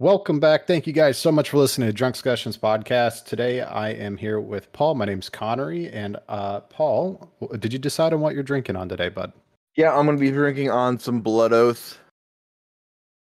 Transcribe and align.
Welcome 0.00 0.40
back. 0.40 0.66
Thank 0.66 0.88
you 0.88 0.92
guys 0.92 1.16
so 1.16 1.30
much 1.30 1.50
for 1.50 1.58
listening 1.58 1.88
to 1.88 1.94
Drunkscussions 1.94 2.58
podcast. 2.58 3.26
Today 3.26 3.60
I 3.60 3.90
am 3.90 4.16
here 4.16 4.40
with 4.40 4.72
Paul. 4.72 4.96
My 4.96 5.04
name's 5.04 5.28
Connery. 5.28 5.88
And 5.88 6.16
uh, 6.28 6.62
Paul, 6.62 7.30
did 7.60 7.72
you 7.72 7.78
decide 7.78 8.12
on 8.12 8.20
what 8.20 8.34
you're 8.34 8.42
drinking 8.42 8.74
on 8.74 8.88
today, 8.88 9.08
bud? 9.08 9.32
Yeah, 9.76 9.96
I'm 9.96 10.06
gonna 10.06 10.18
be 10.18 10.32
drinking 10.32 10.68
on 10.70 10.98
some 10.98 11.20
Blood 11.20 11.52
Oath. 11.52 11.96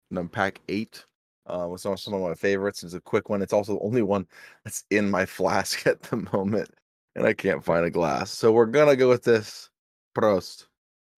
No, 0.09 0.27
Pact 0.27 0.61
eight. 0.67 1.05
Uh, 1.45 1.77
some 1.77 1.95
some 1.95 2.15
of 2.15 2.21
my 2.21 2.33
favorites. 2.33 2.83
It's 2.83 2.95
a 2.95 3.01
quick 3.01 3.29
one. 3.29 3.43
It's 3.43 3.53
also 3.53 3.73
the 3.73 3.85
only 3.85 4.01
one 4.01 4.25
that's 4.63 4.83
in 4.89 5.11
my 5.11 5.27
flask 5.27 5.85
at 5.87 6.01
the 6.01 6.27
moment, 6.33 6.71
and 7.15 7.27
I 7.27 7.33
can't 7.33 7.63
find 7.63 7.85
a 7.85 7.91
glass. 7.91 8.31
So 8.31 8.51
we're 8.51 8.65
gonna 8.65 8.95
go 8.95 9.09
with 9.09 9.23
this. 9.23 9.69
Prost. 10.17 10.65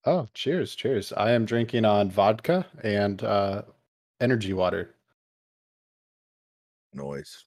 Oh, 0.04 0.28
cheers, 0.34 0.76
cheers. 0.76 1.14
I 1.14 1.32
am 1.32 1.46
drinking 1.46 1.86
on 1.86 2.12
vodka 2.12 2.66
and 2.84 3.24
uh, 3.24 3.62
energy 4.20 4.54
water, 4.54 4.95
Noise. 6.96 7.46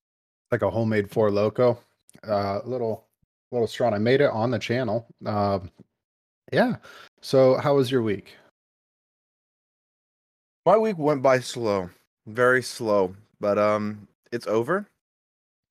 like 0.53 0.63
a 0.63 0.71
homemade 0.71 1.11
Four 1.11 1.31
Loco. 1.31 1.79
Uh, 2.27 2.61
little, 2.65 3.07
little 3.51 3.67
strong. 3.67 3.95
I 3.95 3.99
made 3.99 4.21
it 4.21 4.31
on 4.31 4.51
the 4.51 4.59
channel. 4.59 5.07
Um, 5.27 5.71
yeah. 6.53 6.77
So, 7.21 7.57
how 7.57 7.75
was 7.75 7.91
your 7.91 8.03
week? 8.03 8.35
My 10.65 10.77
week 10.77 10.99
went 10.99 11.23
by 11.23 11.41
slow, 11.41 11.89
very 12.27 12.63
slow, 12.63 13.15
but 13.41 13.59
um, 13.59 14.07
it's 14.33 14.47
over. 14.47 14.87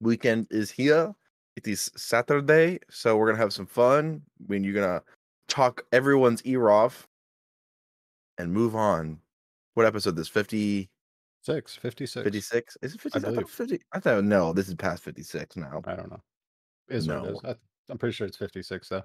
Weekend 0.02 0.48
is 0.50 0.72
here. 0.72 1.14
It 1.56 1.68
is 1.68 1.92
Saturday, 1.96 2.80
so 2.90 3.18
we're 3.18 3.28
gonna 3.28 3.38
have 3.38 3.54
some 3.54 3.66
fun. 3.68 4.22
When 4.46 4.64
you're 4.64 4.74
gonna 4.74 5.02
talk 5.48 5.84
everyone's 5.92 6.42
ear 6.44 6.70
off 6.70 7.08
and 8.38 8.52
move 8.52 8.76
on. 8.76 9.20
What 9.74 9.86
episode? 9.86 10.16
This 10.16 10.28
50, 10.28 10.90
Six, 11.48 11.78
56. 11.78 12.26
56? 12.26 12.78
Is 12.82 12.96
it 12.96 13.00
50? 13.00 13.20
I, 13.20 13.22
thought 13.22 13.50
50. 13.50 13.80
I 13.94 14.00
thought 14.02 14.26
no, 14.26 14.52
this 14.52 14.68
is 14.68 14.76
past 14.76 15.02
56 15.02 15.56
now. 15.56 15.82
I 15.86 15.96
don't 15.96 16.12
know. 16.12 16.22
Is 16.90 17.08
what 17.08 17.24
it 17.26 17.32
No. 17.32 17.42
I, 17.52 17.56
I'm 17.90 17.98
pretty 17.98 18.12
sure 18.12 18.28
it's 18.28 18.36
56, 18.36 18.90
though. 18.90 19.04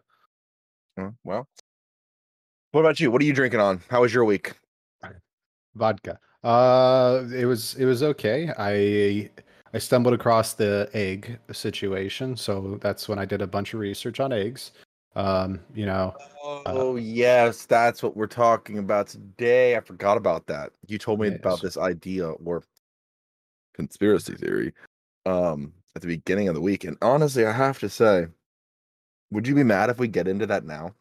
Uh, 0.99 1.11
Well, 1.23 1.47
what 2.73 2.81
about 2.81 2.99
you? 2.99 3.13
What 3.13 3.23
are 3.23 3.25
you 3.25 3.33
drinking 3.33 3.61
on? 3.61 3.81
How 3.89 4.01
was 4.01 4.13
your 4.13 4.25
week? 4.25 4.55
Vodka. 5.77 6.19
Uh, 6.43 7.23
it 7.33 7.47
was 7.47 7.77
it 7.77 7.85
was 7.85 8.03
okay. 8.03 8.51
I 8.59 9.31
I 9.73 9.79
stumbled 9.79 10.15
across 10.15 10.55
the 10.55 10.91
egg 10.95 11.39
situation, 11.53 12.37
so 12.37 12.77
that's 12.81 13.09
when 13.09 13.21
I 13.21 13.25
did 13.25 13.41
a 13.41 13.47
bunch 13.47 13.73
of 13.73 13.79
research 13.79 14.19
on 14.19 14.33
eggs. 14.33 14.73
Um, 15.15 15.61
you 15.75 15.87
know, 15.87 16.15
Oh 16.67 16.97
yes, 16.97 17.67
that's 17.67 18.03
what 18.03 18.17
we're 18.17 18.27
talking 18.27 18.79
about 18.79 19.07
today. 19.09 19.77
I 19.77 19.81
forgot 19.81 20.17
about 20.17 20.47
that. 20.47 20.71
You 20.87 20.99
told 20.99 21.21
me 21.21 21.29
Yes. 21.29 21.39
about 21.39 21.61
this 21.61 21.77
idea 21.77 22.29
or 22.29 22.63
conspiracy 23.75 24.35
theory 24.35 24.73
um 25.25 25.73
at 25.95 26.03
the 26.03 26.09
beginning 26.09 26.49
of 26.49 26.55
the 26.55 26.61
week. 26.61 26.85
And 26.85 26.97
honestly, 27.03 27.45
I 27.47 27.53
have 27.53 27.79
to 27.81 27.89
say, 27.89 28.27
would 29.31 29.47
you 29.47 29.55
be 29.55 29.63
mad 29.65 29.91
if 29.91 29.99
we 29.99 30.09
get 30.09 30.29
into 30.29 30.47
that 30.47 30.65
now? 30.65 30.95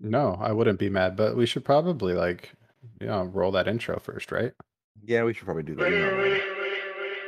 no, 0.00 0.36
I 0.40 0.52
wouldn't 0.52 0.78
be 0.78 0.90
mad, 0.90 1.16
but 1.16 1.36
we 1.36 1.46
should 1.46 1.64
probably 1.64 2.14
like, 2.14 2.52
you 3.00 3.06
know, 3.06 3.22
roll 3.24 3.52
that 3.52 3.68
intro 3.68 3.98
first, 4.00 4.32
right? 4.32 4.52
Yeah, 5.04 5.22
we 5.24 5.32
should 5.32 5.44
probably 5.44 5.62
do 5.62 5.76
that. 5.76 5.88
you 5.90 5.98
know. 5.98 6.38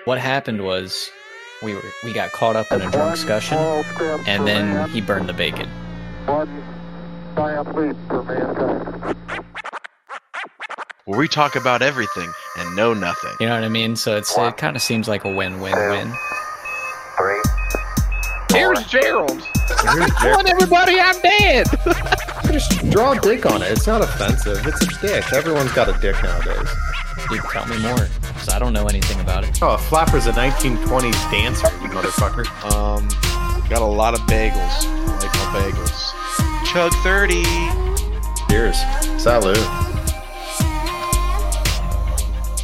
What 0.04 0.18
happened 0.18 0.62
was 0.64 1.10
we 1.62 1.74
were 1.74 1.82
we 2.04 2.12
got 2.12 2.32
caught 2.32 2.56
up 2.56 2.70
in 2.72 2.82
a 2.82 2.90
drunk 2.90 3.14
discussion, 3.14 3.56
and 4.26 4.46
then 4.46 4.88
he 4.90 5.00
burned 5.00 5.28
the 5.28 5.32
bacon. 5.32 5.68
One 6.26 6.62
giant 7.36 7.76
leap 7.76 7.96
for 8.08 8.22
mankind. 8.24 9.16
where 11.04 11.18
we 11.18 11.28
talk 11.28 11.54
about 11.54 11.82
everything 11.82 12.32
and 12.58 12.74
know 12.74 12.94
nothing. 12.94 13.32
You 13.38 13.46
know 13.46 13.54
what 13.54 13.62
I 13.62 13.68
mean? 13.68 13.94
So 13.94 14.16
it's 14.16 14.36
it 14.36 14.56
kind 14.56 14.74
of 14.74 14.82
seems 14.82 15.06
like 15.06 15.24
a 15.24 15.32
win-win-win. 15.32 16.12
Three. 17.16 17.42
Here's 18.50 18.84
Gerald. 18.86 19.40
Here's 19.40 20.10
Telling 20.14 20.48
everybody 20.48 20.98
I'm 20.98 21.20
dead. 21.20 21.66
Just 22.52 22.90
draw 22.90 23.12
a 23.12 23.20
dick 23.20 23.46
on 23.46 23.62
it. 23.62 23.70
It's 23.70 23.86
not 23.86 24.02
offensive. 24.02 24.66
It's 24.66 24.82
a 24.82 25.00
dick. 25.00 25.32
Everyone's 25.32 25.72
got 25.72 25.88
a 25.88 25.98
dick 26.00 26.20
nowadays. 26.22 26.68
Dude, 27.28 27.40
tell 27.52 27.66
me 27.66 27.78
more, 27.78 28.08
because 28.20 28.48
I 28.48 28.58
don't 28.58 28.72
know 28.72 28.86
anything 28.86 29.20
about 29.20 29.44
it. 29.44 29.62
Oh, 29.62 29.74
a 29.74 29.78
flapper's 29.78 30.26
a 30.26 30.32
1920s 30.32 31.30
dancer, 31.30 31.68
you 31.82 31.88
motherfucker. 31.90 32.46
Um, 32.72 33.08
got 33.68 33.82
a 33.82 33.84
lot 33.84 34.14
of 34.14 34.20
bagels. 34.20 34.56
I 34.56 35.18
like 35.18 35.34
my 35.34 35.60
bagels. 35.60 36.05
Chug 36.76 36.92
30. 36.96 37.42
Cheers. 38.50 38.76
Salute. 39.16 39.56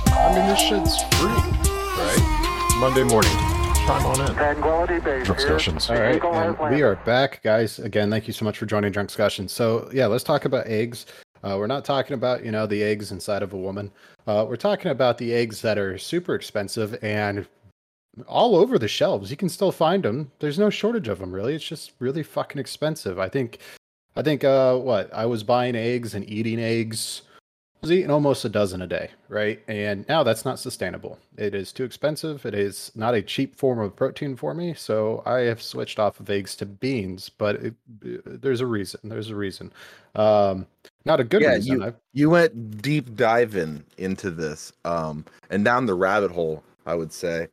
I 0.05 0.34
mean, 0.34 0.47
this 0.49 0.61
shit's 0.61 1.03
free, 1.15 1.33
right? 1.97 2.77
Monday 2.78 3.05
morning. 3.05 3.33
Chime 3.87 4.05
on 4.05 4.21
in. 4.21 4.34
Tranquility 4.34 5.01
Base. 5.01 5.27
Discussions. 5.27 5.89
All 5.89 5.97
right, 5.97 6.22
and 6.22 6.75
we 6.75 6.83
are 6.83 6.97
back, 7.06 7.43
guys. 7.43 7.78
Again, 7.78 8.11
thank 8.11 8.27
you 8.27 8.34
so 8.34 8.45
much 8.45 8.59
for 8.59 8.67
joining 8.67 8.93
Drunkscussion. 8.93 9.49
So, 9.49 9.89
yeah, 9.95 10.05
let's 10.05 10.25
talk 10.25 10.45
about 10.45 10.67
eggs. 10.67 11.06
Uh, 11.43 11.56
we're 11.59 11.67
not 11.67 11.87
talking 11.87 12.12
about 12.12 12.45
you 12.45 12.51
know 12.51 12.67
the 12.67 12.83
eggs 12.83 13.12
inside 13.12 13.43
of 13.43 13.55
a 13.55 13.59
woman. 13.59 13.91
Uh, 14.27 14.45
we're 14.47 14.56
talking 14.56 14.91
about 14.91 15.17
the 15.17 15.33
eggs 15.33 15.62
that 15.62 15.78
are 15.78 15.97
super 15.97 16.34
expensive 16.34 17.03
and 17.03 17.47
all 18.27 18.56
over 18.56 18.78
the 18.78 18.89
shelves. 18.89 19.31
You 19.31 19.39
can 19.39 19.49
still 19.49 19.72
find 19.72 20.03
them. 20.03 20.31
There's 20.39 20.59
no 20.59 20.69
shortage 20.69 21.09
of 21.09 21.19
them, 21.19 21.33
really. 21.33 21.55
It's 21.55 21.67
just 21.67 21.93
really 21.99 22.22
fucking 22.22 22.61
expensive. 22.61 23.19
I 23.19 23.31
think, 23.31 23.59
I 24.15 24.23
think, 24.23 24.45
uh, 24.45 24.77
what 24.77 25.12
I 25.15 25.27
was 25.27 25.43
buying 25.43 25.75
eggs 25.77 26.15
and 26.15 26.28
eating 26.28 26.61
eggs. 26.61 27.23
I 27.83 27.87
was 27.87 27.93
eating 27.93 28.11
almost 28.12 28.45
a 28.45 28.49
dozen 28.49 28.81
a 28.83 28.87
day, 28.87 29.11
right? 29.28 29.61
And 29.67 30.06
now 30.09 30.23
that's 30.23 30.45
not 30.45 30.61
sustainable. 30.61 31.19
It 31.37 31.53
is 31.53 31.73
too 31.73 31.83
expensive. 31.83 32.47
It 32.47 32.55
is 32.55 32.93
not 32.95 33.15
a 33.15 33.22
cheap 33.22 33.56
form 33.56 33.81
of 33.81 33.97
protein 33.97 34.37
for 34.37 34.55
me. 34.55 34.72
So 34.75 35.22
I 35.27 35.41
have 35.41 35.61
switched 35.61 35.99
off 35.99 36.21
of 36.21 36.31
eggs 36.31 36.55
to 36.56 36.67
beans, 36.67 37.28
but 37.28 37.56
it, 37.56 37.75
there's 38.01 38.61
a 38.61 38.67
reason. 38.67 39.01
There's 39.03 39.31
a 39.31 39.34
reason. 39.34 39.72
Um, 40.15 40.69
not 41.05 41.19
a 41.19 41.25
good 41.25 41.43
Yeah, 41.43 41.55
reason. 41.55 41.81
you- 41.81 41.95
You 42.12 42.31
went 42.31 42.83
deep 42.83 43.17
diving 43.17 43.83
into 43.99 44.31
this, 44.31 44.72
um, 44.84 45.25
and 45.51 45.65
down 45.65 45.87
the 45.87 45.95
rabbit 45.95 46.31
hole, 46.31 46.62
I 46.87 46.95
would 46.95 47.12
say, 47.12 47.49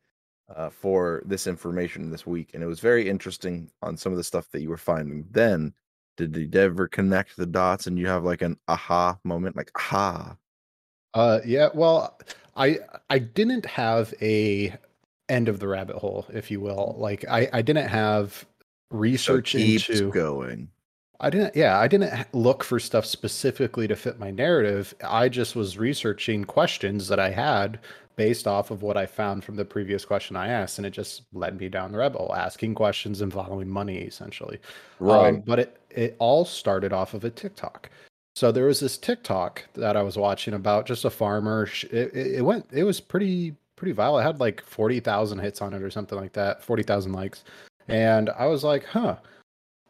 uh, 0.56 0.70
for 0.70 1.24
this 1.26 1.48
information 1.48 2.12
this 2.12 2.28
week, 2.28 2.52
and 2.54 2.62
it 2.62 2.68
was 2.68 2.80
very 2.82 3.10
interesting 3.10 3.72
on 3.82 3.98
some 3.98 4.12
of 4.12 4.18
the 4.18 4.24
stuff 4.24 4.48
that 4.52 4.62
you 4.62 4.70
were 4.70 4.78
finding. 4.78 5.26
Then, 5.32 5.74
did 6.28 6.54
you 6.54 6.62
ever 6.62 6.88
connect 6.88 7.38
the 7.38 7.46
dots, 7.46 7.88
and 7.88 7.98
you 7.98 8.08
have 8.08 8.24
like 8.24 8.42
an 8.42 8.58
aha 8.68 9.18
moment, 9.24 9.56
like 9.56 9.72
aha? 9.76 10.38
Uh, 11.14 11.40
yeah. 11.46 11.70
Well, 11.74 12.20
I 12.56 12.80
I 13.10 13.20
didn't 13.20 13.66
have 13.66 14.14
a 14.22 14.76
end 15.28 15.48
of 15.50 15.60
the 15.60 15.68
rabbit 15.68 15.98
hole, 15.98 16.26
if 16.34 16.52
you 16.52 16.60
will. 16.62 16.96
Like 16.98 17.26
I 17.30 17.50
I 17.54 17.62
didn't 17.62 17.88
have 17.90 18.46
research 18.92 19.56
keeps 19.56 19.90
into. 19.90 20.12
going. 20.12 20.70
I 21.20 21.30
didn't. 21.30 21.56
Yeah, 21.56 21.78
I 21.80 21.88
didn't 21.88 22.34
look 22.34 22.64
for 22.64 22.80
stuff 22.80 23.06
specifically 23.06 23.88
to 23.88 23.96
fit 23.96 24.20
my 24.20 24.32
narrative. 24.32 24.94
I 25.04 25.30
just 25.30 25.56
was 25.56 25.78
researching 25.78 26.46
questions 26.46 27.08
that 27.10 27.20
I 27.20 27.32
had 27.32 27.80
based 28.20 28.48
off 28.48 28.70
of 28.70 28.82
what 28.82 28.98
I 28.98 29.06
found 29.06 29.46
from 29.46 29.56
the 29.56 29.64
previous 29.64 30.04
question 30.04 30.36
I 30.36 30.50
asked, 30.50 30.78
and 30.78 30.86
it 30.86 30.90
just 30.90 31.22
led 31.32 31.58
me 31.58 31.70
down 31.70 31.94
the 31.94 32.00
rabbit 32.00 32.18
hole, 32.18 32.36
asking 32.36 32.76
questions 32.76 33.22
and 33.22 33.32
following 33.32 33.70
money 33.70 34.00
essentially. 34.00 34.60
Um, 35.00 35.40
but 35.40 35.60
it 35.60 35.82
it 35.90 36.18
all 36.20 36.44
started 36.44 36.92
off 36.92 37.14
of 37.14 37.24
a 37.24 37.30
TikTok. 37.30 37.90
So 38.36 38.52
there 38.52 38.66
was 38.66 38.82
this 38.82 38.98
TikTok 38.98 39.64
that 39.76 39.96
I 39.96 40.02
was 40.02 40.18
watching 40.18 40.54
about 40.54 40.86
just 40.86 41.06
a 41.06 41.10
farmer. 41.10 41.70
It, 41.84 42.14
it, 42.14 42.36
it 42.36 42.46
went. 42.46 42.66
It 42.74 42.84
was 42.84 43.00
pretty 43.00 43.56
pretty 43.78 43.94
viral. 43.94 44.20
It 44.20 44.26
had 44.26 44.42
like 44.42 44.62
forty 44.66 45.00
thousand 45.00 45.40
hits 45.40 45.62
on 45.62 45.74
it 45.74 45.82
or 45.82 45.90
something 45.90 46.20
like 46.20 46.34
that. 46.34 46.62
Forty 46.62 46.84
thousand 46.84 47.14
likes, 47.14 47.46
and 47.88 48.30
I 48.32 48.48
was 48.48 48.66
like, 48.66 48.84
huh. 48.84 49.16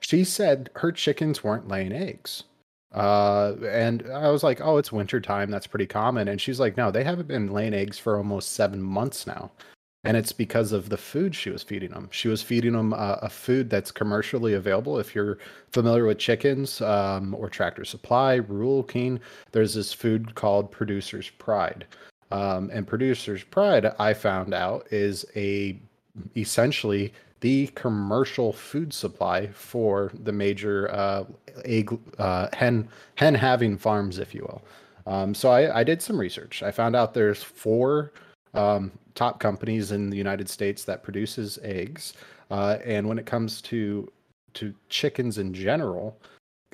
She 0.02 0.24
said 0.24 0.70
her 0.76 0.92
chickens 0.92 1.44
weren't 1.44 1.68
laying 1.68 1.92
eggs. 1.92 2.44
Uh, 2.92 3.54
and 3.68 4.10
I 4.12 4.30
was 4.30 4.44
like, 4.44 4.62
oh, 4.62 4.78
it's 4.78 4.92
winter 4.92 5.22
time. 5.22 5.52
That's 5.52 5.68
pretty 5.68 5.86
common. 5.86 6.28
And 6.28 6.42
she's 6.42 6.60
like, 6.60 6.76
no, 6.78 6.92
they 6.92 7.04
haven't 7.04 7.28
been 7.28 7.52
laying 7.52 7.74
eggs 7.74 8.00
for 8.00 8.18
almost 8.18 8.54
seven 8.54 8.82
months 8.82 9.28
now. 9.28 9.52
And 10.06 10.16
it's 10.16 10.32
because 10.32 10.72
of 10.72 10.88
the 10.88 10.98
food 10.98 11.36
she 11.36 11.50
was 11.50 11.62
feeding 11.62 11.92
them. 11.92 12.08
She 12.12 12.30
was 12.30 12.42
feeding 12.42 12.72
them 12.72 12.94
uh, 12.94 13.18
a 13.22 13.30
food 13.30 13.70
that's 13.70 13.92
commercially 13.92 14.54
available. 14.54 14.98
If 14.98 15.14
you're 15.14 15.40
familiar 15.72 16.06
with 16.06 16.18
chickens 16.18 16.82
um, 16.82 17.36
or 17.36 17.50
Tractor 17.50 17.84
Supply, 17.84 18.36
Rural 18.36 18.84
King, 18.84 19.20
there's 19.52 19.74
this 19.74 19.92
food 19.92 20.36
called 20.36 20.72
Producer's 20.72 21.30
Pride. 21.30 21.86
Um, 22.32 22.70
and 22.72 22.88
Producer's 22.88 23.44
Pride, 23.44 23.94
I 24.00 24.14
found 24.14 24.54
out, 24.54 24.88
is 24.90 25.26
a 25.36 25.78
essentially 26.38 27.14
the 27.42 27.68
commercial 27.68 28.52
food 28.52 28.94
supply 28.94 29.48
for 29.48 30.12
the 30.24 30.32
major 30.32 30.92
uh, 30.92 31.24
egg 31.66 31.98
uh, 32.18 32.48
hen 32.54 32.88
hen 33.16 33.36
having 33.36 33.78
farms, 33.78 34.20
if 34.20 34.34
you 34.36 34.42
will. 34.42 34.62
Um, 35.06 35.34
so 35.34 35.50
I, 35.50 35.80
I 35.80 35.84
did 35.84 36.02
some 36.02 36.20
research. 36.20 36.62
I 36.62 36.72
found 36.72 36.96
out 36.96 37.14
there's 37.14 37.42
four 37.42 38.14
um, 38.54 38.92
top 39.16 39.40
companies 39.40 39.92
in 39.92 40.10
the 40.10 40.18
United 40.18 40.50
States 40.50 40.84
that 40.84 41.04
produces 41.04 41.58
eggs, 41.64 42.14
uh, 42.52 42.78
and 42.86 43.08
when 43.08 43.18
it 43.18 43.26
comes 43.26 43.62
to 43.64 44.12
to 44.56 44.74
chickens 44.90 45.38
in 45.38 45.54
general, 45.54 46.18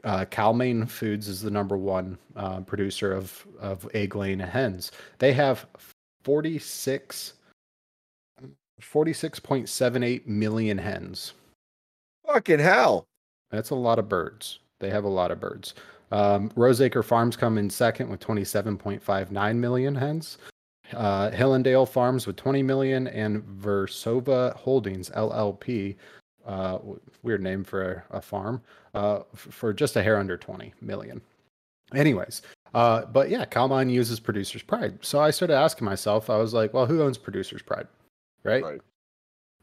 uh, 0.06 0.26
Cal-Maine 0.26 0.86
Foods 0.86 1.28
is 1.28 1.42
the 1.42 1.52
number 1.52 1.78
one 1.78 2.18
uh, 2.36 2.62
producer 2.62 3.12
of 3.12 3.46
of 3.60 3.88
egg 3.94 4.16
laying 4.16 4.40
hens. 4.40 4.92
They 5.20 5.34
have 5.34 5.66
46 6.24 7.34
46.78 8.82 10.26
million 10.28 10.78
hens. 10.78 11.34
Fucking 12.26 12.60
hell. 12.60 13.06
That's 13.52 13.70
a 13.70 13.76
lot 13.76 14.00
of 14.00 14.10
birds. 14.10 14.60
They 14.80 14.90
have 14.90 15.04
a 15.04 15.10
lot 15.10 15.32
of 15.32 15.40
birds. 15.40 15.74
Um, 16.12 16.52
Roseacre 16.56 17.04
Farms 17.04 17.36
come 17.36 17.58
in 17.58 17.70
second 17.70 18.10
with 18.10 18.20
27.59 18.20 19.56
million 19.56 19.96
hens. 19.96 20.38
Uh, 20.94 21.32
Hillendale 21.32 21.88
Farms 21.88 22.28
with 22.28 22.36
20 22.36 22.62
million, 22.62 23.08
and 23.08 23.42
Versova 23.44 24.56
Holdings 24.56 25.10
LLP, 25.12 25.96
uh, 26.46 26.78
weird 27.24 27.42
name 27.42 27.64
for 27.64 28.04
a, 28.12 28.18
a 28.18 28.22
farm, 28.22 28.62
uh, 28.94 29.22
f- 29.34 29.48
for 29.50 29.74
just 29.74 29.96
a 29.96 30.04
hair 30.04 30.18
under 30.18 30.38
20 30.38 30.74
million. 30.82 31.22
Anyways, 31.96 32.44
uh, 32.76 33.06
but 33.06 33.30
yeah, 33.30 33.46
Cal-Maine 33.46 33.90
uses 33.90 34.20
Producer's 34.20 34.62
Pride. 34.62 35.00
So 35.02 35.20
I 35.20 35.32
started 35.32 35.56
asking 35.56 35.86
myself, 35.86 36.30
I 36.30 36.38
was 36.38 36.54
like, 36.54 36.72
well, 36.74 36.86
who 36.86 37.02
owns 37.02 37.18
Producer's 37.18 37.64
Pride? 37.64 37.88
Right? 38.46 38.64
Right. 38.64 38.82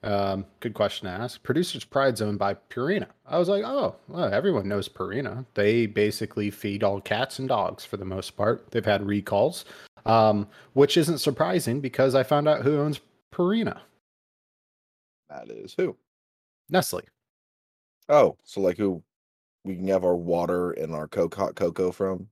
Um, 0.05 0.45
good 0.59 0.75
question 0.75 1.07
to 1.07 1.13
ask. 1.13 1.43
Producer's 1.45 1.85
Pride's 1.85 2.21
owned 2.21 2.39
by 2.39 2.55
Purina. 2.55 3.07
I 3.25 3.39
was 3.39 3.49
like, 3.49 3.63
oh, 3.65 3.95
well, 4.09 4.35
everyone 4.35 4.69
knows 4.69 4.89
Purina. 4.89 5.47
They 5.55 5.87
basically 5.87 6.51
feed 6.51 6.83
all 6.83 7.01
cats 7.01 7.39
and 7.39 7.49
dogs 7.49 7.85
for 7.85 7.97
the 7.97 8.05
most 8.05 8.37
part. 8.37 8.69
They've 8.73 8.85
had 8.85 9.07
recalls, 9.07 9.65
um, 10.05 10.49
which 10.73 10.97
isn't 10.97 11.19
surprising 11.19 11.81
because 11.81 12.17
I 12.17 12.25
found 12.25 12.49
out 12.49 12.63
who 12.63 12.81
owns 12.81 13.01
Purina. 13.33 13.79
That 15.31 15.49
is 15.49 15.75
who? 15.79 15.97
Nestle. 16.69 17.03
Oh, 18.09 18.37
so 18.43 18.61
like 18.61 18.77
who 18.77 19.03
we 19.65 19.77
can 19.77 19.87
have 19.87 20.05
our 20.05 20.17
water 20.17 20.73
and 20.73 20.93
our 20.93 21.09
hot 21.15 21.55
cocoa 21.55 21.93
from? 21.93 22.29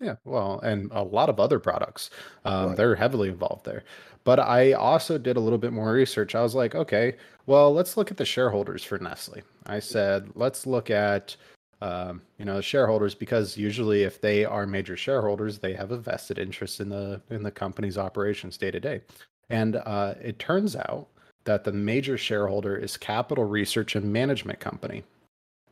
Yeah, 0.00 0.16
well, 0.24 0.60
and 0.60 0.90
a 0.92 1.02
lot 1.02 1.28
of 1.28 1.40
other 1.40 1.58
products. 1.58 2.10
Um, 2.44 2.68
Right. 2.68 2.76
They're 2.76 2.94
heavily 2.96 3.28
involved 3.28 3.64
there. 3.64 3.84
But 4.24 4.40
I 4.40 4.72
also 4.72 5.18
did 5.18 5.36
a 5.36 5.40
little 5.40 5.58
bit 5.58 5.72
more 5.72 5.92
research. 5.92 6.34
I 6.34 6.42
was 6.42 6.54
like, 6.54 6.74
okay, 6.74 7.16
well, 7.46 7.72
let's 7.72 7.96
look 7.96 8.10
at 8.10 8.16
the 8.16 8.24
shareholders 8.24 8.82
for 8.84 8.98
Nestle. 8.98 9.42
I 9.66 9.78
said, 9.78 10.30
let's 10.34 10.66
look 10.66 10.90
at, 10.90 11.36
um, 11.80 12.22
you 12.38 12.44
know, 12.44 12.60
shareholders 12.60 13.14
because 13.14 13.56
usually 13.56 14.02
if 14.02 14.20
they 14.20 14.44
are 14.44 14.66
major 14.66 14.96
shareholders, 14.96 15.58
they 15.58 15.74
have 15.74 15.92
a 15.92 15.96
vested 15.98 16.38
interest 16.38 16.80
in 16.80 16.88
the 16.88 17.20
in 17.30 17.42
the 17.42 17.50
company's 17.50 17.96
operations 17.98 18.58
day 18.58 18.70
to 18.70 18.80
day. 18.80 19.00
And 19.48 19.76
uh, 19.76 20.14
it 20.20 20.38
turns 20.38 20.74
out 20.76 21.06
that 21.44 21.62
the 21.64 21.72
major 21.72 22.18
shareholder 22.18 22.76
is 22.76 22.96
Capital 22.96 23.44
Research 23.44 23.94
and 23.94 24.12
Management 24.12 24.58
Company. 24.60 25.04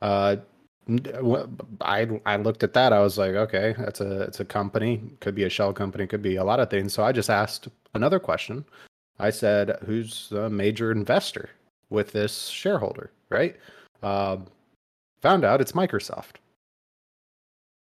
Uh, 0.00 0.36
I 1.80 2.20
I 2.26 2.36
looked 2.36 2.62
at 2.62 2.74
that. 2.74 2.92
I 2.92 3.00
was 3.00 3.16
like, 3.16 3.34
okay, 3.34 3.74
that's 3.78 4.00
a 4.00 4.22
it's 4.22 4.40
a 4.40 4.44
company. 4.44 5.02
Could 5.20 5.34
be 5.34 5.44
a 5.44 5.50
shell 5.50 5.72
company. 5.72 6.06
Could 6.06 6.22
be 6.22 6.36
a 6.36 6.44
lot 6.44 6.60
of 6.60 6.70
things. 6.70 6.92
So 6.92 7.02
I 7.02 7.12
just 7.12 7.30
asked 7.30 7.68
another 7.94 8.18
question. 8.18 8.64
I 9.18 9.30
said, 9.30 9.78
who's 9.86 10.28
the 10.28 10.50
major 10.50 10.90
investor 10.90 11.50
with 11.88 12.12
this 12.12 12.48
shareholder? 12.48 13.10
Right. 13.30 13.56
Um, 14.02 14.46
found 15.22 15.44
out 15.44 15.60
it's 15.60 15.72
Microsoft. 15.72 16.36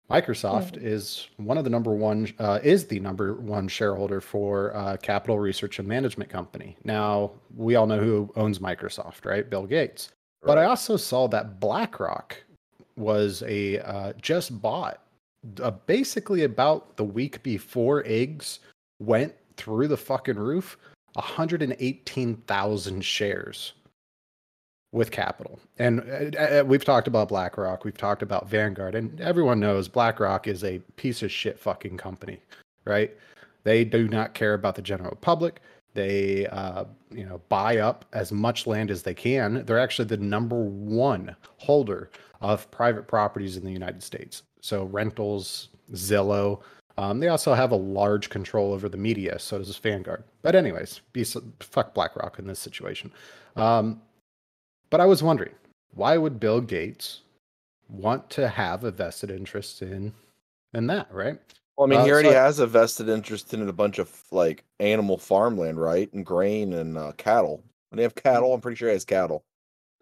Microsoft 0.09 0.81
is 0.81 1.27
one 1.37 1.59
of 1.59 1.63
the 1.63 1.69
number 1.69 1.93
one 1.93 2.33
uh, 2.39 2.59
is 2.63 2.87
the 2.87 2.99
number 2.99 3.35
one 3.35 3.67
shareholder 3.67 4.19
for 4.19 4.75
uh, 4.75 4.97
Capital 4.97 5.37
Research 5.37 5.77
and 5.77 5.87
Management 5.87 6.31
Company. 6.31 6.75
Now 6.83 7.31
we 7.55 7.75
all 7.75 7.85
know 7.85 7.99
who 7.99 8.31
owns 8.35 8.57
Microsoft, 8.57 9.25
right? 9.25 9.47
Bill 9.47 9.67
Gates. 9.67 10.09
But 10.41 10.57
I 10.57 10.65
also 10.65 10.97
saw 10.97 11.27
that 11.27 11.59
BlackRock 11.59 12.37
was 12.99 13.43
a 13.47 13.79
uh, 13.79 14.13
just 14.21 14.61
bought 14.61 15.01
uh, 15.61 15.71
basically 15.71 16.43
about 16.43 16.97
the 16.97 17.03
week 17.03 17.41
before 17.43 18.03
eggs 18.05 18.59
went 18.99 19.33
through 19.57 19.87
the 19.87 19.97
fucking 19.97 20.37
roof 20.37 20.77
118,000 21.13 23.01
shares 23.03 23.73
with 24.91 25.11
capital. 25.11 25.59
And 25.77 26.01
uh, 26.37 26.41
uh, 26.41 26.63
we've 26.65 26.85
talked 26.85 27.07
about 27.07 27.29
BlackRock, 27.29 27.83
we've 27.85 27.97
talked 27.97 28.21
about 28.21 28.49
Vanguard, 28.49 28.95
and 28.95 29.19
everyone 29.21 29.59
knows 29.59 29.87
BlackRock 29.87 30.47
is 30.47 30.63
a 30.63 30.79
piece 30.95 31.21
of 31.21 31.31
shit 31.31 31.59
fucking 31.59 31.97
company, 31.97 32.39
right? 32.85 33.15
They 33.63 33.83
do 33.85 34.07
not 34.07 34.33
care 34.33 34.53
about 34.53 34.75
the 34.75 34.81
general 34.81 35.15
public. 35.15 35.61
They, 35.93 36.47
uh, 36.47 36.85
you 37.11 37.25
know, 37.25 37.41
buy 37.49 37.77
up 37.77 38.05
as 38.13 38.31
much 38.31 38.67
land 38.67 38.91
as 38.91 39.03
they 39.03 39.13
can. 39.13 39.65
They're 39.65 39.79
actually 39.79 40.07
the 40.07 40.17
number 40.17 40.63
one 40.63 41.35
holder 41.57 42.11
of 42.41 42.69
private 42.71 43.07
properties 43.07 43.57
in 43.57 43.65
the 43.65 43.71
United 43.71 44.03
States. 44.03 44.43
So 44.61 44.85
rentals, 44.85 45.69
Zillow. 45.93 46.61
Um, 46.97 47.19
they 47.19 47.29
also 47.29 47.53
have 47.53 47.71
a 47.71 47.75
large 47.75 48.29
control 48.29 48.73
over 48.73 48.89
the 48.89 48.97
media. 48.97 49.39
So 49.39 49.57
does 49.57 49.75
Vanguard. 49.77 50.23
But 50.41 50.55
anyways, 50.55 51.01
be, 51.13 51.23
fuck 51.59 51.93
BlackRock 51.93 52.39
in 52.39 52.47
this 52.47 52.59
situation. 52.59 53.11
Um, 53.55 54.01
but 54.89 54.99
I 54.99 55.05
was 55.05 55.23
wondering, 55.23 55.53
why 55.93 56.17
would 56.17 56.39
Bill 56.39 56.61
Gates 56.61 57.21
want 57.89 58.29
to 58.31 58.47
have 58.47 58.83
a 58.83 58.91
vested 58.91 59.31
interest 59.31 59.81
in 59.81 60.13
in 60.73 60.87
that, 60.87 61.11
right? 61.11 61.39
Well, 61.79 61.87
I 61.87 61.91
mean, 61.91 61.99
Uh, 62.01 62.03
he 62.03 62.11
already 62.11 62.29
so- 62.29 62.35
has 62.35 62.59
a 62.59 62.67
vested 62.67 63.07
interest 63.07 63.53
in 63.53 63.65
a 63.69 63.71
bunch 63.71 63.99
of 63.99 64.11
like 64.31 64.65
animal 64.81 65.17
farmland, 65.17 65.79
right? 65.79 66.11
And 66.11 66.25
grain 66.25 66.73
and 66.73 66.97
uh, 66.97 67.13
cattle. 67.13 67.63
When 67.89 67.95
they 67.97 68.03
have 68.03 68.15
cattle, 68.15 68.53
I'm 68.53 68.59
pretty 68.59 68.75
sure 68.75 68.89
he 68.89 68.93
has 68.93 69.05
cattle. 69.05 69.45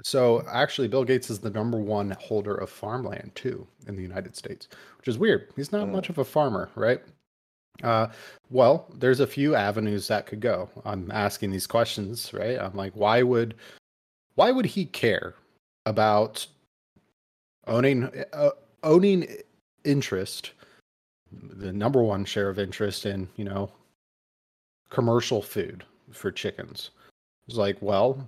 So 0.03 0.43
actually, 0.47 0.87
Bill 0.87 1.03
Gates 1.03 1.29
is 1.29 1.37
the 1.39 1.51
number 1.51 1.77
one 1.77 2.17
holder 2.19 2.55
of 2.55 2.71
farmland 2.71 3.31
too 3.35 3.67
in 3.85 3.95
the 3.95 4.01
United 4.01 4.35
States, 4.35 4.67
which 4.97 5.07
is 5.07 5.19
weird. 5.19 5.51
He's 5.55 5.71
not 5.71 5.87
Mm. 5.87 5.91
much 5.91 6.09
of 6.09 6.17
a 6.17 6.25
farmer, 6.25 6.69
right? 6.73 6.99
Uh, 7.83 8.07
well, 8.49 8.87
there's 8.95 9.19
a 9.19 9.27
few 9.27 9.53
avenues 9.53 10.07
that 10.07 10.25
could 10.25 10.39
go. 10.39 10.69
I'm 10.83 11.11
asking 11.11 11.51
these 11.51 11.67
questions, 11.67 12.33
right? 12.33 12.57
I'm 12.59 12.73
like, 12.75 12.93
why 12.95 13.21
would, 13.21 13.53
why 14.33 14.49
would 14.49 14.65
he 14.65 14.85
care 14.85 15.35
about 15.85 16.47
owning 17.67 18.05
uh, 18.33 18.49
owning 18.81 19.27
interest, 19.83 20.51
the 21.31 21.73
number 21.73 22.01
one 22.01 22.25
share 22.25 22.49
of 22.49 22.59
interest 22.59 23.05
in 23.05 23.27
you 23.35 23.45
know 23.45 23.71
commercial 24.89 25.41
food 25.41 25.83
for 26.11 26.31
chickens? 26.31 26.91
It's 27.47 27.57
like, 27.57 27.77
well, 27.81 28.27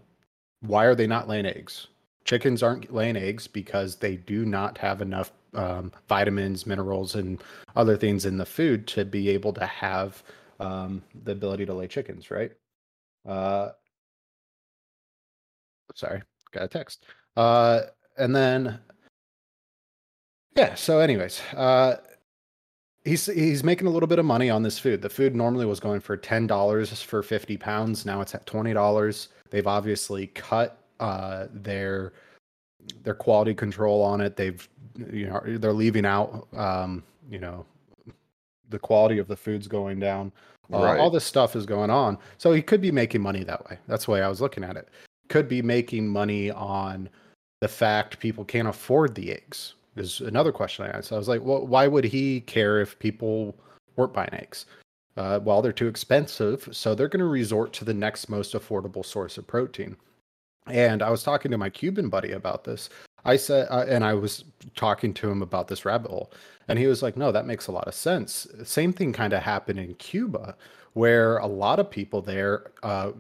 why 0.62 0.86
are 0.86 0.96
they 0.96 1.08
not 1.08 1.28
laying 1.28 1.46
eggs? 1.46 1.88
Chickens 2.26 2.62
aren't 2.64 2.94
laying 2.94 3.18
eggs 3.18 3.48
because 3.48 3.96
they 3.96 4.18
do 4.18 4.46
not 4.46 4.78
have 4.78 5.02
enough 5.02 5.32
um, 5.54 5.92
vitamins, 6.08 6.66
minerals, 6.66 7.16
and 7.16 7.44
other 7.76 7.98
things 7.98 8.26
in 8.26 8.38
the 8.38 8.46
food 8.46 8.88
to 8.88 9.06
be 9.06 9.30
able 9.30 9.54
to 9.54 9.66
have 9.66 10.24
um, 10.60 11.02
the 11.24 11.32
ability 11.32 11.66
to 11.66 11.74
lay 11.74 11.88
chickens, 11.88 12.30
right? 12.30 12.52
Uh, 13.28 13.70
sorry, 15.96 16.22
got 16.52 16.64
a 16.64 16.68
text. 16.68 17.06
Uh, 17.36 17.82
and 18.18 18.36
then, 18.36 18.80
yeah. 20.56 20.76
So, 20.76 21.00
anyways, 21.00 21.42
uh, 21.56 21.98
he's 23.06 23.26
he's 23.26 23.64
making 23.64 23.88
a 23.88 23.90
little 23.90 24.08
bit 24.08 24.20
of 24.20 24.26
money 24.26 24.50
on 24.50 24.64
this 24.64 24.80
food. 24.80 25.02
The 25.02 25.10
food 25.10 25.36
normally 25.36 25.66
was 25.66 25.80
going 25.80 26.02
for 26.02 26.18
ten 26.18 26.48
dollars 26.48 27.02
for 27.02 27.24
fifty 27.24 27.58
pounds. 27.58 28.06
Now 28.06 28.22
it's 28.22 28.36
at 28.36 28.46
twenty 28.46 28.74
dollars. 28.74 29.30
They've 29.50 29.68
obviously 29.68 30.28
cut 30.28 30.78
uh, 31.00 31.48
their 31.54 32.14
their 33.04 33.14
quality 33.14 33.54
control 33.54 34.02
on 34.02 34.22
it. 34.22 34.36
They've 34.36 34.68
you 35.12 35.28
know 35.28 35.42
they're 35.46 35.74
leaving 35.74 36.06
out 36.06 36.48
um, 36.56 37.04
you 37.30 37.40
know 37.40 37.66
the 38.70 38.80
quality 38.80 39.18
of 39.18 39.28
the 39.28 39.36
food's 39.36 39.68
going 39.68 40.00
down. 40.00 40.32
Uh, 40.72 40.84
Right. 40.84 41.00
All 41.00 41.10
this 41.10 41.26
stuff 41.26 41.56
is 41.56 41.66
going 41.66 41.90
on. 41.90 42.20
So 42.38 42.52
he 42.52 42.62
could 42.62 42.80
be 42.80 42.92
making 42.92 43.22
money 43.22 43.44
that 43.44 43.68
way. 43.68 43.80
That's 43.88 44.06
the 44.06 44.12
way 44.12 44.22
I 44.22 44.28
was 44.28 44.40
looking 44.40 44.64
at 44.64 44.78
it. 44.78 44.88
Could 45.28 45.48
be 45.48 45.64
making 45.64 46.08
money 46.08 46.52
on 46.52 47.10
the 47.62 47.68
fact 47.68 48.20
people 48.20 48.46
can't 48.46 48.68
afford 48.68 49.16
the 49.16 49.32
eggs. 49.32 49.74
Is 50.00 50.22
another 50.22 50.52
question 50.52 50.86
I 50.86 50.90
asked. 50.90 51.12
I 51.12 51.18
was 51.18 51.28
like, 51.28 51.42
well, 51.44 51.66
why 51.66 51.88
would 51.88 52.06
he 52.06 52.42
care 52.42 52.80
if 52.80 52.98
people 53.00 53.56
weren't 53.96 54.14
buying 54.14 54.34
eggs? 54.34 54.66
Uh, 55.18 55.40
well, 55.44 55.62
they're 55.62 55.74
too 55.74 55.88
expensive, 55.88 56.70
so 56.72 56.96
they're 56.96 57.10
going 57.10 57.20
to 57.20 57.26
resort 57.26 57.74
to 57.74 57.86
the 57.86 57.94
next 57.94 58.30
most 58.30 58.54
affordable 58.54 59.06
source 59.06 59.38
of 59.38 59.46
protein. 59.46 59.98
And 60.68 61.02
I 61.02 61.10
was 61.10 61.24
talking 61.24 61.52
to 61.52 61.58
my 61.58 61.70
Cuban 61.70 62.10
buddy 62.10 62.32
about 62.32 62.64
this. 62.64 62.90
I 63.26 63.36
said, 63.36 63.68
uh, 63.70 63.86
and 63.88 64.06
I 64.06 64.14
was 64.14 64.46
talking 64.76 65.14
to 65.16 65.30
him 65.30 65.42
about 65.42 65.68
this 65.68 65.84
rabbit 65.84 66.10
hole, 66.10 66.32
and 66.70 66.80
he 66.80 66.88
was 66.88 67.04
like, 67.04 67.18
"No, 67.18 67.32
that 67.34 67.46
makes 67.46 67.68
a 67.68 67.72
lot 67.72 67.88
of 67.88 67.94
sense." 67.94 68.48
Same 68.64 68.94
thing 68.94 69.12
kind 69.12 69.34
of 69.34 69.44
happened 69.44 69.80
in 69.80 69.96
Cuba, 69.96 70.56
where 70.94 71.38
a 71.38 71.48
lot 71.48 71.80
of 71.80 71.90
people 71.90 72.22
there, 72.22 72.72
uh, 72.84 73.12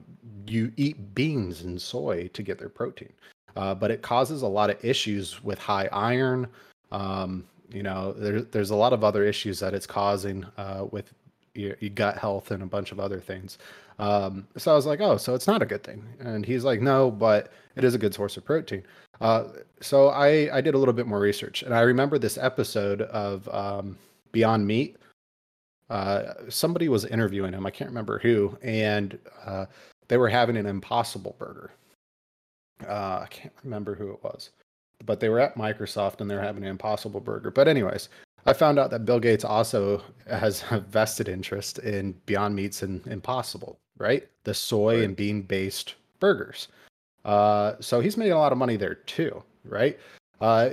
you 0.47 0.71
eat 0.77 1.13
beans 1.15 1.61
and 1.61 1.81
soy 1.81 2.29
to 2.29 2.43
get 2.43 2.59
their 2.59 2.69
protein, 2.69 3.11
uh, 3.55 3.75
but 3.75 3.91
it 3.91 4.01
causes 4.01 4.41
a 4.41 4.47
lot 4.47 4.69
of 4.69 4.83
issues 4.83 5.43
with 5.43 5.59
high 5.59 5.87
iron. 5.91 6.47
Um, 6.91 7.45
you 7.71 7.83
know, 7.83 8.13
there, 8.13 8.41
there's 8.41 8.71
a 8.71 8.75
lot 8.75 8.93
of 8.93 9.03
other 9.03 9.23
issues 9.23 9.59
that 9.59 9.73
it's 9.73 9.85
causing 9.85 10.45
uh, 10.57 10.85
with 10.91 11.13
your, 11.53 11.75
your 11.79 11.91
gut 11.91 12.17
health 12.17 12.51
and 12.51 12.63
a 12.63 12.65
bunch 12.65 12.91
of 12.91 12.99
other 12.99 13.19
things. 13.19 13.57
Um, 13.99 14.47
so 14.57 14.71
I 14.71 14.75
was 14.75 14.85
like, 14.85 15.01
oh, 15.01 15.17
so 15.17 15.35
it's 15.35 15.47
not 15.47 15.61
a 15.61 15.65
good 15.65 15.83
thing. 15.83 16.03
And 16.19 16.45
he's 16.45 16.63
like, 16.63 16.81
no, 16.81 17.11
but 17.11 17.51
it 17.75 17.83
is 17.83 17.93
a 17.95 17.97
good 17.97 18.13
source 18.13 18.37
of 18.37 18.45
protein. 18.45 18.83
Uh, 19.21 19.45
so 19.81 20.07
I, 20.07 20.49
I 20.55 20.61
did 20.61 20.73
a 20.73 20.77
little 20.77 20.93
bit 20.93 21.05
more 21.05 21.19
research 21.19 21.63
and 21.63 21.73
I 21.73 21.81
remember 21.81 22.17
this 22.17 22.37
episode 22.37 23.01
of 23.01 23.47
um, 23.49 23.97
Beyond 24.31 24.65
Meat. 24.65 24.95
Uh, 25.89 26.33
somebody 26.47 26.87
was 26.87 27.05
interviewing 27.05 27.51
him. 27.51 27.65
I 27.65 27.71
can't 27.71 27.89
remember 27.89 28.19
who. 28.19 28.57
And 28.61 29.17
uh, 29.45 29.65
they 30.07 30.17
were 30.17 30.29
having 30.29 30.55
an 30.55 30.65
Impossible 30.65 31.35
Burger. 31.37 31.71
Uh, 32.87 33.19
I 33.23 33.27
can't 33.29 33.53
remember 33.63 33.95
who 33.95 34.11
it 34.11 34.23
was, 34.23 34.51
but 35.05 35.19
they 35.19 35.29
were 35.29 35.39
at 35.39 35.55
Microsoft 35.55 36.21
and 36.21 36.29
they're 36.29 36.41
having 36.41 36.63
an 36.63 36.69
Impossible 36.69 37.19
Burger. 37.19 37.51
But 37.51 37.67
anyways, 37.67 38.09
I 38.45 38.53
found 38.53 38.79
out 38.79 38.89
that 38.91 39.05
Bill 39.05 39.19
Gates 39.19 39.43
also 39.43 40.01
has 40.29 40.63
a 40.71 40.79
vested 40.79 41.27
interest 41.27 41.79
in 41.79 42.13
Beyond 42.25 42.55
Meats 42.55 42.81
and 42.83 43.05
Impossible, 43.07 43.77
right? 43.97 44.27
The 44.45 44.53
soy 44.53 44.97
Right. 44.97 45.03
and 45.05 45.15
bean 45.15 45.41
based 45.41 45.95
burgers. 46.19 46.67
Uh, 47.25 47.73
so 47.81 47.99
he's 47.99 48.15
making 48.17 48.31
a 48.33 48.37
lot 48.37 48.51
of 48.53 48.57
money 48.57 48.77
there 48.77 48.95
too, 48.95 49.43
right? 49.65 49.99
Uh, 50.39 50.71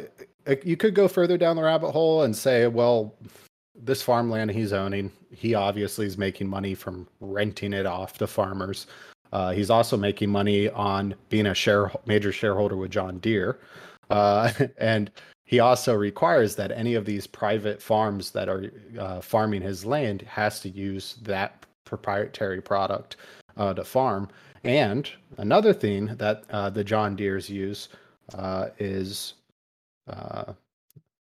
you 0.64 0.76
could 0.76 0.94
go 0.94 1.08
further 1.08 1.36
down 1.36 1.56
the 1.56 1.62
rabbit 1.62 1.90
hole 1.90 2.22
and 2.22 2.36
say, 2.36 2.68
well, 2.68 3.14
this 3.74 4.00
farmland 4.00 4.50
he's 4.52 4.72
owning, 4.72 5.10
he 5.32 5.54
obviously 5.54 6.06
is 6.06 6.16
making 6.16 6.48
money 6.48 6.74
from 6.74 7.08
renting 7.20 7.72
it 7.72 7.84
off 7.84 8.16
to 8.18 8.26
farmers. 8.28 8.86
Uh, 9.32 9.52
he's 9.52 9.70
also 9.70 9.96
making 9.96 10.30
money 10.30 10.68
on 10.70 11.14
being 11.28 11.46
a 11.46 11.54
share 11.54 11.90
major 12.06 12.32
shareholder 12.32 12.76
with 12.76 12.90
John 12.90 13.18
Deere, 13.18 13.58
uh, 14.10 14.52
and 14.78 15.10
he 15.44 15.60
also 15.60 15.94
requires 15.94 16.56
that 16.56 16.72
any 16.72 16.94
of 16.94 17.04
these 17.04 17.26
private 17.26 17.80
farms 17.80 18.32
that 18.32 18.48
are 18.48 18.72
uh, 18.98 19.20
farming 19.20 19.62
his 19.62 19.86
land 19.86 20.22
has 20.22 20.60
to 20.60 20.68
use 20.68 21.16
that 21.22 21.64
proprietary 21.84 22.60
product 22.60 23.16
uh, 23.56 23.72
to 23.72 23.84
farm. 23.84 24.28
And 24.64 25.08
another 25.38 25.72
thing 25.72 26.06
that 26.16 26.44
uh, 26.50 26.70
the 26.70 26.82
John 26.82 27.14
Deeres 27.14 27.48
use 27.48 27.88
uh, 28.34 28.68
is 28.78 29.34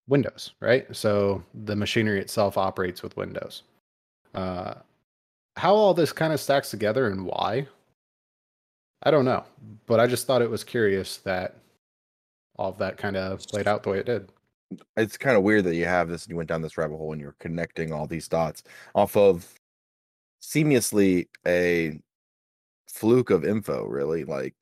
Windows, 0.06 0.52
right? 0.60 0.86
So 0.94 1.42
the 1.64 1.74
machinery 1.74 2.20
itself 2.20 2.56
operates 2.56 3.02
with 3.02 3.16
Windows. 3.16 3.64
How 4.34 5.74
all 5.74 5.92
this 5.94 6.12
kind 6.12 6.32
of 6.32 6.40
stacks 6.40 6.70
together 6.70 7.08
and 7.08 7.26
why, 7.26 7.66
I 9.02 9.10
don't 9.10 9.24
know. 9.24 9.44
But 9.86 10.00
I 10.00 10.06
just 10.06 10.26
thought 10.26 10.42
it 10.42 10.50
was 10.50 10.64
curious 10.64 11.18
that 11.18 11.56
all 12.56 12.70
of 12.70 12.78
that 12.78 12.96
kind 12.98 13.16
of 13.16 13.46
played 13.48 13.66
out 13.66 13.82
the 13.82 13.90
way 13.90 13.98
it 13.98 14.06
did. 14.06 14.30
it's 14.96 15.16
kind 15.18 15.36
of 15.36 15.42
weird 15.42 15.64
that 15.64 15.74
you 15.74 15.84
have 15.86 16.08
this 16.08 16.24
and 16.24 16.30
you 16.30 16.36
went 16.36 16.48
down 16.48 16.62
this 16.62 16.76
rabbit 16.78 16.96
hole 16.96 17.12
and 17.12 17.20
you're 17.20 17.36
connecting 17.40 17.92
all 17.92 18.06
these 18.06 18.28
dots 18.28 18.62
off 18.94 19.16
of 19.16 19.54
seamlessly 20.42 21.28
a 21.46 21.98
fluke 22.88 23.30
of 23.30 23.44
info 23.44 23.84
really 23.86 24.24
like 24.24 24.54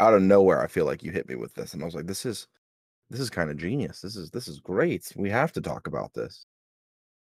out 0.00 0.14
of 0.14 0.22
nowhere 0.22 0.62
i 0.62 0.66
feel 0.66 0.84
like 0.86 1.02
you 1.02 1.10
hit 1.10 1.28
me 1.28 1.34
with 1.34 1.52
this 1.54 1.74
and 1.74 1.82
i 1.82 1.84
was 1.84 1.94
like 1.94 2.06
this 2.06 2.24
is 2.26 2.46
this 3.10 3.20
is 3.20 3.30
kind 3.30 3.50
of 3.50 3.56
genius 3.56 4.00
this 4.00 4.16
is 4.16 4.30
this 4.30 4.48
is 4.48 4.60
great 4.60 5.12
we 5.16 5.28
have 5.30 5.52
to 5.52 5.60
talk 5.60 5.86
about 5.86 6.12
this 6.14 6.46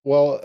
Well, 0.04 0.40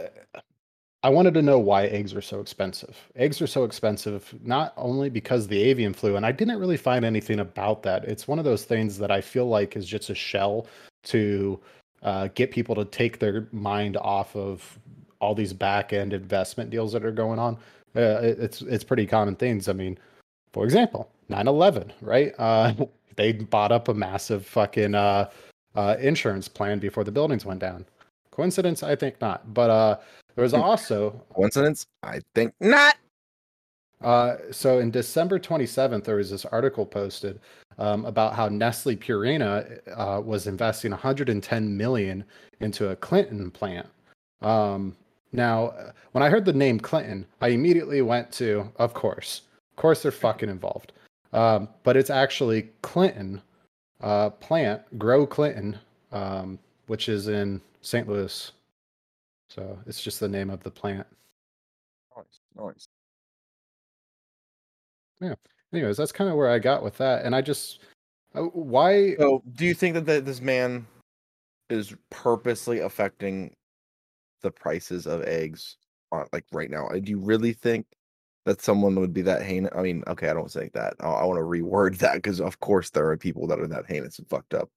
I 1.02 1.09
wanted 1.09 1.33
to 1.35 1.42
know 1.42 1.59
why 1.59 1.87
eggs 1.87 2.12
are 2.14 2.21
so 2.21 2.40
expensive. 2.40 2.95
Eggs 3.16 3.40
are 3.40 3.47
so 3.47 3.64
expensive 3.64 4.35
not 4.45 4.75
only 4.76 5.09
because 5.09 5.47
the 5.49 5.62
avian 5.62 5.95
flu, 5.95 6.16
and 6.16 6.26
I 6.26 6.33
didn't 6.33 6.59
really 6.59 6.76
find 6.76 7.04
anything 7.07 7.40
about 7.40 7.83
that. 7.85 8.04
It's 8.04 8.28
one 8.28 8.38
of 8.38 8.45
those 8.45 8.64
things 8.64 8.99
that 8.99 9.11
I 9.11 9.21
feel 9.23 9.47
like 9.47 9.76
is 9.76 9.87
just 9.87 10.11
a 10.11 10.14
shell 10.14 10.66
to 11.04 11.59
uh, 12.02 12.28
get 12.35 12.50
people 12.50 12.75
to 12.75 12.85
take 12.85 13.19
their 13.19 13.49
mind 13.52 13.97
off 13.97 14.37
of 14.37 14.78
all 15.21 15.35
these 15.35 15.54
back 15.54 15.92
end 15.95 16.12
investment 16.12 16.69
deals 16.71 16.92
that 16.92 17.04
are 17.04 17.11
going 17.12 17.38
on. 17.38 17.57
Uh, 17.97 18.21
it- 18.23 18.38
it's 18.38 18.62
it's 18.62 18.85
pretty 18.85 19.07
common 19.07 19.37
things. 19.37 19.69
I 19.69 19.73
mean, 19.73 19.99
for 20.52 20.64
example, 20.64 21.11
9/11, 21.30 21.92
right? 22.02 22.35
Uh, 22.38 22.75
they 23.16 23.33
bought 23.33 23.73
up 23.73 23.88
a 23.88 23.95
massive 23.95 24.45
fucking 24.47 24.95
uh, 24.95 25.30
uh, 25.75 25.97
insurance 25.99 26.47
plan 26.47 26.78
before 26.78 27.04
the 27.04 27.12
buildings 27.12 27.47
went 27.47 27.61
down. 27.61 27.87
Coincidence? 28.31 28.83
I 28.83 28.95
think 28.97 29.21
not. 29.21 29.53
But 29.55 29.71
uh, 29.71 29.97
there 30.35 30.43
was 30.43 30.55
also 30.55 31.21
coincidence 31.35 31.87
i 32.03 32.21
think 32.35 32.55
not 32.61 32.97
uh, 34.03 34.37
so 34.51 34.79
in 34.79 34.91
December 34.91 35.39
27th, 35.39 36.05
there 36.05 36.17
was 36.17 36.31
this 36.31 36.47
article 36.47 36.87
posted 36.87 37.39
um, 37.77 38.07
about 38.07 38.35
how 38.35 38.49
Nestle 38.49 38.97
Purina 38.97 39.79
uh, 39.95 40.23
was 40.23 40.47
investing 40.47 40.91
110 40.91 41.77
million 41.77 42.25
into 42.61 42.89
a 42.89 42.97
Clinton 42.97 43.51
plant. 43.51 43.87
Um, 44.41 44.97
now, 45.33 45.67
uh, 45.67 45.93
when 46.13 46.23
I 46.23 46.31
heard 46.31 46.47
the 46.47 46.53
name 46.55 46.81
Clinton, 46.81 47.27
I 47.43 47.49
immediately 47.49 48.01
went 48.01 48.33
to, 48.33 48.73
of 48.77 48.95
course, 48.95 49.43
of 49.69 49.77
course, 49.77 50.03
they're 50.03 50.13
fucking 50.13 50.49
involved. 50.49 50.93
Um, 51.35 51.69
but 51.83 51.95
it's 51.95 52.09
actually 52.09 52.71
Clinton 52.81 53.43
uh, 54.01 54.31
plant, 54.31 54.81
Grow 54.99 55.27
Clinton, 55.27 55.79
um, 56.11 56.59
which 56.87 57.11
is 57.11 57.29
in 57.29 57.61
St. 57.81 58.09
Louis. 58.09 58.53
So 59.49 59.79
it's 59.87 60.03
just 60.03 60.21
the 60.21 60.29
name 60.29 60.51
of 60.51 60.63
the 60.63 60.71
plant. 60.71 61.07
nice 62.17 62.41
nice 62.57 62.89
Yeah. 65.21 65.35
anyways 65.73 65.97
that's 65.97 66.13
kind 66.13 66.31
of 66.31 66.37
where 66.37 66.51
i 66.51 66.59
got 66.59 66.83
with 66.83 66.97
that 66.99 67.25
and 67.25 67.35
i 67.35 67.41
just 67.41 67.81
uh, 68.35 68.43
why 68.43 69.15
So, 69.17 69.43
do 69.55 69.65
you 69.67 69.75
think 69.75 69.95
that 69.95 70.07
th- 70.07 70.25
this 70.25 70.41
man 70.41 70.87
is 71.69 71.95
purposely 72.11 72.79
affecting 72.81 73.53
the 74.43 74.51
prices 74.51 75.07
of 75.07 75.23
eggs 75.25 75.77
on 76.13 76.27
like 76.33 76.45
right 76.53 76.71
now? 76.71 76.89
Do 76.89 77.11
you 77.11 77.19
really 77.19 77.53
think 77.53 77.87
that 78.47 78.63
someone 78.63 78.95
would 79.01 79.13
be 79.13 79.23
that 79.23 79.43
heinous? 79.43 79.73
I 79.75 79.83
mean, 79.83 80.03
okay, 80.07 80.29
I 80.29 80.33
don't 80.35 80.51
say 80.51 80.71
that. 80.75 80.95
I, 81.01 81.07
I 81.09 81.25
want 81.25 81.39
to 81.39 81.45
reword 81.45 81.99
that 81.99 82.15
because, 82.15 82.41
of 82.41 82.59
course, 82.61 82.91
there 82.91 83.09
are 83.11 83.17
people 83.17 83.47
that 83.49 83.61
are 83.61 83.67
that 83.67 83.87
heinous 83.87 84.19
and 84.19 84.29
fucked 84.29 84.55
up. 84.55 84.71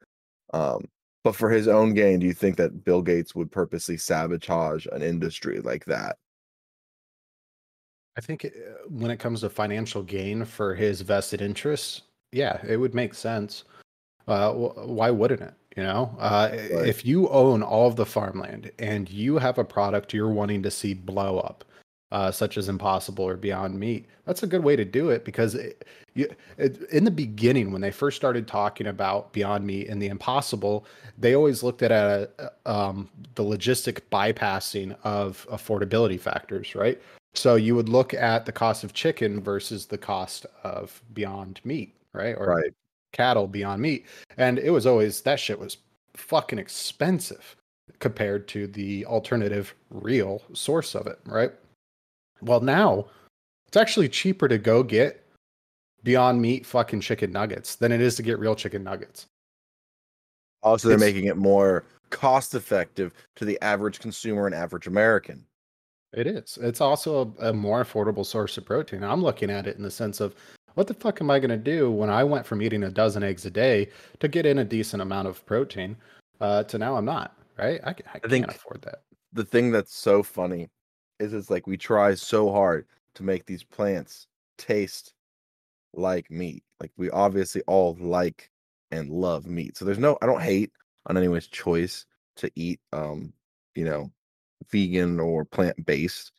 Um, 0.53 0.83
but 1.23 1.35
for 1.35 1.49
his 1.49 1.67
own 1.67 1.93
gain, 1.93 2.19
do 2.19 2.25
you 2.25 2.33
think 2.33 2.57
that 2.57 2.83
Bill 2.83 3.01
Gates 3.01 3.33
would 3.35 3.51
purposely 3.51 3.97
sabotage 3.97 4.85
an 4.91 5.01
industry 5.01 5.59
like 5.61 5.85
that? 5.85 6.17
i 8.15 8.21
think 8.21 8.45
uh, 8.45 8.49
when 8.89 9.09
it 9.09 9.17
comes 9.17 9.41
to 9.41 9.49
financial 9.49 10.03
gain 10.03 10.45
for 10.45 10.75
his 10.75 11.01
vested 11.01 11.41
interests 11.41 12.03
yeah 12.31 12.61
it 12.63 12.77
would 12.77 12.93
make 12.93 13.13
sense 13.15 13.63
uh, 14.27 14.51
why 14.53 15.09
wouldn't 15.09 15.41
it 15.41 15.53
you 15.75 15.81
know 15.81 16.15
uh, 16.19 16.49
Right. 16.51 16.87
if 16.87 17.03
you 17.03 17.27
own 17.29 17.63
all 17.63 17.87
of 17.87 17.95
the 17.95 18.05
farmland 18.05 18.71
and 18.77 19.09
you 19.09 19.39
have 19.39 19.57
a 19.57 19.63
product 19.63 20.13
you're 20.13 20.29
wanting 20.29 20.61
to 20.61 20.69
see 20.69 20.93
blow 20.93 21.39
up 21.39 21.65
uh, 22.13 22.31
such 22.31 22.57
as 22.57 22.69
impossible 22.69 23.25
or 23.25 23.35
beyond 23.35 23.77
meat. 23.77 24.05
That's 24.25 24.43
a 24.43 24.47
good 24.47 24.63
way 24.63 24.75
to 24.75 24.85
do 24.85 25.09
it 25.09 25.25
because 25.25 25.55
it, 25.55 25.85
you, 26.13 26.29
it, 26.59 26.79
in 26.91 27.03
the 27.05 27.11
beginning 27.11 27.71
when 27.71 27.81
they 27.81 27.89
first 27.89 28.15
started 28.15 28.47
talking 28.47 28.85
about 28.85 29.33
beyond 29.33 29.65
meat 29.65 29.89
and 29.89 29.99
the 29.99 30.07
impossible 30.07 30.85
they 31.17 31.35
always 31.35 31.63
looked 31.63 31.81
at 31.81 31.91
uh, 31.91 32.27
um, 32.67 33.09
the 33.33 33.43
logistic 33.43 34.01
bypassing 34.11 34.95
of 35.03 35.45
affordability 35.51 36.19
factors 36.19 36.75
right? 36.75 37.01
So 37.33 37.55
you 37.55 37.75
would 37.75 37.89
look 37.89 38.13
at 38.13 38.45
the 38.45 38.51
cost 38.51 38.83
of 38.83 38.93
chicken 38.93 39.41
versus 39.41 39.87
the 39.87 39.97
cost 39.97 40.45
of 40.63 41.01
beyond 41.15 41.61
meat 41.63 41.95
right? 42.13 42.35
Or 42.37 42.45
Right. 42.45 42.71
cattle 43.11 43.47
beyond 43.47 43.81
meat. 43.81 44.05
And 44.37 44.59
it 44.59 44.69
was 44.69 44.85
always 44.85 45.21
that 45.21 45.39
shit 45.39 45.57
was 45.59 45.77
fucking 46.13 46.59
expensive 46.59 47.55
compared 47.97 48.47
to 48.49 48.67
the 48.67 49.03
alternative 49.07 49.73
real 49.89 50.43
source 50.53 50.93
of 50.93 51.07
it 51.07 51.19
right 51.25 51.51
well 52.45 52.61
now 52.61 53.05
it's 53.67 53.77
actually 53.77 54.07
cheaper 54.09 54.47
to 54.47 54.57
go 54.57 54.83
get 54.83 55.25
beyond 56.03 56.41
meat 56.41 56.65
fucking 56.65 57.01
chicken 57.01 57.31
nuggets 57.31 57.75
than 57.75 57.91
it 57.91 58.01
is 58.01 58.15
to 58.15 58.23
get 58.23 58.37
real 58.39 58.55
chicken 58.55 58.83
nuggets 58.83 59.25
Also, 60.61 60.87
they're 60.87 60.97
It's- 60.97 61.13
making 61.13 61.27
it 61.29 61.37
more 61.37 61.83
cost 62.09 62.55
effective 62.55 63.11
to 63.35 63.43
the 63.45 63.59
average 63.61 63.99
consumer 63.99 64.45
and 64.45 64.55
average 64.55 64.87
American. 64.87 65.45
It 66.13 66.27
is. 66.27 66.57
It's 66.61 66.79
also 66.79 67.33
a, 67.39 67.49
a 67.49 67.53
more 67.53 67.83
affordable 67.83 68.25
source 68.25 68.57
of 68.57 68.65
protein. 68.65 69.03
I'm 69.03 69.21
looking 69.23 69.49
at 69.49 69.65
it 69.67 69.77
in 69.77 69.83
the 69.83 69.89
sense 69.91 70.21
of 70.21 70.35
what 70.75 70.85
the 70.87 70.93
fuck 70.93 71.19
am 71.21 71.31
I 71.31 71.39
going 71.39 71.49
to 71.49 71.57
do 71.57 71.89
when 71.91 72.09
I 72.09 72.23
went 72.23 72.45
from 72.45 72.61
eating 72.61 72.83
a 72.83 72.89
dozen 72.91 73.23
eggs 73.23 73.45
a 73.45 73.49
day 73.49 73.89
to 74.19 74.27
get 74.27 74.45
in 74.45 74.59
a 74.59 74.63
decent 74.63 75.01
amount 75.01 75.27
of 75.27 75.43
protein 75.45 75.97
uh, 76.39 76.63
to 76.65 76.77
now 76.77 76.95
I'm 76.95 77.05
not, 77.05 77.35
right? 77.57 77.81
I, 77.83 77.89
I, 77.89 77.93
can't 77.93 78.29
think- 78.29 78.47
afford 78.47 78.81
that. 78.83 79.01
the 79.33 79.43
thing 79.43 79.71
that's 79.71 79.95
so 79.95 80.21
funny 80.23 80.69
is 81.19 81.33
it's 81.33 81.49
like 81.49 81.67
we 81.67 81.77
try 81.77 82.13
so 82.13 82.51
hard 82.51 82.85
to 83.15 83.23
make 83.23 83.45
these 83.45 83.63
plants 83.63 84.27
taste 84.57 85.13
like 85.93 86.29
meat. 86.31 86.63
Like 86.79 86.91
we 86.97 87.09
obviously 87.11 87.61
all 87.67 87.97
like 87.99 88.49
and 88.91 89.09
love 89.09 89.45
meat. 89.45 89.77
So 89.77 89.85
there's 89.85 89.99
no 89.99 90.17
I 90.21 90.25
don't 90.25 90.41
hate 90.41 90.71
on 91.07 91.17
anyone's 91.17 91.47
choice 91.47 92.05
to 92.37 92.51
eat 92.55 92.79
um, 92.91 93.33
you 93.75 93.85
know, 93.85 94.11
vegan 94.71 95.19
or 95.19 95.45
plant 95.45 95.85
based. 95.85 96.31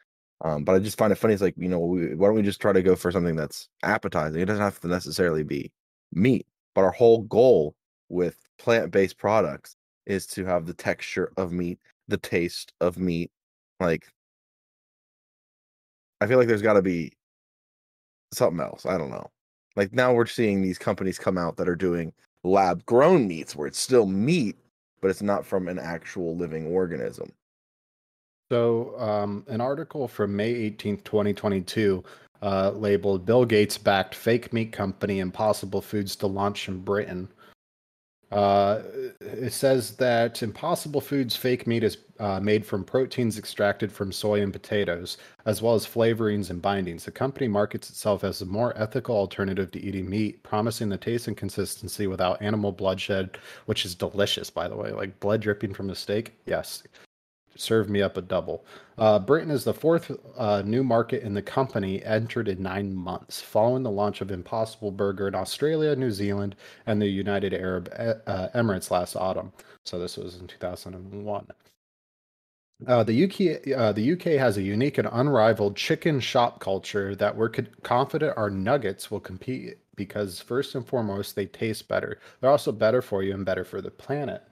Um, 0.44 0.64
but 0.64 0.74
I 0.74 0.78
just 0.78 0.98
find 0.98 1.12
it 1.12 1.16
funny. 1.16 1.32
It's 1.32 1.42
like, 1.42 1.54
you 1.56 1.68
know, 1.68 1.78
we, 1.78 2.14
why 2.14 2.28
don't 2.28 2.36
we 2.36 2.42
just 2.42 2.60
try 2.60 2.72
to 2.72 2.82
go 2.82 2.96
for 2.96 3.10
something 3.10 3.36
that's 3.36 3.68
appetizing? 3.82 4.40
It 4.40 4.46
doesn't 4.46 4.62
have 4.62 4.80
to 4.80 4.88
necessarily 4.88 5.42
be 5.42 5.72
meat. 6.12 6.46
But 6.74 6.84
our 6.84 6.90
whole 6.90 7.22
goal 7.22 7.74
with 8.08 8.36
plant 8.58 8.90
based 8.90 9.16
products 9.16 9.76
is 10.06 10.26
to 10.26 10.44
have 10.44 10.66
the 10.66 10.74
texture 10.74 11.32
of 11.36 11.52
meat 11.52 11.78
the 12.08 12.18
taste 12.18 12.72
of 12.80 12.98
meat. 12.98 13.30
Like, 13.80 14.08
I 16.24 16.26
feel 16.26 16.38
like 16.38 16.48
there's 16.48 16.62
got 16.62 16.72
to 16.72 16.82
be 16.82 17.12
something 18.32 18.58
else. 18.58 18.86
I 18.86 18.96
don't 18.96 19.10
know. 19.10 19.30
Like 19.76 19.92
now 19.92 20.14
we're 20.14 20.24
seeing 20.24 20.62
these 20.62 20.78
companies 20.78 21.18
come 21.18 21.36
out 21.36 21.58
that 21.58 21.68
are 21.68 21.76
doing 21.76 22.14
lab 22.44 22.86
grown 22.86 23.28
meats 23.28 23.54
where 23.54 23.66
it's 23.66 23.78
still 23.78 24.06
meat, 24.06 24.56
but 25.02 25.10
it's 25.10 25.20
not 25.20 25.44
from 25.44 25.68
an 25.68 25.78
actual 25.78 26.34
living 26.34 26.66
organism. 26.68 27.30
So, 28.50 28.98
um, 28.98 29.44
an 29.48 29.60
article 29.60 30.08
from 30.08 30.34
May 30.34 30.54
18th, 30.70 31.04
2022, 31.04 32.02
uh, 32.40 32.70
labeled 32.70 33.26
Bill 33.26 33.44
Gates 33.44 33.76
backed 33.76 34.14
fake 34.14 34.50
meat 34.50 34.72
company 34.72 35.18
Impossible 35.18 35.82
Foods 35.82 36.16
to 36.16 36.26
launch 36.26 36.68
in 36.68 36.80
Britain. 36.80 37.28
Uh, 38.30 38.80
it 39.20 39.52
says 39.52 39.96
that 39.96 40.42
Impossible 40.42 41.00
Foods 41.00 41.36
fake 41.36 41.66
meat 41.66 41.84
is 41.84 41.98
uh, 42.18 42.40
made 42.40 42.64
from 42.64 42.84
proteins 42.84 43.38
extracted 43.38 43.92
from 43.92 44.12
soy 44.12 44.40
and 44.40 44.52
potatoes, 44.52 45.18
as 45.46 45.62
well 45.62 45.74
as 45.74 45.86
flavorings 45.86 46.50
and 46.50 46.62
bindings. 46.62 47.04
The 47.04 47.10
company 47.10 47.48
markets 47.48 47.90
itself 47.90 48.24
as 48.24 48.40
a 48.40 48.46
more 48.46 48.76
ethical 48.76 49.16
alternative 49.16 49.70
to 49.72 49.80
eating 49.80 50.08
meat, 50.08 50.42
promising 50.42 50.88
the 50.88 50.96
taste 50.96 51.28
and 51.28 51.36
consistency 51.36 52.06
without 52.06 52.40
animal 52.42 52.72
bloodshed, 52.72 53.38
which 53.66 53.84
is 53.84 53.94
delicious, 53.94 54.50
by 54.50 54.68
the 54.68 54.76
way. 54.76 54.92
Like 54.92 55.20
blood 55.20 55.40
dripping 55.40 55.74
from 55.74 55.90
a 55.90 55.94
steak. 55.94 56.32
Yes, 56.46 56.82
serve 57.56 57.88
me 57.88 58.02
up 58.02 58.16
a 58.16 58.22
double. 58.22 58.64
Uh, 58.98 59.18
Britain 59.18 59.50
is 59.50 59.64
the 59.64 59.74
fourth 59.74 60.10
uh, 60.36 60.62
new 60.64 60.84
market 60.84 61.22
in 61.22 61.34
the 61.34 61.42
company 61.42 62.04
entered 62.04 62.48
in 62.48 62.62
nine 62.62 62.94
months, 62.94 63.40
following 63.40 63.82
the 63.82 63.90
launch 63.90 64.20
of 64.20 64.30
Impossible 64.30 64.90
Burger 64.90 65.28
in 65.28 65.34
Australia, 65.34 65.96
New 65.96 66.10
Zealand, 66.10 66.56
and 66.86 67.00
the 67.00 67.08
United 67.08 67.54
Arab 67.54 67.88
uh, 67.98 68.48
Emirates 68.54 68.90
last 68.90 69.16
autumn. 69.16 69.52
So 69.84 69.98
this 69.98 70.16
was 70.16 70.36
in 70.36 70.46
2001. 70.46 71.46
Uh, 72.86 73.04
the 73.04 73.24
UK 73.24 73.72
uh, 73.78 73.92
the 73.92 74.12
UK 74.12 74.38
has 74.38 74.56
a 74.56 74.62
unique 74.62 74.98
and 74.98 75.08
unrivaled 75.12 75.76
chicken 75.76 76.20
shop 76.20 76.60
culture 76.60 77.14
that 77.14 77.34
we're 77.36 77.48
co- 77.48 77.64
confident 77.82 78.36
our 78.36 78.50
nuggets 78.50 79.10
will 79.10 79.20
compete 79.20 79.78
because 79.96 80.40
first 80.40 80.74
and 80.74 80.86
foremost 80.86 81.36
they 81.36 81.46
taste 81.46 81.88
better. 81.88 82.18
They're 82.40 82.50
also 82.50 82.72
better 82.72 83.00
for 83.00 83.22
you 83.22 83.32
and 83.32 83.44
better 83.44 83.64
for 83.64 83.80
the 83.80 83.90
planet. 83.90 84.42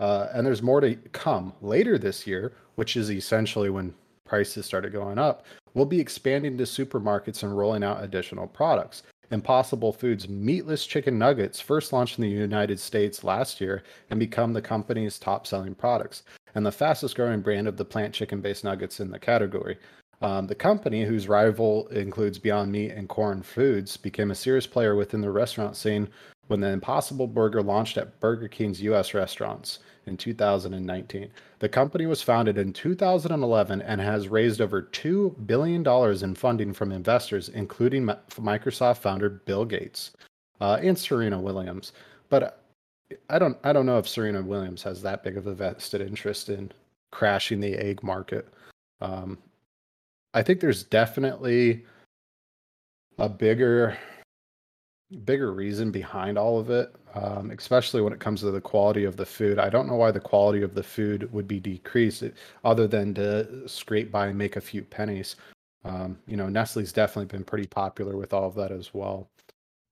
Uh, 0.00 0.28
and 0.32 0.46
there's 0.46 0.62
more 0.62 0.80
to 0.80 0.94
come 1.12 1.52
later 1.60 1.98
this 1.98 2.26
year, 2.26 2.52
which 2.76 2.96
is 2.96 3.10
essentially 3.10 3.70
when 3.70 3.94
prices 4.24 4.66
started 4.66 4.92
going 4.92 5.18
up. 5.18 5.44
We'll 5.74 5.86
be 5.86 6.00
expanding 6.00 6.56
to 6.58 6.64
supermarkets 6.64 7.42
and 7.42 7.56
rolling 7.56 7.84
out 7.84 8.02
additional 8.02 8.46
products. 8.46 9.02
Impossible 9.30 9.92
Foods 9.92 10.28
meatless 10.28 10.84
chicken 10.86 11.18
nuggets 11.18 11.58
first 11.58 11.92
launched 11.92 12.18
in 12.18 12.22
the 12.22 12.30
United 12.30 12.78
States 12.78 13.24
last 13.24 13.60
year 13.60 13.82
and 14.10 14.20
become 14.20 14.52
the 14.52 14.60
company's 14.60 15.18
top 15.18 15.46
selling 15.46 15.74
products 15.74 16.24
and 16.54 16.66
the 16.66 16.72
fastest 16.72 17.16
growing 17.16 17.40
brand 17.40 17.66
of 17.66 17.78
the 17.78 17.84
plant 17.84 18.12
chicken 18.12 18.42
based 18.42 18.62
nuggets 18.62 19.00
in 19.00 19.10
the 19.10 19.18
category. 19.18 19.78
Um, 20.20 20.46
the 20.46 20.54
company, 20.54 21.04
whose 21.04 21.28
rival 21.28 21.88
includes 21.88 22.38
Beyond 22.38 22.70
Meat 22.70 22.92
and 22.92 23.08
Quorn 23.08 23.42
Foods, 23.42 23.96
became 23.96 24.30
a 24.30 24.36
serious 24.36 24.66
player 24.66 24.94
within 24.94 25.20
the 25.20 25.30
restaurant 25.30 25.76
scene 25.76 26.08
when 26.48 26.60
the 26.60 26.68
Impossible 26.68 27.26
Burger 27.26 27.62
launched 27.62 27.96
at 27.96 28.18
Burger 28.20 28.48
King's 28.48 28.82
US 28.82 29.14
restaurants 29.14 29.78
in 30.06 30.16
2019. 30.16 31.30
The 31.60 31.68
company 31.68 32.06
was 32.06 32.22
founded 32.22 32.58
in 32.58 32.72
2011 32.72 33.82
and 33.82 34.00
has 34.00 34.28
raised 34.28 34.60
over 34.60 34.82
$2 34.82 35.46
billion 35.46 35.86
in 36.24 36.34
funding 36.34 36.72
from 36.72 36.92
investors, 36.92 37.48
including 37.48 38.06
Microsoft 38.06 38.98
founder 38.98 39.30
Bill 39.30 39.64
Gates 39.64 40.12
uh, 40.60 40.78
and 40.82 40.98
Serena 40.98 41.40
Williams. 41.40 41.92
But 42.28 42.64
I 43.30 43.38
don't, 43.38 43.56
I 43.62 43.72
don't 43.72 43.86
know 43.86 43.98
if 43.98 44.08
Serena 44.08 44.42
Williams 44.42 44.82
has 44.82 45.02
that 45.02 45.22
big 45.22 45.36
of 45.36 45.46
a 45.46 45.54
vested 45.54 46.00
interest 46.00 46.48
in 46.48 46.72
crashing 47.12 47.60
the 47.60 47.74
egg 47.74 48.02
market. 48.02 48.48
Um, 49.00 49.38
I 50.34 50.42
think 50.42 50.60
there's 50.60 50.82
definitely 50.82 51.84
a 53.18 53.28
bigger 53.28 53.98
bigger 55.24 55.52
reason 55.52 55.90
behind 55.90 56.38
all 56.38 56.58
of 56.58 56.70
it, 56.70 56.94
um, 57.14 57.50
especially 57.50 58.00
when 58.00 58.12
it 58.12 58.20
comes 58.20 58.40
to 58.40 58.50
the 58.50 58.60
quality 58.60 59.04
of 59.04 59.16
the 59.16 59.26
food. 59.26 59.58
I 59.58 59.68
don't 59.68 59.86
know 59.86 59.96
why 59.96 60.10
the 60.10 60.20
quality 60.20 60.62
of 60.62 60.74
the 60.74 60.82
food 60.82 61.32
would 61.32 61.46
be 61.46 61.60
decreased, 61.60 62.24
other 62.64 62.86
than 62.86 63.14
to 63.14 63.68
scrape 63.68 64.10
by 64.10 64.28
and 64.28 64.38
make 64.38 64.56
a 64.56 64.60
few 64.60 64.82
pennies. 64.82 65.36
Um, 65.84 66.18
you 66.26 66.36
know, 66.36 66.48
Nestle's 66.48 66.92
definitely 66.92 67.36
been 67.36 67.44
pretty 67.44 67.66
popular 67.66 68.16
with 68.16 68.32
all 68.32 68.46
of 68.46 68.54
that 68.54 68.70
as 68.70 68.94
well. 68.94 69.28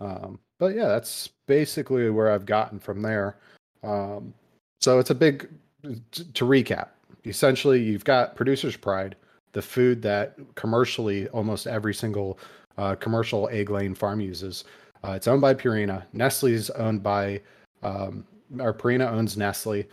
Um, 0.01 0.39
but 0.59 0.75
yeah, 0.75 0.89
that's 0.89 1.29
basically 1.47 2.09
where 2.11 2.31
I've 2.31 2.47
gotten 2.47 2.79
from 2.79 3.03
there. 3.03 3.37
Um, 3.83 4.33
so 4.81 4.99
it's 4.99 5.11
a 5.11 5.15
big, 5.15 5.49
to 5.83 6.45
recap, 6.45 6.89
essentially, 7.25 7.83
you've 7.83 8.05
got 8.05 8.37
producer's 8.37 8.77
pride, 8.77 9.17
the 9.53 9.63
food 9.63 10.01
that 10.03 10.37
commercially 10.55 11.29
almost 11.29 11.67
every 11.67 11.93
single 11.93 12.39
uh, 12.79 12.95
commercial 12.95 13.49
egg 13.51 13.69
laying 13.69 13.95
farm 13.95 14.21
uses. 14.21 14.65
Uh, 15.05 15.13
it's 15.13 15.29
owned 15.29 15.41
by 15.41 15.55
Purina. 15.55 16.05
Nestle's 16.13 16.71
owned 16.71 17.03
by, 17.03 17.41
um, 17.83 18.25
or 18.59 18.75
Purina 18.75 19.11
owns 19.11 19.37
Nestle, 19.37 19.85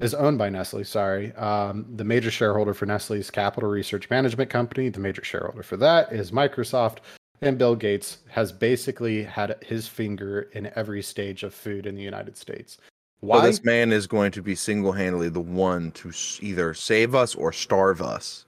is 0.00 0.14
owned 0.14 0.38
by 0.38 0.48
Nestle. 0.48 0.84
Sorry. 0.84 1.32
Um, 1.34 1.86
the 1.96 2.04
major 2.04 2.30
shareholder 2.30 2.74
for 2.74 2.86
Nestle's 2.86 3.30
Capital 3.30 3.68
Research 3.68 4.10
Management 4.10 4.50
Company, 4.50 4.88
the 4.88 5.00
major 5.00 5.24
shareholder 5.24 5.62
for 5.62 5.76
that 5.76 6.12
is 6.12 6.30
Microsoft. 6.30 6.98
And 7.40 7.56
Bill 7.56 7.76
Gates 7.76 8.18
has 8.28 8.50
basically 8.50 9.22
had 9.22 9.56
his 9.64 9.86
finger 9.86 10.48
in 10.52 10.72
every 10.74 11.02
stage 11.02 11.44
of 11.44 11.54
food 11.54 11.86
in 11.86 11.94
the 11.94 12.02
United 12.02 12.36
States. 12.36 12.78
Why? 13.20 13.40
So 13.40 13.46
this 13.46 13.64
man 13.64 13.92
is 13.92 14.06
going 14.06 14.32
to 14.32 14.42
be 14.42 14.54
single 14.54 14.92
handedly 14.92 15.28
the 15.28 15.40
one 15.40 15.92
to 15.92 16.12
either 16.40 16.74
save 16.74 17.14
us 17.14 17.34
or 17.34 17.52
starve 17.52 18.02
us. 18.02 18.44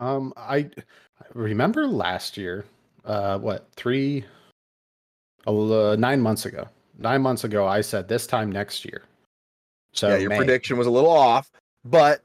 Um, 0.00 0.32
I 0.36 0.70
remember 1.34 1.86
last 1.86 2.36
year, 2.36 2.64
uh, 3.04 3.38
what, 3.38 3.68
three, 3.76 4.24
uh, 5.46 5.96
nine 5.96 6.20
months 6.20 6.46
ago. 6.46 6.68
Nine 6.98 7.22
months 7.22 7.44
ago, 7.44 7.66
I 7.66 7.80
said 7.80 8.08
this 8.08 8.26
time 8.26 8.52
next 8.52 8.84
year. 8.84 9.02
So 9.92 10.08
yeah, 10.08 10.16
your 10.16 10.30
May. 10.30 10.36
prediction 10.36 10.76
was 10.76 10.86
a 10.86 10.90
little 10.90 11.10
off, 11.10 11.50
but 11.84 12.22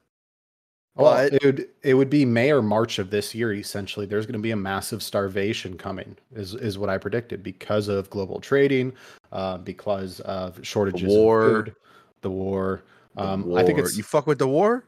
well, 0.95 1.13
but... 1.13 1.33
it 1.33 1.43
would 1.43 1.67
it 1.81 1.93
would 1.93 2.09
be 2.09 2.25
May 2.25 2.51
or 2.51 2.61
March 2.61 2.99
of 2.99 3.09
this 3.09 3.33
year. 3.33 3.53
Essentially, 3.53 4.05
there's 4.05 4.25
going 4.25 4.33
to 4.33 4.39
be 4.39 4.51
a 4.51 4.55
massive 4.55 5.01
starvation 5.01 5.77
coming. 5.77 6.15
Is 6.33 6.55
is 6.55 6.77
what 6.77 6.89
I 6.89 6.97
predicted 6.97 7.41
because 7.43 7.87
of 7.87 8.09
global 8.09 8.39
trading, 8.39 8.93
uh, 9.31 9.57
because 9.57 10.19
of 10.21 10.59
shortages 10.65 11.01
the 11.01 11.07
war, 11.07 11.41
of 11.41 11.65
food, 11.65 11.75
the 12.21 12.31
war. 12.31 12.83
Um, 13.17 13.47
war. 13.47 13.59
I 13.59 13.65
think 13.65 13.79
it's 13.79 13.97
you 13.97 14.03
fuck 14.03 14.27
with 14.27 14.39
the 14.39 14.47
war. 14.47 14.83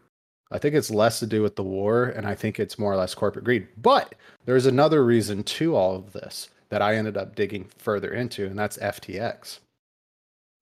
I 0.51 0.57
think 0.57 0.75
it's 0.75 0.91
less 0.91 1.19
to 1.19 1.27
do 1.27 1.41
with 1.41 1.55
the 1.55 1.63
war, 1.63 2.05
and 2.05 2.27
I 2.27 2.35
think 2.35 2.59
it's 2.59 2.77
more 2.77 2.91
or 2.91 2.97
less 2.97 3.15
corporate 3.15 3.45
greed. 3.45 3.67
But 3.77 4.15
there's 4.45 4.65
another 4.65 5.05
reason 5.05 5.43
to 5.43 5.75
all 5.75 5.95
of 5.95 6.11
this 6.11 6.49
that 6.71 6.81
I 6.81 6.95
ended 6.95 7.17
up 7.17 7.35
digging 7.35 7.69
further 7.77 8.13
into, 8.13 8.47
and 8.47 8.57
that's 8.57 8.77
FTX. 8.77 9.59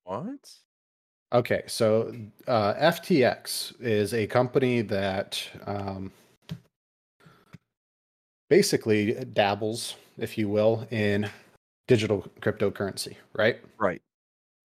What? 0.04 0.52
Okay, 1.32 1.62
so 1.68 2.14
uh, 2.48 2.74
FTX 2.74 3.80
is 3.80 4.16
a 4.16 4.26
company 4.26 4.82
that 4.82 5.42
um, 5.68 6.12
basically 8.50 9.14
dabbles, 9.34 9.96
if 10.18 10.38
you 10.38 10.50
will, 10.50 10.88
in 10.90 11.30
digital 11.88 12.26
cryptocurrency, 12.42 13.16
right? 13.34 13.60
Right. 13.78 14.02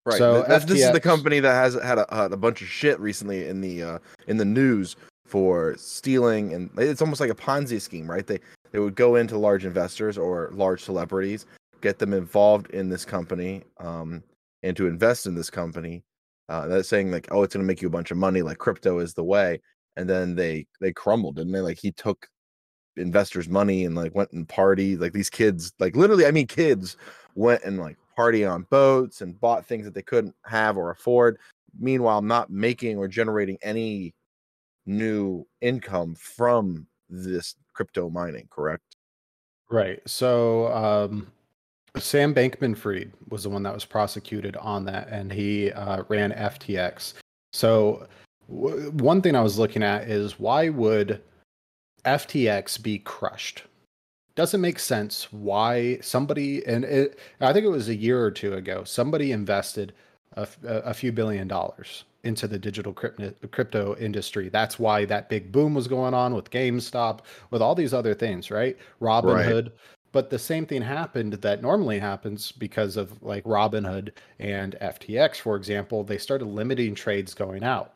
Right. 0.06 0.18
So 0.18 0.42
FTX, 0.44 0.66
this 0.66 0.82
is 0.82 0.92
the 0.92 1.00
company 1.00 1.40
that 1.40 1.52
has 1.52 1.74
had 1.74 1.98
a, 1.98 2.06
had 2.10 2.32
a 2.32 2.36
bunch 2.36 2.60
of 2.60 2.68
shit 2.68 2.98
recently 3.00 3.48
in 3.48 3.60
the 3.60 3.82
uh, 3.82 3.98
in 4.26 4.36
the 4.36 4.44
news 4.44 4.96
for 5.26 5.74
stealing, 5.78 6.52
and 6.52 6.70
it's 6.76 7.00
almost 7.00 7.20
like 7.20 7.30
a 7.30 7.34
Ponzi 7.34 7.80
scheme, 7.80 8.10
right? 8.10 8.26
They 8.26 8.38
they 8.74 8.80
would 8.80 8.96
go 8.96 9.14
into 9.14 9.38
large 9.38 9.64
investors 9.64 10.18
or 10.18 10.50
large 10.52 10.82
celebrities, 10.82 11.46
get 11.80 12.00
them 12.00 12.12
involved 12.12 12.70
in 12.70 12.88
this 12.88 13.04
company, 13.04 13.62
um, 13.78 14.20
and 14.64 14.76
to 14.76 14.88
invest 14.88 15.26
in 15.26 15.36
this 15.36 15.48
company. 15.48 16.02
Uh, 16.48 16.66
that's 16.66 16.88
saying 16.88 17.12
like, 17.12 17.28
oh, 17.30 17.44
it's 17.44 17.54
going 17.54 17.62
to 17.62 17.66
make 17.68 17.80
you 17.80 17.86
a 17.86 17.90
bunch 17.92 18.10
of 18.10 18.16
money, 18.16 18.42
like 18.42 18.58
crypto 18.58 18.98
is 18.98 19.14
the 19.14 19.22
way. 19.22 19.60
And 19.96 20.10
then 20.10 20.34
they 20.34 20.66
they 20.80 20.92
crumbled, 20.92 21.36
didn't 21.36 21.52
they? 21.52 21.60
Like 21.60 21.78
he 21.78 21.92
took 21.92 22.26
investors' 22.96 23.48
money 23.48 23.84
and 23.84 23.94
like 23.94 24.12
went 24.16 24.32
and 24.32 24.48
party. 24.48 24.96
Like 24.96 25.12
these 25.12 25.30
kids, 25.30 25.72
like 25.78 25.94
literally, 25.94 26.26
I 26.26 26.32
mean, 26.32 26.48
kids 26.48 26.96
went 27.36 27.62
and 27.62 27.78
like 27.78 27.96
party 28.16 28.44
on 28.44 28.66
boats 28.70 29.20
and 29.20 29.40
bought 29.40 29.64
things 29.64 29.84
that 29.84 29.94
they 29.94 30.02
couldn't 30.02 30.34
have 30.46 30.76
or 30.76 30.90
afford. 30.90 31.38
Meanwhile, 31.78 32.22
not 32.22 32.50
making 32.50 32.98
or 32.98 33.06
generating 33.06 33.56
any 33.62 34.14
new 34.84 35.46
income 35.60 36.16
from 36.16 36.88
this 37.08 37.54
crypto 37.74 38.08
mining, 38.08 38.48
correct? 38.50 38.96
Right. 39.70 40.00
So 40.06 40.72
um, 40.72 41.26
Sam 41.96 42.34
Bankman 42.34 42.76
Fried 42.76 43.12
was 43.28 43.44
the 43.44 43.50
one 43.50 43.62
that 43.64 43.74
was 43.74 43.84
prosecuted 43.84 44.56
on 44.56 44.84
that, 44.86 45.08
and 45.08 45.32
he 45.32 45.70
uh, 45.72 46.04
ran 46.08 46.32
FTX. 46.32 47.14
So 47.52 48.06
w- 48.48 48.90
one 48.92 49.22
thing 49.22 49.36
I 49.36 49.42
was 49.42 49.58
looking 49.58 49.82
at 49.82 50.08
is 50.08 50.38
why 50.38 50.68
would 50.68 51.22
FTX 52.04 52.82
be 52.82 52.98
crushed? 52.98 53.64
Doesn't 54.34 54.60
make 54.60 54.80
sense 54.80 55.32
why 55.32 55.98
somebody 56.00 56.66
and 56.66 56.84
it, 56.84 57.20
I 57.40 57.52
think 57.52 57.64
it 57.64 57.70
was 57.70 57.88
a 57.88 57.94
year 57.94 58.20
or 58.20 58.32
two 58.32 58.54
ago 58.54 58.82
somebody 58.82 59.30
invested 59.30 59.92
a, 60.32 60.48
a 60.64 60.92
few 60.92 61.12
billion 61.12 61.46
dollars 61.46 62.02
into 62.24 62.48
the 62.48 62.58
digital 62.58 62.92
crypto, 62.92 63.32
crypto 63.50 63.96
industry. 63.96 64.48
That's 64.48 64.78
why 64.78 65.04
that 65.06 65.28
big 65.28 65.52
boom 65.52 65.74
was 65.74 65.86
going 65.88 66.14
on 66.14 66.34
with 66.34 66.50
GameStop, 66.50 67.20
with 67.50 67.62
all 67.62 67.74
these 67.74 67.94
other 67.94 68.14
things, 68.14 68.50
right? 68.50 68.76
Robinhood. 69.00 69.64
Right. 69.64 69.72
But 70.12 70.30
the 70.30 70.38
same 70.38 70.64
thing 70.64 70.82
happened 70.82 71.32
that 71.34 71.60
normally 71.60 71.98
happens 71.98 72.52
because 72.52 72.96
of 72.96 73.20
like 73.22 73.42
Robinhood 73.44 74.12
and 74.38 74.76
FTX, 74.80 75.36
for 75.40 75.56
example. 75.56 76.04
They 76.04 76.18
started 76.18 76.46
limiting 76.46 76.94
trades 76.94 77.34
going 77.34 77.64
out. 77.64 77.92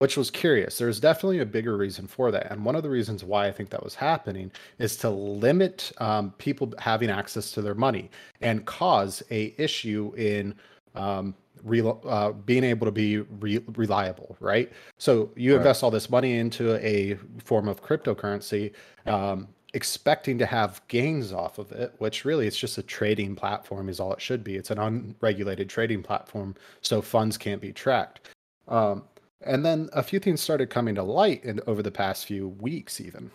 which 0.00 0.16
was 0.16 0.30
curious. 0.30 0.78
There's 0.78 0.98
definitely 0.98 1.40
a 1.40 1.46
bigger 1.46 1.76
reason 1.76 2.06
for 2.06 2.30
that. 2.30 2.50
And 2.50 2.64
one 2.64 2.74
of 2.74 2.82
the 2.82 2.88
reasons 2.88 3.22
why 3.22 3.46
I 3.48 3.52
think 3.52 3.68
that 3.70 3.84
was 3.84 3.94
happening 3.94 4.50
is 4.78 4.96
to 4.98 5.10
limit 5.10 5.92
um, 5.98 6.30
people 6.38 6.72
having 6.78 7.10
access 7.10 7.52
to 7.52 7.60
their 7.62 7.74
money 7.74 8.10
and 8.40 8.64
cause 8.64 9.22
a 9.30 9.54
issue 9.58 10.12
in 10.16 10.54
um, 10.94 11.34
rel 11.64 12.00
uh, 12.06 12.32
being 12.32 12.64
able 12.64 12.86
to 12.86 12.92
be 12.92 13.18
re- 13.18 13.64
reliable, 13.76 14.36
right? 14.40 14.70
So 14.98 15.30
you 15.36 15.52
Right. 15.52 15.58
invest 15.58 15.82
all 15.82 15.90
this 15.90 16.10
money 16.10 16.38
into 16.38 16.74
a 16.84 17.14
form 17.44 17.68
of 17.68 17.82
cryptocurrency, 17.82 18.72
um, 19.06 19.48
expecting 19.74 20.38
to 20.38 20.46
have 20.46 20.80
gains 20.88 21.32
off 21.32 21.58
of 21.58 21.70
it, 21.72 21.94
which 21.98 22.24
really 22.24 22.46
it's 22.46 22.58
just 22.58 22.78
a 22.78 22.82
trading 22.82 23.36
platform, 23.36 23.88
is 23.88 24.00
all 24.00 24.12
it 24.12 24.20
should 24.20 24.42
be. 24.42 24.56
It's 24.56 24.70
an 24.70 24.78
unregulated 24.78 25.68
trading 25.68 26.02
platform, 26.02 26.54
so 26.82 27.00
funds 27.00 27.36
can't 27.36 27.60
be 27.60 27.72
tracked. 27.72 28.28
Um, 28.68 29.04
and 29.42 29.64
then 29.64 29.88
a 29.92 30.02
few 30.02 30.18
things 30.18 30.40
started 30.40 30.70
coming 30.70 30.94
to 30.96 31.02
light 31.02 31.44
in, 31.44 31.60
over 31.66 31.82
the 31.82 31.90
past 31.90 32.26
few 32.26 32.48
weeks, 32.48 33.00
even. 33.00 33.30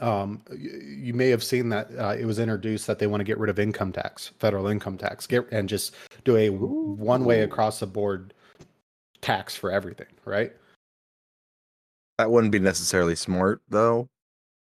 Um, 0.00 0.42
you 0.56 1.14
may 1.14 1.28
have 1.28 1.42
seen 1.42 1.68
that 1.70 1.90
uh, 1.98 2.14
it 2.18 2.24
was 2.24 2.38
introduced 2.38 2.86
that 2.86 2.98
they 2.98 3.06
want 3.06 3.20
to 3.20 3.24
get 3.24 3.38
rid 3.38 3.50
of 3.50 3.58
income 3.58 3.92
tax, 3.92 4.32
federal 4.38 4.66
income 4.66 4.96
tax, 4.96 5.26
get 5.26 5.50
and 5.52 5.68
just 5.68 5.94
do 6.24 6.36
a 6.36 6.50
one 6.50 7.24
way 7.24 7.42
across 7.42 7.80
the 7.80 7.86
board 7.86 8.34
tax 9.20 9.54
for 9.56 9.70
everything, 9.70 10.06
right? 10.24 10.52
That 12.18 12.30
wouldn't 12.30 12.52
be 12.52 12.58
necessarily 12.58 13.16
smart 13.16 13.60
though, 13.68 14.08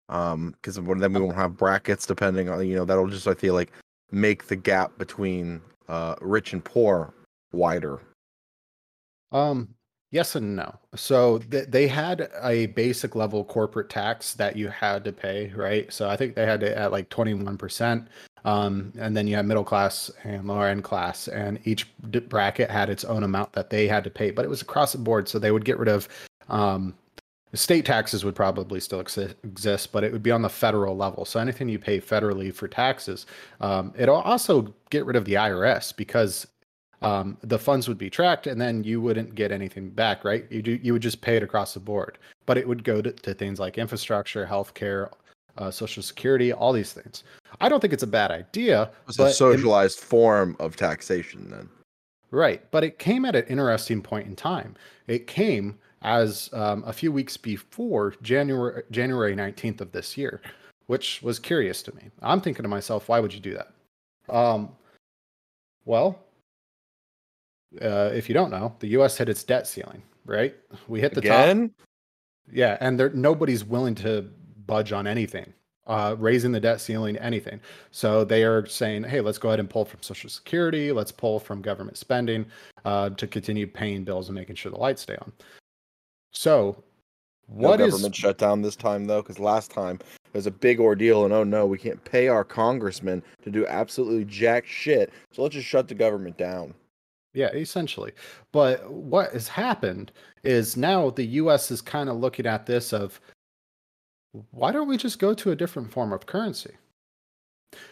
um, 0.09 0.55
because 0.61 0.77
then 0.77 1.13
we 1.13 1.21
won't 1.21 1.37
have 1.37 1.57
brackets 1.57 2.07
depending 2.07 2.49
on 2.49 2.67
you 2.67 2.77
know 2.77 2.85
that'll 2.85 3.09
just 3.09 3.27
I 3.29 3.35
feel 3.35 3.55
like 3.55 3.73
make 4.11 4.47
the 4.47 4.57
gap 4.57 4.97
between 4.99 5.61
uh 5.89 6.17
rich 6.21 6.53
and 6.53 6.65
poor 6.65 7.13
wider. 7.53 8.01
Um, 9.33 9.75
yes 10.13 10.37
and 10.37 10.55
no. 10.55 10.73
So 10.95 11.39
th- 11.39 11.69
they 11.69 11.89
had 11.89 12.31
a 12.43 12.67
basic 12.67 13.17
level 13.17 13.45
corporate 13.45 13.89
tax 13.89 14.35
that 14.35 14.55
you 14.57 14.69
had 14.69 15.03
to 15.05 15.13
pay, 15.13 15.53
right? 15.57 15.93
So 15.93 16.09
I 16.09 16.17
think 16.17 16.37
they 16.37 16.47
had 16.47 16.63
it 16.63 16.77
at 16.79 16.93
like 16.93 17.09
21%. 17.09 18.07
Um, 18.45 18.93
and 18.99 19.17
then 19.17 19.27
you 19.27 19.37
have 19.37 19.47
middle 19.47 19.65
class 19.65 20.11
and 20.25 20.47
lower 20.47 20.69
end 20.69 20.85
class, 20.85 21.29
and 21.29 21.61
each 21.65 21.89
d- 22.11 22.19
bracket 22.21 22.71
had 22.71 22.91
its 22.91 23.05
own 23.05 23.23
amount 23.23 23.53
that 23.53 23.71
they 23.71 23.87
had 23.87 24.05
to 24.05 24.11
pay, 24.11 24.31
but 24.31 24.45
it 24.45 24.49
was 24.49 24.63
across 24.63 24.93
the 24.93 24.99
board. 24.99 25.29
So 25.29 25.39
they 25.39 25.53
would 25.53 25.65
get 25.65 25.79
rid 25.79 25.89
of, 25.89 26.09
um, 26.49 26.95
state 27.55 27.85
taxes 27.85 28.25
would 28.25 28.35
probably 28.35 28.81
still 28.81 29.03
exi- 29.03 29.35
exist, 29.45 29.93
but 29.93 30.03
it 30.03 30.13
would 30.13 30.25
be 30.25 30.33
on 30.33 30.43
the 30.43 30.49
federal 30.49 30.97
level. 30.97 31.25
So 31.25 31.39
anything 31.39 31.69
you 31.69 31.79
pay 31.79 32.01
federally 32.01 32.53
for 32.53 32.67
taxes, 32.67 33.27
um, 33.61 33.93
it'll 33.97 34.17
also 34.17 34.75
get 34.91 35.07
rid 35.07 35.17
of 35.17 35.25
the 35.25 35.35
IRS 35.35 35.93
because 35.97 36.47
um, 37.03 37.37
the 37.43 37.59
funds 37.59 37.89
would 37.89 37.99
be 37.99 38.11
tracked 38.11 38.47
and 38.47 38.61
then 38.61 38.85
you 38.85 39.01
wouldn't 39.01 39.35
get 39.35 39.53
anything 39.53 39.91
back, 39.91 40.25
right? 40.25 40.47
You 40.51 40.63
do, 40.63 40.79
you 40.83 40.93
would 40.93 41.03
just 41.03 41.21
pay 41.21 41.37
it 41.37 41.43
across 41.43 41.75
the 41.75 41.81
board, 41.81 42.19
but 42.47 42.57
it 42.57 42.67
would 42.67 42.85
go 42.85 43.03
to, 43.03 43.13
to 43.13 43.35
things 43.35 43.59
like 43.59 43.79
infrastructure, 43.79 44.47
healthcare, 44.47 45.11
uh, 45.59 45.71
social 45.71 46.03
security, 46.03 46.53
all 46.53 46.73
these 46.73 46.93
things. 46.93 47.25
I 47.61 47.69
don't 47.69 47.81
think 47.81 47.93
it's 47.93 48.03
a 48.03 48.07
bad 48.09 48.31
idea. 48.31 48.91
It's 49.07 49.17
but 49.17 49.31
a 49.31 49.35
socialized 49.35 50.01
form 50.01 50.57
of 50.59 50.77
taxation 50.77 51.51
then. 51.51 51.69
Right, 52.31 52.63
but 52.71 52.83
it 52.83 52.99
came 52.99 53.27
at 53.27 53.37
an 53.37 53.45
interesting 53.45 54.01
point 54.01 54.27
in 54.27 54.35
time. 54.35 54.75
It 55.07 55.27
came 55.27 55.79
as 56.01 56.49
um, 56.55 56.83
a 56.87 56.93
few 56.93 57.13
weeks 57.13 57.37
before 57.37 58.15
January 58.23 58.83
January 58.91 59.37
nineteenth 59.37 59.83
of 59.83 59.93
this 59.93 60.17
year, 60.17 60.41
which 60.87 61.21
was 61.23 61.39
curious 61.39 61.83
to 61.83 61.95
me. 61.95 62.11
I'm 62.23 62.41
thinking 62.41 62.63
to 62.63 62.69
myself, 62.69 63.09
why 63.09 63.21
would 63.21 63.35
you 63.35 63.41
do 63.41 63.55
that? 63.55 64.35
Um, 64.35 64.71
well, 65.85 66.19
uh, 67.81 68.11
if 68.13 68.29
you 68.29 68.35
don't 68.35 68.51
know, 68.51 68.75
the 68.81 68.89
U.S. 68.89 69.17
hit 69.17 69.29
its 69.29 69.43
debt 69.45 69.67
ceiling. 69.67 70.03
Right, 70.25 70.55
we 70.89 71.01
hit 71.01 71.15
the 71.15 71.21
top. 71.21 71.45
Again? 71.45 71.73
Yeah, 72.51 72.77
and 72.81 72.99
there 72.99 73.11
nobody's 73.11 73.65
willing 73.65 73.95
to 73.97 74.29
budge 74.67 74.93
on 74.93 75.07
anything, 75.07 75.53
uh, 75.87 76.17
raising 76.19 76.53
the 76.53 76.61
debt 76.61 76.81
ceiling, 76.81 77.17
anything. 77.19 77.61
So 77.91 78.25
they 78.25 78.45
are 78.45 78.67
saying, 78.67 79.05
hey, 79.05 79.21
let's 79.21 79.39
go 79.39 79.49
ahead 79.49 79.61
and 79.61 79.69
pull 79.69 79.85
from 79.85 80.03
Social 80.03 80.31
Security, 80.31 80.93
let's 80.93 81.13
pull 81.13 81.41
from 81.41 81.63
government 81.63 81.99
spending 81.99 82.47
uh, 82.85 83.11
to 83.11 83.27
continue 83.27 83.67
paying 83.67 84.05
bills 84.05 84.29
and 84.29 84.37
making 84.37 84.57
sure 84.57 84.71
the 84.71 84.79
lights 84.79 85.03
stay 85.03 85.17
on. 85.17 85.33
So, 86.33 86.83
No 87.49 87.69
what 87.69 87.81
is 87.81 87.93
government 87.93 88.15
shutdown 88.15 88.63
this 88.63 88.77
time 88.77 89.05
though, 89.07 89.23
because 89.23 89.39
last 89.39 89.71
time 89.71 89.99
it 90.33 90.37
was 90.37 90.47
a 90.47 90.51
big 90.51 90.81
ordeal, 90.81 91.25
and 91.25 91.35
oh 91.35 91.45
no, 91.45 91.67
we 91.67 91.79
can't 91.79 92.03
pay 92.05 92.29
our 92.29 92.45
congressmen 92.45 93.23
to 93.43 93.51
do 93.51 93.67
absolutely 93.67 94.25
jack 94.25 94.67
shit. 94.67 95.13
So 95.33 95.43
let's 95.43 95.55
just 95.55 95.69
shut 95.69 95.89
the 95.89 95.95
government 95.95 96.39
down. 96.39 96.75
Yeah, 97.35 97.49
essentially. 97.49 98.13
But 98.53 98.91
what 98.91 99.33
has 99.33 99.49
happened 99.49 100.13
is 100.45 100.77
now 100.77 101.11
the 101.11 101.25
US 101.25 101.71
is 101.71 101.81
kind 101.81 102.09
of 102.09 102.17
looking 102.17 102.47
at 102.47 102.67
this 102.67 102.93
of 102.93 103.21
why 104.51 104.73
don't 104.73 104.89
we 104.89 104.97
just 104.97 105.19
go 105.19 105.35
to 105.35 105.51
a 105.51 105.57
different 105.57 105.91
form 105.91 106.13
of 106.13 106.27
currency? 106.27 106.73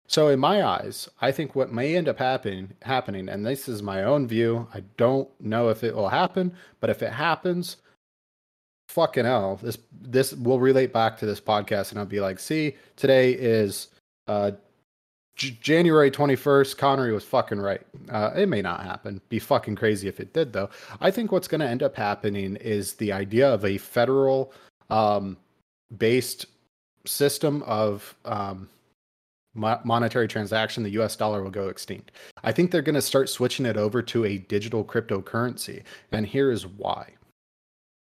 So 0.06 0.28
in 0.28 0.40
my 0.40 0.62
eyes, 0.62 1.08
I 1.20 1.32
think 1.32 1.54
what 1.54 1.72
may 1.72 1.96
end 1.96 2.08
up 2.08 2.18
happening 2.18 2.74
happening 2.82 3.28
and 3.28 3.46
this 3.46 3.68
is 3.68 3.82
my 3.82 4.02
own 4.04 4.26
view, 4.26 4.68
I 4.74 4.80
don't 4.98 5.28
know 5.40 5.68
if 5.70 5.84
it 5.84 5.94
will 5.94 6.08
happen, 6.08 6.54
but 6.80 6.90
if 6.90 7.02
it 7.02 7.12
happens, 7.12 7.78
fucking 8.90 9.24
hell, 9.24 9.58
this 9.62 9.78
this 10.02 10.32
will 10.34 10.60
relate 10.60 10.92
back 10.92 11.16
to 11.18 11.26
this 11.26 11.40
podcast 11.40 11.90
and 11.90 11.98
I'll 11.98 12.06
be 12.06 12.20
like, 12.20 12.38
"See, 12.38 12.76
today 12.96 13.32
is 13.32 13.88
uh 14.26 14.52
January 15.40 16.10
21st, 16.10 16.76
Connery 16.76 17.12
was 17.12 17.24
fucking 17.24 17.58
right. 17.58 17.80
Uh, 18.10 18.30
it 18.36 18.48
may 18.48 18.60
not 18.60 18.82
happen. 18.82 19.20
Be 19.30 19.38
fucking 19.38 19.74
crazy 19.74 20.06
if 20.06 20.20
it 20.20 20.34
did, 20.34 20.52
though. 20.52 20.68
I 21.00 21.10
think 21.10 21.32
what's 21.32 21.48
going 21.48 21.62
to 21.62 21.68
end 21.68 21.82
up 21.82 21.96
happening 21.96 22.56
is 22.56 22.94
the 22.94 23.12
idea 23.12 23.52
of 23.52 23.64
a 23.64 23.78
federal 23.78 24.52
um, 24.90 25.38
based 25.96 26.46
system 27.06 27.62
of 27.62 28.14
um, 28.26 28.68
mo- 29.54 29.80
monetary 29.82 30.28
transaction. 30.28 30.82
The 30.82 31.00
US 31.00 31.16
dollar 31.16 31.42
will 31.42 31.50
go 31.50 31.68
extinct. 31.68 32.12
I 32.44 32.52
think 32.52 32.70
they're 32.70 32.82
going 32.82 32.94
to 32.94 33.02
start 33.02 33.30
switching 33.30 33.64
it 33.64 33.78
over 33.78 34.02
to 34.02 34.26
a 34.26 34.38
digital 34.38 34.84
cryptocurrency. 34.84 35.82
And 36.12 36.26
here 36.26 36.50
is 36.50 36.66
why 36.66 37.14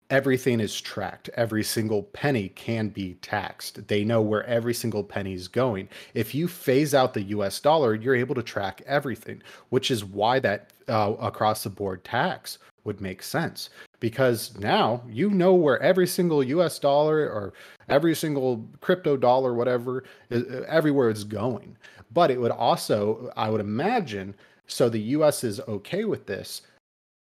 everything 0.09 0.59
is 0.59 0.79
tracked. 0.79 1.29
Every 1.35 1.63
single 1.63 2.03
penny 2.03 2.49
can 2.49 2.89
be 2.89 3.15
taxed. 3.15 3.87
They 3.87 4.03
know 4.03 4.21
where 4.21 4.45
every 4.45 4.73
single 4.73 5.03
penny 5.03 5.33
is 5.33 5.47
going. 5.47 5.89
If 6.13 6.33
you 6.33 6.47
phase 6.47 6.93
out 6.93 7.13
the 7.13 7.23
US 7.23 7.59
dollar, 7.59 7.93
you're 7.93 8.15
able 8.15 8.35
to 8.35 8.43
track 8.43 8.81
everything, 8.85 9.41
which 9.69 9.91
is 9.91 10.05
why 10.05 10.39
that 10.39 10.71
uh, 10.87 11.15
across 11.19 11.63
the 11.63 11.69
board 11.69 12.03
tax 12.03 12.59
would 12.85 13.01
make 13.01 13.21
sense. 13.21 13.69
Because 13.99 14.57
now 14.59 15.03
you 15.09 15.29
know 15.29 15.53
where 15.53 15.81
every 15.81 16.07
single 16.07 16.41
US 16.43 16.79
dollar 16.79 17.29
or 17.29 17.53
every 17.89 18.15
single 18.15 18.65
crypto 18.79 19.17
dollar, 19.17 19.53
whatever, 19.53 20.05
is, 20.29 20.45
everywhere 20.67 21.09
it's 21.09 21.25
going. 21.25 21.75
But 22.13 22.31
it 22.31 22.39
would 22.39 22.51
also, 22.51 23.31
I 23.35 23.49
would 23.49 23.61
imagine, 23.61 24.33
so 24.67 24.87
the 24.87 24.99
US 24.99 25.43
is 25.43 25.59
okay 25.67 26.05
with 26.05 26.25
this, 26.25 26.61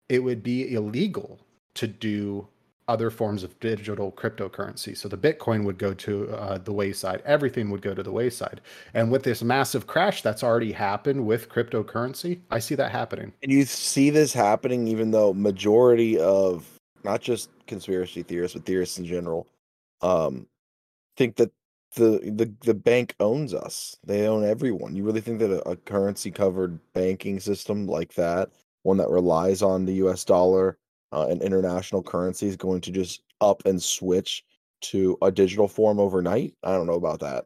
it 0.10 0.20
would 0.20 0.42
be 0.42 0.74
illegal 0.74 1.40
to 1.76 1.88
do 1.88 2.48
other 2.92 3.10
forms 3.10 3.44
of 3.44 3.58
digital 3.62 4.12
cryptocurrency. 4.12 4.98
So 4.98 5.08
the 5.08 5.18
Bitcoin 5.18 5.64
would 5.64 5.78
go 5.78 5.94
to 5.94 6.30
uh, 6.30 6.58
the 6.58 6.74
wayside. 6.74 7.22
Everything 7.26 7.70
would 7.70 7.82
go 7.82 7.94
to 7.94 8.04
the 8.04 8.12
wayside. 8.12 8.60
And 8.94 9.10
with 9.10 9.24
this 9.24 9.42
massive 9.42 9.88
crash 9.88 10.22
that's 10.22 10.44
already 10.44 10.74
happened 10.74 11.26
with 11.26 11.48
cryptocurrency, 11.48 12.42
I 12.52 12.60
see 12.60 12.76
that 12.76 12.92
happening. 12.92 13.32
And 13.42 13.52
you 13.52 13.64
see 13.64 14.10
this 14.10 14.34
happening 14.34 14.88
even 14.90 15.12
though 15.12 15.34
majority 15.34 16.20
of 16.20 16.68
not 17.04 17.22
just 17.22 17.50
conspiracy 17.66 18.24
theorists, 18.24 18.56
but 18.58 18.66
theorists 18.66 19.00
in 19.00 19.06
general, 19.06 19.48
um, 20.02 20.48
think 21.16 21.38
that 21.38 21.52
the 21.96 22.20
the 22.36 22.54
the 22.62 22.74
bank 22.74 23.16
owns 23.20 23.54
us. 23.54 23.98
They 24.06 24.28
own 24.28 24.44
everyone. 24.46 24.96
You 24.96 25.04
really 25.04 25.22
think 25.22 25.40
that 25.40 25.52
a, 25.52 25.70
a 25.70 25.76
currency 25.76 26.32
covered 26.32 26.80
banking 26.94 27.40
system 27.40 27.88
like 27.88 28.14
that, 28.16 28.50
one 28.84 28.98
that 28.98 29.10
relies 29.10 29.62
on 29.62 29.86
the 29.86 29.94
U.S. 29.96 30.24
dollar 30.26 30.78
uh, 31.12 31.28
and 31.28 31.42
international 31.42 32.04
currency, 32.04 32.48
is 32.48 32.56
going 32.56 32.82
to 32.82 32.92
just 32.92 33.24
up 33.42 33.66
and 33.66 33.82
switch 33.82 34.44
to 34.82 35.18
a 35.22 35.32
digital 35.32 35.68
form 35.68 36.00
overnight? 36.00 36.54
I 36.64 36.72
don't 36.72 36.88
know 36.88 36.94
about 36.94 37.20
that. 37.20 37.46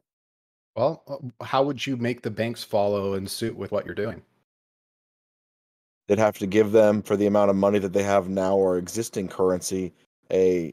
Well, 0.74 1.02
uh, 1.08 1.44
how 1.44 1.62
would 1.62 1.86
you 1.86 1.96
make 1.96 2.22
the 2.22 2.30
banks 2.30 2.62
follow 2.62 3.14
in 3.14 3.26
suit 3.26 3.56
with 3.56 3.72
what 3.72 3.86
you're 3.86 3.94
doing? 3.94 4.22
they'd 6.06 6.18
have 6.18 6.38
to 6.38 6.46
give 6.46 6.72
them 6.72 7.02
for 7.02 7.16
the 7.16 7.26
amount 7.26 7.50
of 7.50 7.56
money 7.56 7.78
that 7.78 7.92
they 7.92 8.02
have 8.02 8.28
now 8.28 8.56
or 8.56 8.78
existing 8.78 9.28
currency 9.28 9.92
a 10.32 10.72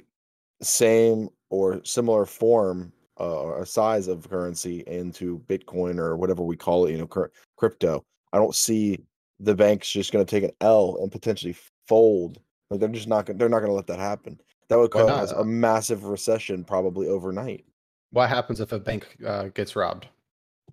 same 0.62 1.30
or 1.50 1.82
similar 1.84 2.26
form 2.26 2.92
uh, 3.20 3.42
or 3.42 3.66
size 3.66 4.08
of 4.08 4.30
currency 4.30 4.84
into 4.88 5.40
bitcoin 5.48 5.98
or 5.98 6.16
whatever 6.16 6.44
we 6.44 6.56
call 6.56 6.86
it 6.86 6.92
you 6.92 6.98
know 6.98 7.08
cur- 7.08 7.32
crypto 7.58 8.04
i 8.32 8.38
don't 8.38 8.56
see 8.56 8.98
the 9.40 9.54
banks 9.54 9.90
just 9.90 10.12
going 10.12 10.26
to 10.26 10.30
take 10.30 10.44
an 10.44 10.56
l 10.62 10.98
and 11.02 11.12
potentially 11.12 11.56
fold 11.88 12.40
like 12.70 12.80
they're 12.80 12.90
just 12.90 13.08
not 13.08 13.26
gonna, 13.26 13.38
they're 13.40 13.50
not 13.50 13.60
going 13.60 13.70
to 13.70 13.76
let 13.76 13.88
that 13.88 14.00
happen 14.00 14.40
that 14.70 14.78
would 14.80 14.92
cause 14.92 15.32
a 15.32 15.44
massive 15.44 16.06
recession 16.06 16.64
probably 16.64 17.08
overnight 17.08 17.66
What 18.12 18.30
happens 18.30 18.60
if 18.60 18.72
a 18.72 18.80
bank 18.80 19.18
uh, 19.26 19.50
gets 19.50 19.76
robbed? 19.76 20.08
They 20.66 20.70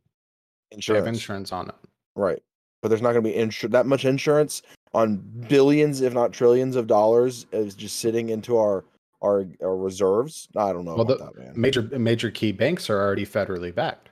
have 0.94 1.06
insurance 1.06 1.08
insurance 1.18 1.52
on 1.52 1.68
it. 1.68 1.74
Right. 2.14 2.42
But 2.80 2.88
there's 2.88 3.02
not 3.02 3.12
going 3.12 3.24
to 3.24 3.30
be 3.30 3.36
insur- 3.36 3.70
that 3.72 3.86
much 3.86 4.04
insurance 4.04 4.62
on 4.94 5.16
billions, 5.48 6.00
if 6.00 6.14
not 6.14 6.32
trillions, 6.32 6.76
of 6.76 6.86
dollars 6.86 7.46
is 7.52 7.74
just 7.74 7.98
sitting 8.00 8.30
into 8.30 8.56
our 8.56 8.84
our, 9.22 9.46
our 9.62 9.76
reserves. 9.76 10.48
I 10.56 10.72
don't 10.72 10.84
know 10.86 10.94
Well, 10.94 11.02
about 11.02 11.18
the 11.18 11.24
that, 11.24 11.36
man. 11.38 11.52
major 11.60 11.82
major 11.82 12.30
key 12.30 12.52
banks 12.52 12.88
are 12.88 12.98
already 13.02 13.26
federally 13.26 13.74
backed. 13.74 14.08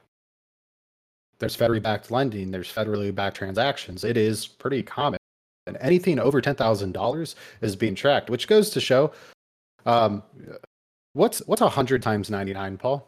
There's 1.39 1.57
federally 1.57 1.83
backed 1.83 2.11
lending. 2.11 2.51
There's 2.51 2.71
federally 2.71 3.15
backed 3.15 3.37
transactions. 3.37 4.05
It 4.05 4.17
is 4.17 4.47
pretty 4.47 4.83
common, 4.83 5.18
and 5.69 5.77
anything 5.81 6.19
over 6.19 6.41
ten 6.41 6.55
thousand 6.55 6.93
dollars 6.93 7.37
is 7.61 7.77
being 7.77 7.95
tracked, 7.95 8.31
which 8.31 8.49
goes 8.49 8.71
to 8.71 8.81
show, 8.81 9.13
um, 9.87 10.23
what's 11.13 11.39
what's 11.47 11.63
a 11.63 11.69
hundred 11.69 12.03
times 12.03 12.31
ninety 12.31 12.53
nine, 12.53 12.77
Paul? 12.77 13.07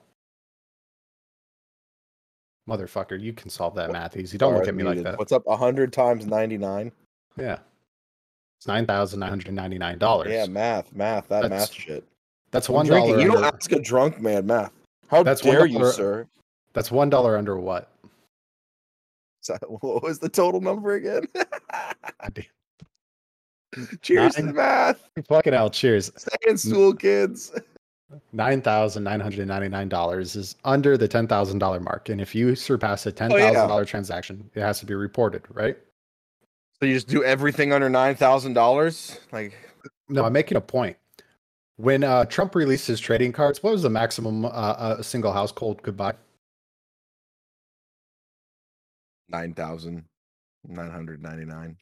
Motherfucker, 2.68 3.20
you 3.20 3.32
can 3.32 3.50
solve 3.50 3.74
that 3.74 3.90
math 3.90 4.16
easy. 4.16 4.38
Don't 4.38 4.54
look 4.54 4.68
at 4.68 4.74
me 4.74 4.84
like 4.84 5.02
that. 5.02 5.18
What's 5.18 5.32
up? 5.32 5.42
hundred 5.48 5.92
times 5.92 6.26
ninety 6.26 6.58
nine. 6.58 6.92
Yeah, 7.36 7.58
it's 8.58 8.66
nine 8.66 8.86
thousand 8.86 9.20
nine 9.20 9.30
hundred 9.30 9.52
ninety 9.54 9.78
nine 9.78 9.98
dollars. 9.98 10.30
Yeah, 10.30 10.46
math, 10.46 10.94
math, 10.94 11.28
that 11.28 11.42
That's 11.42 11.50
math 11.50 11.72
shit. 11.72 12.04
that's 12.50 12.68
one 12.68 12.86
drinking. 12.86 13.18
You 13.18 13.32
don't 13.32 13.42
ask 13.42 13.72
a 13.72 13.80
drunk 13.80 14.20
man 14.20 14.46
math. 14.46 14.70
How 15.08 15.22
That's 15.22 15.40
dare 15.40 15.66
you, 15.66 15.90
sir? 15.90 16.28
That's 16.72 16.90
one 16.90 17.10
dollar 17.10 17.36
under 17.36 17.58
what? 17.58 17.90
So, 19.42 19.56
what 19.80 20.02
was 20.02 20.18
the 20.18 20.28
total 20.28 20.60
number 20.60 20.92
again? 20.96 21.22
Cheers 24.02 24.34
to 24.34 24.42
Nine. 24.42 24.54
math. 24.54 25.08
Fucking 25.28 25.52
hell! 25.52 25.70
Cheers. 25.70 26.10
Second 26.16 26.58
stool 26.58 26.94
kids. 26.94 27.52
Nine 28.32 28.60
thousand 28.60 29.04
nine 29.04 29.20
hundred 29.20 29.46
ninety 29.46 29.68
nine 29.68 29.88
dollars 29.88 30.34
is 30.34 30.56
under 30.64 30.98
the 30.98 31.06
ten 31.06 31.28
thousand 31.28 31.58
dollar 31.60 31.78
mark, 31.78 32.08
and 32.08 32.20
if 32.20 32.34
you 32.34 32.56
surpass 32.56 33.06
a 33.06 33.12
ten 33.12 33.32
Oh, 33.32 33.36
thousand 33.36 33.54
yeah. 33.54 33.66
dollar 33.68 33.84
transaction, 33.84 34.50
it 34.54 34.60
has 34.60 34.80
to 34.80 34.86
be 34.86 34.94
reported, 34.94 35.42
right? 35.50 35.78
So 36.80 36.86
you 36.86 36.94
just 36.94 37.06
do 37.08 37.22
everything 37.22 37.72
under 37.72 37.88
nine 37.88 38.16
thousand 38.16 38.54
dollars? 38.54 39.20
Like 39.30 39.54
No, 40.08 40.24
I'm 40.24 40.32
making 40.32 40.56
a 40.56 40.60
point. 40.60 40.96
When 41.76 42.02
uh, 42.02 42.24
Trump 42.24 42.56
released 42.56 42.88
his 42.88 42.98
trading 42.98 43.30
cards, 43.32 43.62
what 43.62 43.72
was 43.72 43.82
the 43.82 43.90
maximum 43.90 44.44
uh, 44.44 44.96
a 44.98 45.04
single 45.04 45.32
household 45.32 45.82
could 45.84 45.96
buy? 45.96 46.14
nine 49.28 49.54
thousand 49.54 50.04
nine 50.66 50.90
hundred 50.90 51.22
ninety 51.22 51.44
nine. 51.44 51.76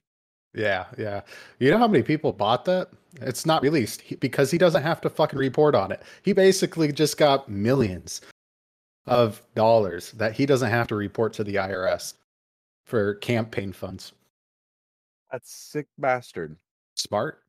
Yeah, 0.55 0.87
yeah. 0.97 1.21
You 1.59 1.71
know 1.71 1.79
how 1.79 1.89
many 1.89 2.03
people 2.03 2.33
bought 2.33 2.65
that? 2.65 2.91
It's 3.21 3.47
not 3.47 3.63
released 3.63 4.03
because 4.21 4.51
he 4.51 4.59
doesn't 4.59 4.83
have 4.83 5.01
to 5.03 5.11
fucking 5.11 5.39
report 5.39 5.75
on 5.75 5.93
it. 5.93 6.03
He 6.23 6.33
basically 6.33 6.91
just 6.91 7.17
got 7.17 7.49
millions 7.49 8.23
of 9.07 9.43
dollars 9.55 10.13
that 10.13 10.33
he 10.33 10.47
doesn't 10.47 10.71
have 10.71 10.87
to 10.89 10.95
report 10.95 11.33
to 11.35 11.45
the 11.45 11.57
IRS 11.57 12.15
for 12.85 13.15
campaign 13.17 13.73
funds. 13.73 14.13
That's 15.31 15.53
sick 15.53 15.87
bastard. 15.99 16.57
Smart. 16.95 17.43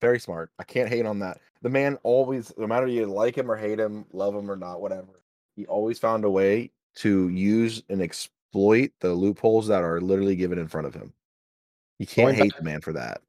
Very 0.00 0.20
smart. 0.20 0.50
I 0.58 0.64
can't 0.64 0.88
hate 0.88 1.06
on 1.06 1.18
that. 1.20 1.40
The 1.62 1.68
man 1.68 1.98
always, 2.02 2.52
no 2.56 2.66
matter 2.66 2.86
you 2.86 3.06
like 3.06 3.36
him 3.36 3.50
or 3.50 3.56
hate 3.56 3.80
him, 3.80 4.04
love 4.12 4.34
him 4.34 4.50
or 4.50 4.56
not, 4.56 4.80
whatever, 4.80 5.20
he 5.56 5.66
always 5.66 5.98
found 5.98 6.24
a 6.24 6.30
way 6.30 6.70
to 6.96 7.28
use 7.28 7.82
and 7.88 8.00
exploit 8.46 8.90
the 9.00 9.12
loopholes 9.12 9.66
that 9.68 9.82
are 9.82 10.00
literally 10.00 10.36
given 10.36 10.58
in 10.58 10.68
front 10.68 10.86
of 10.86 10.94
him. 10.94 11.12
You 11.98 12.06
can't 12.06 12.28
Going 12.28 12.34
hate 12.36 12.50
back- 12.52 12.58
the 12.58 12.64
man 12.64 12.80
for 12.80 12.92
that. 12.92 13.22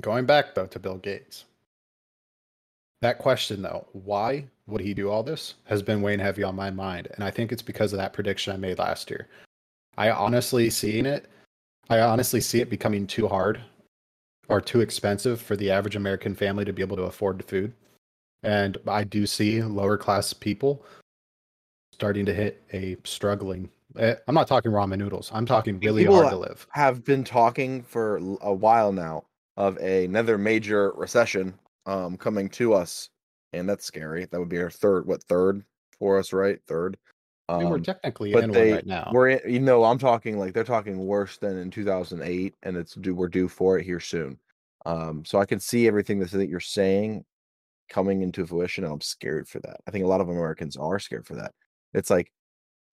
Going 0.00 0.24
back 0.26 0.54
though 0.54 0.66
to 0.66 0.78
Bill 0.78 0.98
Gates. 0.98 1.44
That 3.02 3.18
question 3.18 3.62
though, 3.62 3.86
why 3.92 4.46
would 4.66 4.80
he 4.80 4.94
do 4.94 5.10
all 5.10 5.22
this, 5.22 5.54
has 5.64 5.82
been 5.82 6.02
weighing 6.02 6.20
heavy 6.20 6.42
on 6.42 6.54
my 6.54 6.70
mind, 6.70 7.08
and 7.14 7.24
I 7.24 7.30
think 7.30 7.50
it's 7.52 7.62
because 7.62 7.92
of 7.92 7.98
that 7.98 8.12
prediction 8.12 8.52
I 8.52 8.56
made 8.56 8.78
last 8.78 9.10
year. 9.10 9.28
I 9.98 10.10
honestly 10.10 10.70
seeing 10.70 11.04
it, 11.04 11.26
I 11.90 12.00
honestly 12.00 12.40
see 12.40 12.60
it 12.60 12.70
becoming 12.70 13.06
too 13.06 13.26
hard 13.28 13.60
or 14.48 14.60
too 14.60 14.80
expensive 14.80 15.40
for 15.40 15.56
the 15.56 15.70
average 15.70 15.96
American 15.96 16.34
family 16.34 16.64
to 16.64 16.72
be 16.72 16.80
able 16.82 16.96
to 16.96 17.02
afford 17.02 17.44
food. 17.44 17.72
And 18.44 18.78
I 18.86 19.04
do 19.04 19.26
see 19.26 19.62
lower 19.62 19.98
class 19.98 20.32
people 20.32 20.84
starting 21.92 22.24
to 22.26 22.34
hit 22.34 22.62
a 22.72 22.96
struggling. 23.04 23.68
Eh, 23.98 24.14
I'm 24.26 24.34
not 24.34 24.48
talking 24.48 24.72
ramen 24.72 24.98
noodles. 24.98 25.30
I'm 25.32 25.46
talking 25.46 25.78
really 25.80 26.02
People 26.02 26.16
hard 26.16 26.30
to 26.30 26.38
live. 26.38 26.66
Have 26.70 27.04
been 27.04 27.24
talking 27.24 27.82
for 27.82 28.16
a 28.40 28.52
while 28.52 28.92
now 28.92 29.24
of 29.56 29.76
another 29.78 30.38
major 30.38 30.92
recession 30.92 31.54
um 31.86 32.16
coming 32.16 32.48
to 32.50 32.74
us, 32.74 33.10
and 33.52 33.68
that's 33.68 33.84
scary. 33.84 34.26
That 34.26 34.38
would 34.38 34.48
be 34.48 34.58
our 34.58 34.70
third, 34.70 35.06
what 35.06 35.22
third 35.24 35.64
for 35.98 36.18
us, 36.18 36.32
right? 36.32 36.58
Third. 36.66 36.96
Mean, 37.50 37.68
we're 37.68 37.76
Um, 37.76 37.82
technically 37.82 38.32
but 38.32 38.44
in 38.44 38.50
they 38.52 38.68
one 38.68 38.76
right 38.76 38.86
now. 38.86 39.10
we're 39.12 39.28
in, 39.30 39.52
you 39.52 39.60
know 39.60 39.84
i'm 39.84 39.98
talking 39.98 40.38
like 40.38 40.54
they're 40.54 40.64
talking 40.64 40.96
worse 40.96 41.36
than 41.36 41.58
in 41.58 41.70
2008 41.70 42.54
and 42.62 42.76
it's 42.78 42.94
due 42.94 43.14
we're 43.14 43.28
due 43.28 43.48
for 43.48 43.78
it 43.78 43.84
here 43.84 44.00
soon 44.00 44.38
um 44.86 45.22
so 45.26 45.38
i 45.38 45.44
can 45.44 45.60
see 45.60 45.86
everything 45.86 46.18
that, 46.18 46.30
that 46.30 46.48
you're 46.48 46.60
saying 46.60 47.24
coming 47.90 48.22
into 48.22 48.46
fruition 48.46 48.84
and 48.84 48.92
i'm 48.92 49.00
scared 49.02 49.46
for 49.46 49.58
that 49.60 49.76
i 49.86 49.90
think 49.90 50.02
a 50.04 50.08
lot 50.08 50.20
of 50.22 50.30
americans 50.30 50.76
are 50.78 50.98
scared 50.98 51.26
for 51.26 51.34
that 51.34 51.52
it's 51.92 52.08
like 52.08 52.32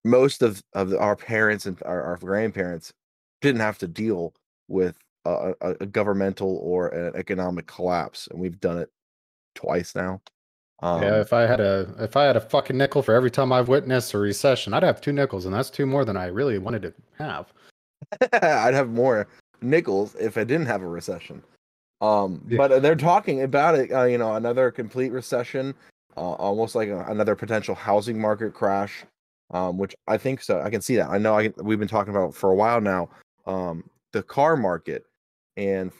most 0.10 0.42
of 0.42 0.62
of 0.74 0.94
our 0.94 1.16
parents 1.16 1.66
and 1.66 1.82
our, 1.86 2.02
our 2.02 2.18
grandparents 2.18 2.94
didn't 3.42 3.62
have 3.62 3.78
to 3.78 3.88
deal 3.88 4.34
with 4.68 4.98
a, 5.26 5.54
a, 5.62 5.76
a 5.82 5.86
governmental 5.86 6.58
or 6.58 6.90
an 6.90 7.16
economic 7.16 7.68
collapse 7.68 8.28
and 8.32 8.40
we've 8.40 8.60
done 8.60 8.78
it 8.78 8.90
twice 9.56 9.96
now 9.96 10.22
um, 10.82 11.04
yeah, 11.04 11.20
if 11.20 11.34
I 11.34 11.42
had 11.42 11.60
a 11.60 11.94
if 12.00 12.16
I 12.16 12.24
had 12.24 12.38
a 12.38 12.42
fucking 12.42 12.78
nickel 12.78 13.02
for 13.02 13.14
every 13.14 13.32
time 13.32 13.52
I've 13.52 13.68
witnessed 13.68 14.14
a 14.14 14.18
recession, 14.18 14.74
I'd 14.74 14.84
have 14.84 15.02
two 15.02 15.12
nickels, 15.12 15.46
and 15.46 15.54
that's 15.54 15.70
two 15.70 15.86
more 15.86 16.06
than 16.06 16.16
I 16.16 16.28
really 16.28 16.58
wanted 16.58 16.84
to 16.84 16.94
have. 17.18 17.52
I'd 18.42 18.74
have 18.74 18.90
more 18.90 19.28
nickels 19.62 20.16
if 20.16 20.38
I 20.38 20.46
didn't 20.46 20.68
have 20.68 20.82
a 20.82 20.88
recession. 20.88 21.44
Um, 22.02 22.42
Yeah. 22.48 22.58
but 22.58 22.82
they're 22.82 22.96
talking 22.96 23.44
about 23.44 23.76
it. 23.76 23.92
Uh, 23.92 24.06
you 24.06 24.18
know, 24.18 24.36
another 24.36 24.72
complete 24.72 25.12
recession, 25.12 25.76
uh, 26.16 26.22
almost 26.22 26.76
like 26.76 26.88
a, 26.88 27.00
another 27.10 27.36
potential 27.36 27.76
housing 27.76 28.20
market 28.20 28.54
crash. 28.54 29.04
Um, 29.52 29.78
which 29.78 29.96
I 30.08 30.18
think 30.18 30.42
so. 30.44 30.62
I 30.62 30.70
can 30.70 30.82
see 30.82 30.96
that. 30.98 31.10
I 31.10 31.18
know. 31.18 31.38
I 31.38 31.52
we've 31.58 31.80
been 31.80 31.88
talking 31.88 32.16
about 32.16 32.36
for 32.36 32.52
a 32.52 32.56
while 32.56 32.82
now. 32.82 33.10
Um, 33.48 33.84
the 34.14 34.22
car 34.22 34.56
market, 34.56 35.04
and 35.58 35.92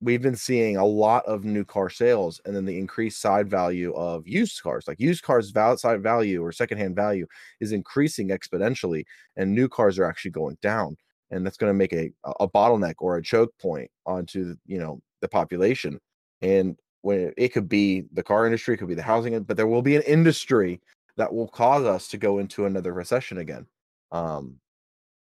we've 0.00 0.22
been 0.22 0.36
seeing 0.36 0.76
a 0.76 0.84
lot 0.84 1.24
of 1.26 1.44
new 1.44 1.64
car 1.64 1.90
sales, 1.90 2.40
and 2.44 2.54
then 2.54 2.64
the 2.64 2.78
increased 2.78 3.20
side 3.20 3.50
value 3.50 3.92
of 3.94 4.28
used 4.28 4.62
cars. 4.62 4.84
Like 4.86 5.00
used 5.00 5.24
cars, 5.24 5.52
side 5.52 6.02
value 6.02 6.44
or 6.44 6.52
secondhand 6.52 6.94
value 6.94 7.26
is 7.60 7.72
increasing 7.72 8.28
exponentially, 8.28 9.04
and 9.36 9.52
new 9.52 9.68
cars 9.68 9.98
are 9.98 10.04
actually 10.04 10.30
going 10.30 10.56
down 10.62 10.96
and 11.34 11.44
that's 11.44 11.56
going 11.56 11.70
to 11.70 11.74
make 11.74 11.92
a 11.92 12.10
a 12.40 12.48
bottleneck 12.48 12.94
or 12.98 13.16
a 13.16 13.22
choke 13.22 13.52
point 13.60 13.90
onto 14.06 14.54
you 14.66 14.78
know 14.78 15.00
the 15.20 15.28
population 15.28 15.98
and 16.42 16.76
when 17.02 17.32
it 17.36 17.50
could 17.50 17.68
be 17.68 18.04
the 18.12 18.22
car 18.22 18.46
industry 18.46 18.74
it 18.74 18.78
could 18.78 18.88
be 18.88 18.94
the 18.94 19.02
housing 19.02 19.42
but 19.42 19.56
there 19.56 19.66
will 19.66 19.82
be 19.82 19.96
an 19.96 20.02
industry 20.02 20.80
that 21.16 21.32
will 21.32 21.48
cause 21.48 21.84
us 21.84 22.08
to 22.08 22.16
go 22.16 22.38
into 22.38 22.66
another 22.66 22.92
recession 22.92 23.38
again 23.38 23.66
um 24.12 24.56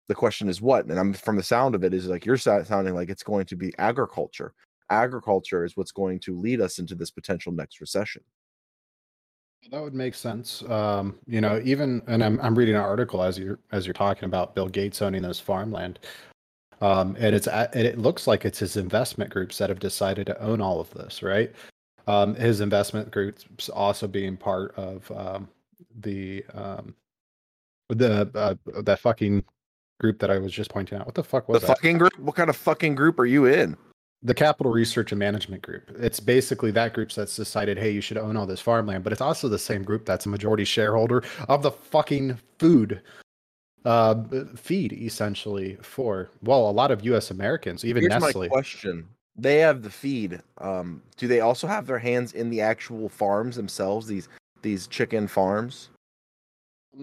the 0.08 0.16
question 0.16 0.50
is 0.50 0.62
what 0.62 0.86
and 0.86 1.00
i'm 1.00 1.14
from 1.14 1.36
the 1.36 1.44
sound 1.44 1.76
of 1.76 1.84
it 1.84 1.94
is 1.94 2.08
like 2.08 2.26
you're 2.26 2.38
sounding 2.38 2.94
like 2.94 3.10
it's 3.10 3.24
going 3.24 3.46
to 3.46 3.56
be 3.56 3.74
agriculture 3.78 4.54
agriculture 4.90 5.66
is 5.66 5.76
what's 5.76 5.92
going 5.92 6.20
to 6.20 6.38
lead 6.40 6.62
us 6.62 6.80
into 6.80 6.96
this 6.96 7.12
potential 7.12 7.52
next 7.52 7.82
recession 7.82 8.24
That 9.72 9.82
would 9.82 9.94
make 9.94 10.16
sense. 10.16 10.64
Um, 10.64 11.20
you 11.26 11.42
know, 11.42 11.60
even 11.64 12.02
and 12.08 12.24
I'm 12.24 12.40
I'm 12.42 12.56
reading 12.56 12.76
an 12.76 12.82
article 12.82 13.24
as 13.24 13.38
you're 13.38 13.60
as 13.72 13.86
you're 13.86 13.94
talking 13.94 14.26
about 14.26 14.56
Bill 14.56 14.68
Gates 14.70 15.02
owning 15.02 15.24
this 15.24 15.40
farmland. 15.40 16.00
Um, 16.80 17.16
and 17.20 17.36
it's 17.36 17.48
and 17.48 17.76
it 17.76 17.98
looks 17.98 18.28
like 18.28 18.46
it's 18.46 18.60
his 18.60 18.78
investment 18.78 19.32
groups 19.32 19.58
that 19.58 19.70
have 19.70 19.80
decided 19.80 20.28
to 20.28 20.42
own 20.42 20.62
all 20.62 20.80
of 20.80 20.90
this, 20.92 21.24
right? 21.24 21.52
Um, 22.08 22.36
his 22.36 22.62
investment 22.62 23.12
groups 23.12 23.68
also 23.70 24.08
being 24.08 24.38
part 24.38 24.74
of 24.78 25.12
um, 25.12 25.50
the 25.98 26.44
um, 26.54 26.96
the 27.90 28.30
uh, 28.36 28.82
that 28.82 29.00
fucking 29.00 29.44
group 30.00 30.20
that 30.20 30.30
I 30.30 30.38
was 30.38 30.52
just 30.52 30.70
pointing 30.70 30.98
out. 30.98 31.06
What 31.06 31.16
the 31.16 31.24
fuck 31.24 31.50
was 31.50 31.62
the 31.62 31.68
that? 31.68 31.78
fucking 31.78 31.98
group 31.98 32.18
what 32.20 32.36
kind 32.36 32.50
of 32.50 32.56
fucking 32.56 32.96
group 32.96 33.20
are 33.20 33.26
you 33.26 33.46
in 33.46 33.78
the 34.24 34.34
Capital 34.34 34.72
Research 34.72 35.12
and 35.12 35.20
Management 35.20 35.62
Group. 35.62 35.92
It's 36.00 36.20
basically 36.20 36.72
that 36.72 36.94
group 36.94 37.12
that's 37.12 37.36
decided, 37.36 37.78
hey, 37.78 37.92
you 37.92 38.02
should 38.02 38.18
own 38.18 38.36
all 38.36 38.48
this 38.48 38.60
farmland, 38.60 39.04
but 39.04 39.14
it's 39.14 39.22
also 39.22 39.48
the 39.48 39.60
same 39.60 39.84
group 39.84 40.06
that's 40.06 40.26
a 40.26 40.30
majority 40.30 40.64
shareholder 40.64 41.24
of 41.48 41.62
the 41.62 41.72
fucking 41.72 42.40
food 42.60 43.02
uh 43.86 44.16
feed 44.56 44.92
essentially 44.92 45.78
for 45.84 46.30
well 46.42 46.68
a 46.68 46.72
lot 46.72 46.90
of 46.90 47.06
US 47.06 47.30
Americans 47.30 47.86
even 47.86 48.02
Here's 48.02 48.22
Nestle 48.22 48.42
my 48.42 48.48
question. 48.48 49.08
They 49.38 49.60
have 49.60 49.84
the 49.84 49.90
feed. 49.92 50.42
Um, 50.58 51.04
do 51.16 51.28
they 51.28 51.42
also 51.42 51.68
have 51.68 51.86
their 51.86 52.00
hands 52.00 52.34
in 52.34 52.50
the 52.50 52.60
actual 52.60 53.08
farms 53.08 53.56
themselves? 53.56 54.08
These 54.08 54.30
these 54.62 54.88
chicken 54.88 55.28
farms. 55.28 55.90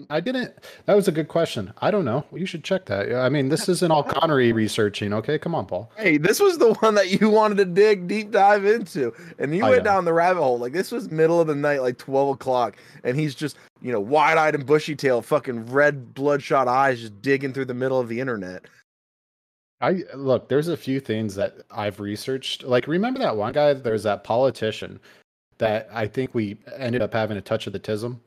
I 0.09 0.19
didn't 0.19 0.53
that 0.85 0.95
was 0.95 1.07
a 1.07 1.11
good 1.11 1.29
question 1.29 1.73
I 1.81 1.89
don't 1.89 2.03
know 2.03 2.25
you 2.33 2.45
should 2.45 2.63
check 2.63 2.85
that 2.87 3.13
I 3.15 3.29
mean 3.29 3.47
this 3.47 3.69
isn't 3.69 3.91
all 3.91 4.03
Connery 4.03 4.51
researching 4.51 5.13
okay 5.13 5.39
come 5.39 5.55
on 5.55 5.65
Paul 5.65 5.89
Hey, 5.95 6.17
this 6.17 6.39
was 6.39 6.57
the 6.57 6.73
one 6.73 6.95
that 6.95 7.21
you 7.21 7.29
wanted 7.29 7.57
to 7.57 7.65
dig 7.65 8.07
deep 8.07 8.31
dive 8.31 8.65
into, 8.65 9.13
and 9.39 9.55
you 9.55 9.65
I 9.65 9.69
went 9.69 9.83
know. 9.83 9.91
down 9.91 10.05
the 10.05 10.13
rabbit 10.13 10.41
hole. 10.41 10.57
Like 10.59 10.73
this 10.73 10.91
was 10.91 11.09
middle 11.11 11.39
of 11.39 11.47
the 11.47 11.55
night, 11.55 11.81
like 11.81 11.97
twelve 11.97 12.29
o'clock, 12.29 12.77
and 13.03 13.17
he's 13.17 13.35
just 13.35 13.57
you 13.81 13.91
know 13.91 13.99
wide 13.99 14.37
eyed 14.37 14.55
and 14.55 14.65
bushy 14.65 14.95
tailed, 14.95 15.25
fucking 15.25 15.67
red 15.67 16.13
bloodshot 16.13 16.67
eyes, 16.67 16.99
just 16.99 17.21
digging 17.21 17.53
through 17.53 17.65
the 17.65 17.73
middle 17.73 17.99
of 17.99 18.09
the 18.09 18.19
internet. 18.19 18.65
I 19.81 20.03
look, 20.13 20.49
there's 20.49 20.67
a 20.67 20.77
few 20.77 20.99
things 20.99 21.35
that 21.35 21.57
I've 21.71 21.99
researched. 21.99 22.63
Like, 22.63 22.87
remember 22.87 23.19
that 23.19 23.37
one 23.37 23.53
guy? 23.53 23.73
There's 23.73 24.03
that 24.03 24.23
politician 24.23 24.99
that 25.57 25.87
I 25.91 26.07
think 26.07 26.33
we 26.33 26.57
ended 26.77 27.01
up 27.01 27.13
having 27.13 27.37
a 27.37 27.41
touch 27.41 27.67
of 27.67 27.73
the 27.73 27.79
tism. 27.79 28.19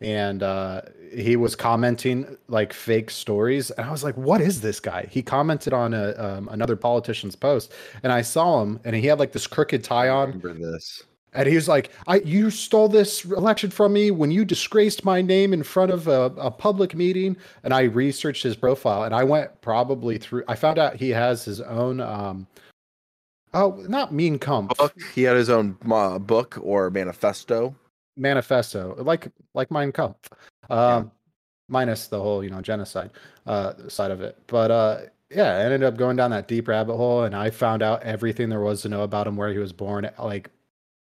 And 0.00 0.42
uh, 0.42 0.82
he 1.14 1.36
was 1.36 1.56
commenting 1.56 2.36
like 2.48 2.74
fake 2.74 3.10
stories. 3.10 3.70
And 3.70 3.86
I 3.86 3.90
was 3.90 4.04
like, 4.04 4.14
what 4.16 4.42
is 4.42 4.60
this 4.60 4.78
guy? 4.78 5.06
He 5.10 5.22
commented 5.22 5.72
on 5.72 5.94
a, 5.94 6.12
um, 6.12 6.48
another 6.50 6.76
politician's 6.76 7.34
post. 7.34 7.72
And 8.02 8.12
I 8.12 8.20
saw 8.20 8.62
him 8.62 8.78
and 8.84 8.94
he 8.94 9.06
had 9.06 9.18
like 9.18 9.32
this 9.32 9.46
crooked 9.46 9.82
tie 9.82 10.10
on. 10.10 10.38
Remember 10.38 10.52
this? 10.52 11.02
And 11.36 11.46
he 11.46 11.54
was 11.54 11.68
like, 11.68 11.90
"I 12.06 12.20
you 12.20 12.50
stole 12.50 12.88
this 12.88 13.24
election 13.24 13.70
from 13.70 13.92
me 13.92 14.10
when 14.10 14.30
you 14.30 14.44
disgraced 14.44 15.04
my 15.04 15.20
name 15.20 15.52
in 15.52 15.62
front 15.62 15.92
of 15.92 16.08
a, 16.08 16.32
a 16.38 16.50
public 16.50 16.94
meeting." 16.94 17.36
And 17.62 17.74
I 17.74 17.82
researched 17.82 18.42
his 18.42 18.56
profile, 18.56 19.04
and 19.04 19.14
I 19.14 19.22
went 19.22 19.60
probably 19.60 20.16
through. 20.16 20.44
I 20.48 20.54
found 20.54 20.78
out 20.78 20.96
he 20.96 21.10
has 21.10 21.44
his 21.44 21.60
own. 21.60 22.00
Um, 22.00 22.46
oh, 23.56 23.84
not 23.88 24.12
Mean 24.12 24.38
Kampf 24.38 24.76
Book. 24.76 24.94
He 25.14 25.22
had 25.22 25.36
his 25.36 25.50
own 25.50 25.76
uh, 25.90 26.18
book 26.18 26.58
or 26.62 26.90
manifesto. 26.90 27.74
manifesto, 28.16 28.94
like 28.98 29.28
like 29.54 29.70
Mein 29.70 29.92
Kampf, 29.92 30.28
um, 30.70 31.10
minus 31.68 32.08
the 32.08 32.20
whole 32.20 32.44
you 32.44 32.50
know 32.50 32.60
genocide 32.60 33.10
uh, 33.46 33.72
side 33.88 34.10
of 34.10 34.20
it. 34.20 34.38
But 34.46 34.70
uh, 34.70 34.98
yeah, 35.30 35.56
I 35.56 35.64
ended 35.64 35.82
up 35.82 35.96
going 35.96 36.16
down 36.16 36.30
that 36.30 36.48
deep 36.48 36.68
rabbit 36.68 36.96
hole, 36.96 37.24
and 37.24 37.34
I 37.34 37.50
found 37.50 37.82
out 37.82 38.02
everything 38.02 38.48
there 38.48 38.60
was 38.60 38.82
to 38.82 38.88
know 38.88 39.02
about 39.02 39.26
him, 39.26 39.36
where 39.36 39.52
he 39.52 39.58
was 39.58 39.72
born, 39.72 40.08
like 40.18 40.50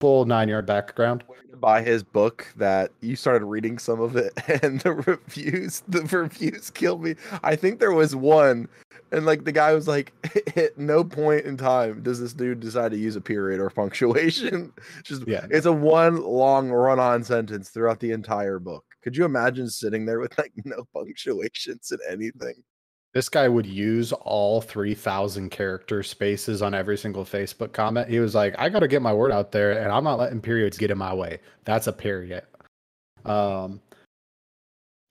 full 0.00 0.24
nine 0.24 0.48
yard 0.48 0.64
background. 0.66 1.24
buy 1.60 1.82
his 1.82 2.04
book 2.04 2.46
that 2.56 2.92
you 3.00 3.16
started 3.16 3.44
reading 3.44 3.78
some 3.78 4.00
of 4.00 4.14
it 4.16 4.32
and 4.62 4.80
the 4.82 4.92
reviews 4.92 5.82
the 5.88 6.02
reviews 6.16 6.70
killed 6.70 7.02
me 7.02 7.16
i 7.42 7.56
think 7.56 7.80
there 7.80 7.92
was 7.92 8.14
one 8.14 8.68
and 9.10 9.26
like 9.26 9.44
the 9.44 9.50
guy 9.50 9.72
was 9.74 9.88
like 9.88 10.12
at 10.56 10.78
no 10.78 11.02
point 11.02 11.44
in 11.46 11.56
time 11.56 12.00
does 12.02 12.20
this 12.20 12.32
dude 12.32 12.60
decide 12.60 12.92
to 12.92 12.96
use 12.96 13.16
a 13.16 13.20
period 13.20 13.58
or 13.58 13.70
punctuation 13.70 14.72
just 15.02 15.26
Yeah. 15.26 15.46
it's 15.50 15.66
a 15.66 15.72
one 15.72 16.22
long 16.22 16.70
run-on 16.70 17.24
sentence 17.24 17.70
throughout 17.70 17.98
the 17.98 18.12
entire 18.12 18.60
book 18.60 18.84
could 19.02 19.16
you 19.16 19.24
imagine 19.24 19.68
sitting 19.68 20.06
there 20.06 20.20
with 20.20 20.36
like 20.38 20.52
no 20.64 20.84
punctuations 20.94 21.90
in 21.90 21.98
anything 22.08 22.54
This 23.18 23.28
guy 23.28 23.48
would 23.48 23.66
use 23.66 24.12
all 24.12 24.60
3,000 24.60 25.50
character 25.50 26.04
spaces 26.04 26.62
on 26.62 26.72
every 26.72 26.96
single 26.96 27.24
Facebook 27.24 27.72
comment. 27.72 28.08
He 28.08 28.20
was 28.20 28.32
like, 28.32 28.54
I 28.56 28.68
got 28.68 28.78
to 28.78 28.86
get 28.86 29.02
my 29.02 29.12
word 29.12 29.32
out 29.32 29.50
there, 29.50 29.72
and 29.72 29.90
I'm 29.90 30.04
not 30.04 30.20
letting 30.20 30.40
periods 30.40 30.78
get 30.78 30.92
in 30.92 30.98
my 30.98 31.12
way. 31.12 31.40
That's 31.64 31.88
a 31.88 31.92
period. 31.92 32.44
Um, 33.24 33.80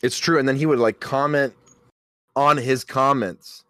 It's 0.02 0.18
true. 0.18 0.40
And 0.40 0.48
then 0.48 0.56
he 0.56 0.66
would 0.66 0.80
like 0.80 1.02
comment 1.02 1.54
on 2.38 2.56
his 2.56 2.86
comments 2.86 3.66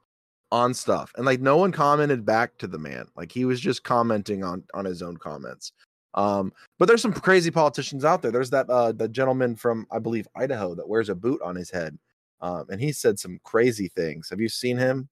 on 0.51 0.71
stuff. 0.71 1.11
And 1.17 1.25
like 1.25 1.41
no 1.41 1.57
one 1.57 1.71
commented 1.71 2.23
back 2.23 2.59
to 2.59 2.67
the 2.67 2.77
man. 2.77 3.07
Like 3.15 3.31
he 3.31 3.43
was 3.43 3.59
just 3.59 3.83
commenting 3.83 4.43
on 4.43 4.63
on 4.75 4.85
his 4.85 5.01
own 5.01 5.17
comments. 5.17 5.71
Um, 6.13 6.53
but 6.77 6.87
there's 6.87 7.01
some 7.01 7.11
crazy 7.11 7.49
politicians 7.49 8.05
out 8.05 8.21
there. 8.21 8.29
There's 8.29 8.51
that 8.51 8.69
uh 8.69 8.91
the 8.91 9.07
gentleman 9.07 9.55
from 9.55 9.87
I 9.91 9.97
believe 9.97 10.27
Idaho 10.35 10.75
that 10.75 10.87
wears 10.87 11.09
a 11.09 11.15
boot 11.15 11.41
on 11.41 11.55
his 11.55 11.71
head. 11.71 11.97
Um, 12.41 12.65
and 12.69 12.79
he 12.79 12.91
said 12.91 13.17
some 13.19 13.39
crazy 13.43 13.89
things. 13.95 14.29
Have 14.29 14.39
you 14.39 14.49
seen 14.49 14.77
him? 14.77 15.09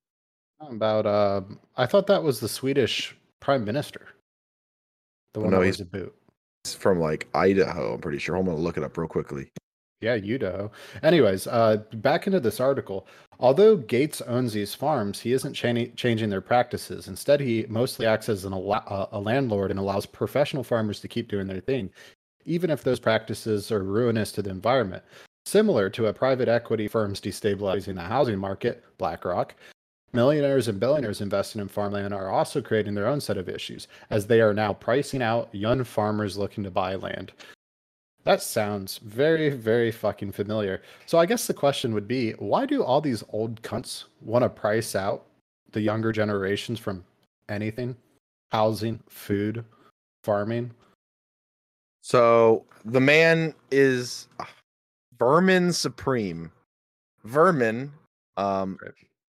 about, 0.61 1.05
uh, 1.05 1.41
I 1.75 1.85
thought 1.85 2.07
that 2.07 2.23
was 2.23 2.39
the 2.39 2.47
Swedish 2.47 3.15
prime 3.41 3.65
minister. 3.65 4.07
The 5.33 5.41
one 5.41 5.51
no, 5.51 5.59
that 5.59 5.65
he's- 5.65 5.79
a 5.81 5.85
boot. 5.85 6.15
It's 6.63 6.73
from 6.73 6.99
like 6.99 7.27
Idaho, 7.35 7.93
I'm 7.93 8.01
pretty 8.01 8.17
sure. 8.17 8.35
I'm 8.37 8.45
gonna 8.45 8.57
look 8.57 8.77
it 8.77 8.83
up 8.83 8.97
real 8.97 9.07
quickly. 9.07 9.51
Yeah, 10.01 10.13
Idaho. 10.13 10.71
Anyways, 11.03 11.45
uh, 11.47 11.77
back 11.95 12.25
into 12.25 12.39
this 12.39 12.59
article. 12.59 13.05
Although 13.39 13.77
Gates 13.77 14.21
owns 14.21 14.53
these 14.53 14.73
farms, 14.73 15.19
he 15.19 15.33
isn't 15.33 15.53
chani- 15.53 15.95
changing 15.95 16.29
their 16.29 16.41
practices. 16.41 17.07
Instead, 17.07 17.39
he 17.41 17.65
mostly 17.69 18.05
acts 18.07 18.29
as 18.29 18.45
an 18.45 18.53
uh, 18.53 19.05
a 19.11 19.19
landlord 19.19 19.71
and 19.71 19.79
allows 19.79 20.05
professional 20.05 20.63
farmers 20.63 20.99
to 21.01 21.07
keep 21.07 21.27
doing 21.27 21.47
their 21.47 21.59
thing, 21.61 21.91
even 22.45 22.69
if 22.69 22.83
those 22.83 22.99
practices 22.99 23.71
are 23.71 23.83
ruinous 23.83 24.31
to 24.31 24.41
the 24.41 24.49
environment. 24.49 25.03
Similar 25.45 25.89
to 25.91 26.07
a 26.07 26.13
private 26.13 26.47
equity 26.47 26.87
firms 26.87 27.21
destabilizing 27.21 27.95
the 27.95 28.01
housing 28.01 28.39
market, 28.39 28.83
BlackRock, 28.97 29.53
millionaires 30.11 30.67
and 30.67 30.79
billionaires 30.79 31.21
investing 31.21 31.61
in 31.61 31.67
farmland 31.67 32.13
are 32.13 32.29
also 32.29 32.61
creating 32.61 32.95
their 32.95 33.07
own 33.07 33.21
set 33.21 33.37
of 33.37 33.47
issues, 33.47 33.87
as 34.09 34.25
they 34.25 34.41
are 34.41 34.53
now 34.53 34.73
pricing 34.73 35.21
out 35.21 35.53
young 35.53 35.83
farmers 35.83 36.37
looking 36.37 36.63
to 36.63 36.71
buy 36.71 36.95
land. 36.95 37.31
That 38.23 38.41
sounds 38.41 38.97
very, 38.97 39.49
very 39.49 39.91
fucking 39.91 40.31
familiar. 40.31 40.81
So 41.05 41.19
I 41.19 41.27
guess 41.27 41.45
the 41.45 41.53
question 41.53 41.93
would 41.93 42.07
be, 42.07 42.31
why 42.31 42.65
do 42.65 42.83
all 42.83 42.99
these 42.99 43.23
old 43.29 43.61
cunts 43.61 44.05
want 44.21 44.41
to 44.41 44.49
price 44.49 44.95
out 44.95 45.25
the 45.73 45.81
younger 45.81 46.11
generations 46.11 46.79
from 46.79 47.05
anything? 47.49 47.95
Housing, 48.51 48.99
food, 49.09 49.63
farming. 50.23 50.71
So 52.01 52.65
the 52.83 53.01
man 53.01 53.53
is 53.69 54.27
uh, 54.39 54.45
Vermin 55.17 55.73
Supreme. 55.73 56.51
Vermin 57.23 57.91
um, 58.37 58.77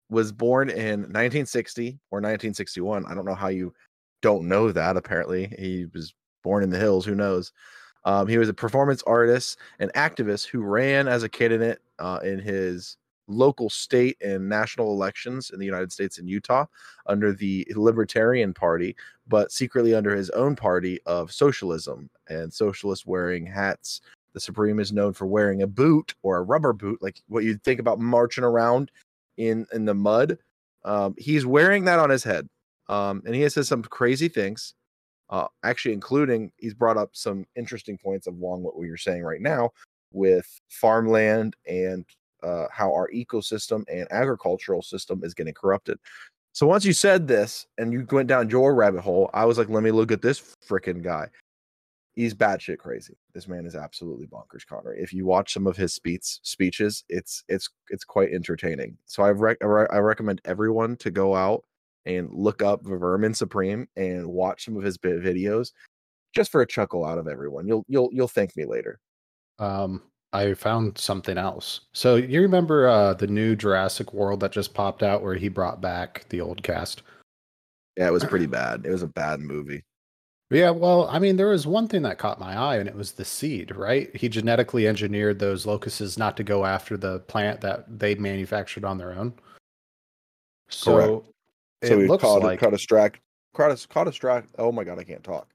was 0.10 0.32
born 0.32 0.70
in 0.70 1.02
1960 1.02 2.00
or 2.12 2.20
1961. 2.20 3.06
I 3.06 3.14
don't 3.14 3.26
know 3.26 3.36
how 3.36 3.48
you 3.48 3.74
don't 4.22 4.48
know 4.48 4.72
that. 4.72 4.98
Apparently, 4.98 5.54
he 5.58 5.88
was 5.94 6.14
born 6.44 6.64
in 6.64 6.70
the 6.70 6.80
hills. 6.80 7.06
Who 7.06 7.16
knows? 7.16 7.52
Um, 8.06 8.28
he 8.28 8.38
was 8.38 8.50
a 8.50 8.54
performance 8.54 9.04
artist 9.08 9.58
and 9.80 9.92
activist 9.94 10.48
who 10.48 10.62
ran 10.62 11.08
as 11.08 11.24
a 11.24 11.30
candidate 11.30 11.80
uh, 12.00 12.20
in 12.24 12.40
his 12.40 12.98
local, 13.28 13.70
state, 13.70 14.18
and 14.22 14.48
national 14.48 14.92
elections 14.92 15.50
in 15.50 15.60
the 15.60 15.66
United 15.66 15.92
States 15.92 16.20
and 16.20 16.30
Utah 16.30 16.66
under 17.08 17.34
the 17.34 17.68
Libertarian 17.76 18.54
Party, 18.54 18.96
but 19.28 19.52
secretly 19.52 19.96
under 19.96 20.16
his 20.16 20.30
own 20.32 20.56
party 20.56 21.00
of 21.08 21.32
socialism 21.32 22.10
and 22.28 22.54
socialists 22.54 23.06
wearing 23.06 23.46
hats. 23.46 24.02
The 24.36 24.42
Supreme 24.42 24.82
is 24.82 24.92
known 24.92 25.14
for 25.14 25.26
wearing 25.26 25.62
a 25.62 25.68
boot 25.68 26.14
or 26.22 26.38
a 26.38 26.44
rubber 26.44 26.74
boot, 26.74 27.02
like 27.02 27.22
what 27.30 27.46
you'd 27.46 27.64
think 27.64 27.80
about 27.80 28.00
marching 28.00 28.44
around 28.44 28.92
in 29.38 29.66
in 29.74 29.86
the 29.86 29.94
mud. 29.94 30.38
Um, 30.84 31.16
he's 31.18 31.46
wearing 31.46 31.86
that 31.86 32.00
on 32.00 32.10
his 32.10 32.26
head, 32.26 32.48
um, 32.90 33.24
and 33.26 33.34
he 33.34 33.42
has 33.42 33.54
said 33.54 33.66
some 33.66 33.82
crazy 33.82 34.28
things. 34.28 34.74
Uh, 35.30 35.48
actually, 35.64 35.94
including 35.94 36.52
he's 36.58 36.74
brought 36.74 36.98
up 36.98 37.12
some 37.14 37.46
interesting 37.56 37.98
points 37.98 38.28
along 38.28 38.62
what 38.62 38.78
we 38.78 38.90
are 38.90 38.98
saying 38.98 39.24
right 39.24 39.42
now 39.42 39.72
with 40.12 40.60
farmland 40.70 41.56
and 41.66 42.06
uh, 42.44 42.66
how 42.72 42.94
our 42.94 43.10
ecosystem 43.12 43.86
and 43.90 44.06
agricultural 44.12 44.82
system 44.82 45.22
is 45.24 45.34
getting 45.34 45.54
corrupted. 45.54 45.98
So 46.52 46.68
once 46.68 46.84
you 46.84 46.94
said 46.94 47.28
this 47.28 47.68
and 47.78 47.94
you 47.94 48.06
went 48.12 48.28
down 48.28 48.50
your 48.50 48.76
rabbit 48.76 49.02
hole, 49.02 49.30
I 49.34 49.46
was 49.46 49.58
like, 49.58 49.70
let 49.70 49.82
me 49.82 49.92
look 49.92 50.12
at 50.12 50.22
this 50.22 50.56
freaking 50.68 51.02
guy. 51.02 51.30
He's 52.16 52.34
batshit 52.34 52.78
crazy. 52.78 53.18
This 53.34 53.48
man 53.48 53.66
is 53.66 53.76
absolutely 53.76 54.28
bonkers, 54.28 54.66
Connor. 54.66 54.94
If 54.94 55.12
you 55.12 55.26
watch 55.26 55.54
some 55.54 55.68
of 55.68 55.76
his 55.76 55.94
speech 55.94 56.40
speeches, 56.44 57.04
it's 57.10 57.44
it's 57.50 57.70
it's 57.90 58.06
quite 58.06 58.32
entertaining. 58.32 58.98
So 59.06 59.24
I 59.24 59.32
rec- 59.32 59.58
I 59.62 59.66
re- 59.66 59.88
I 59.92 59.98
recommend 59.98 60.42
everyone 60.46 60.96
to 60.98 61.12
go 61.12 61.36
out 61.36 61.66
and 62.06 62.30
look 62.32 62.62
up 62.62 62.86
Vermin 62.86 63.34
Supreme 63.34 63.88
and 63.98 64.28
watch 64.28 64.64
some 64.64 64.78
of 64.78 64.84
his 64.84 64.98
vi- 64.98 65.10
videos, 65.10 65.74
just 66.34 66.52
for 66.52 66.62
a 66.62 66.68
chuckle 66.68 67.04
out 67.04 67.18
of 67.18 67.28
everyone. 67.28 67.68
You'll 67.68 67.84
you'll 67.90 68.10
you'll 68.14 68.28
thank 68.30 68.56
me 68.56 68.66
later. 68.66 69.00
Um, 69.60 70.02
I 70.32 70.54
found 70.54 70.98
something 70.98 71.38
else. 71.38 71.82
So 71.94 72.16
you 72.16 72.42
remember 72.42 72.88
uh, 72.88 73.14
the 73.14 73.28
new 73.28 73.56
Jurassic 73.56 74.14
World 74.14 74.40
that 74.42 74.52
just 74.52 74.74
popped 74.74 75.04
out 75.04 75.22
where 75.22 75.36
he 75.36 75.50
brought 75.50 75.82
back 75.82 76.26
the 76.30 76.42
old 76.42 76.64
cast? 76.64 77.04
Yeah, 77.98 78.08
it 78.08 78.14
was 78.14 78.26
pretty 78.26 78.46
bad. 78.46 78.86
It 78.86 78.92
was 78.92 79.04
a 79.04 79.08
bad 79.08 79.40
movie. 79.40 79.84
Yeah, 80.52 80.70
well, 80.70 81.08
I 81.08 81.18
mean, 81.18 81.38
there 81.38 81.48
was 81.48 81.66
one 81.66 81.88
thing 81.88 82.04
that 82.04 82.20
caught 82.20 82.40
my 82.40 82.56
eye, 82.56 82.78
and 82.78 82.88
it 82.88 82.96
was 82.96 83.14
the 83.14 83.26
seed, 83.26 83.76
right? 83.76 84.16
He 84.16 84.30
genetically 84.30 84.88
engineered 84.88 85.40
those 85.40 85.66
locusts 85.66 86.18
not 86.18 86.38
to 86.38 86.44
go 86.44 86.66
after 86.66 86.98
the 86.98 87.20
plant 87.22 87.62
that 87.62 88.00
they 88.00 88.14
manufactured 88.16 88.86
on 88.86 89.00
their 89.00 89.14
own. 89.14 89.34
So 90.70 91.26
it 91.82 91.88
So 91.88 91.98
looks 91.98 92.22
caught 92.22 92.42
like 92.44 92.60
caught 92.60 92.74
caught 93.54 93.72
a 93.72 93.88
caught 93.88 94.08
a 94.08 94.12
strack. 94.12 94.46
Oh 94.58 94.72
my 94.72 94.84
god, 94.84 95.00
I 95.00 95.04
can't 95.04 95.24
talk. 95.24 95.48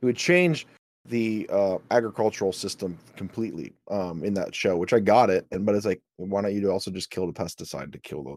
It 0.00 0.04
would 0.04 0.16
change 0.16 0.66
the 1.06 1.48
uh, 1.50 1.78
agricultural 1.90 2.52
system 2.52 2.98
completely 3.16 3.72
um, 3.90 4.24
in 4.24 4.34
that 4.34 4.54
show, 4.54 4.76
which 4.76 4.92
I 4.92 5.00
got 5.00 5.30
it. 5.30 5.46
And 5.52 5.64
but 5.64 5.74
it's 5.74 5.86
like, 5.86 6.02
why 6.16 6.42
don't 6.42 6.54
you 6.54 6.70
also 6.70 6.90
just 6.90 7.10
kill 7.10 7.26
the 7.26 7.32
pesticide 7.32 7.92
to 7.92 7.98
kill 7.98 8.22
the 8.22 8.36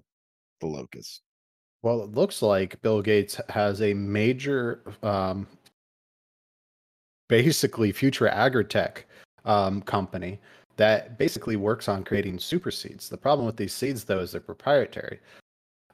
the 0.61 0.67
locusts? 0.67 1.21
Well, 1.83 2.01
it 2.01 2.11
looks 2.11 2.41
like 2.41 2.81
Bill 2.81 3.01
Gates 3.01 3.39
has 3.49 3.81
a 3.81 3.93
major, 3.93 4.81
um, 5.03 5.47
basically 7.27 7.91
future 7.91 8.29
agritech 8.29 9.03
um, 9.45 9.81
company 9.81 10.39
that 10.77 11.17
basically 11.17 11.55
works 11.55 11.87
on 11.87 12.03
creating 12.03 12.39
super 12.39 12.71
seeds. 12.71 13.09
The 13.09 13.17
problem 13.17 13.45
with 13.45 13.57
these 13.57 13.73
seeds, 13.73 14.03
though, 14.03 14.19
is 14.19 14.31
they're 14.31 14.41
proprietary. 14.41 15.19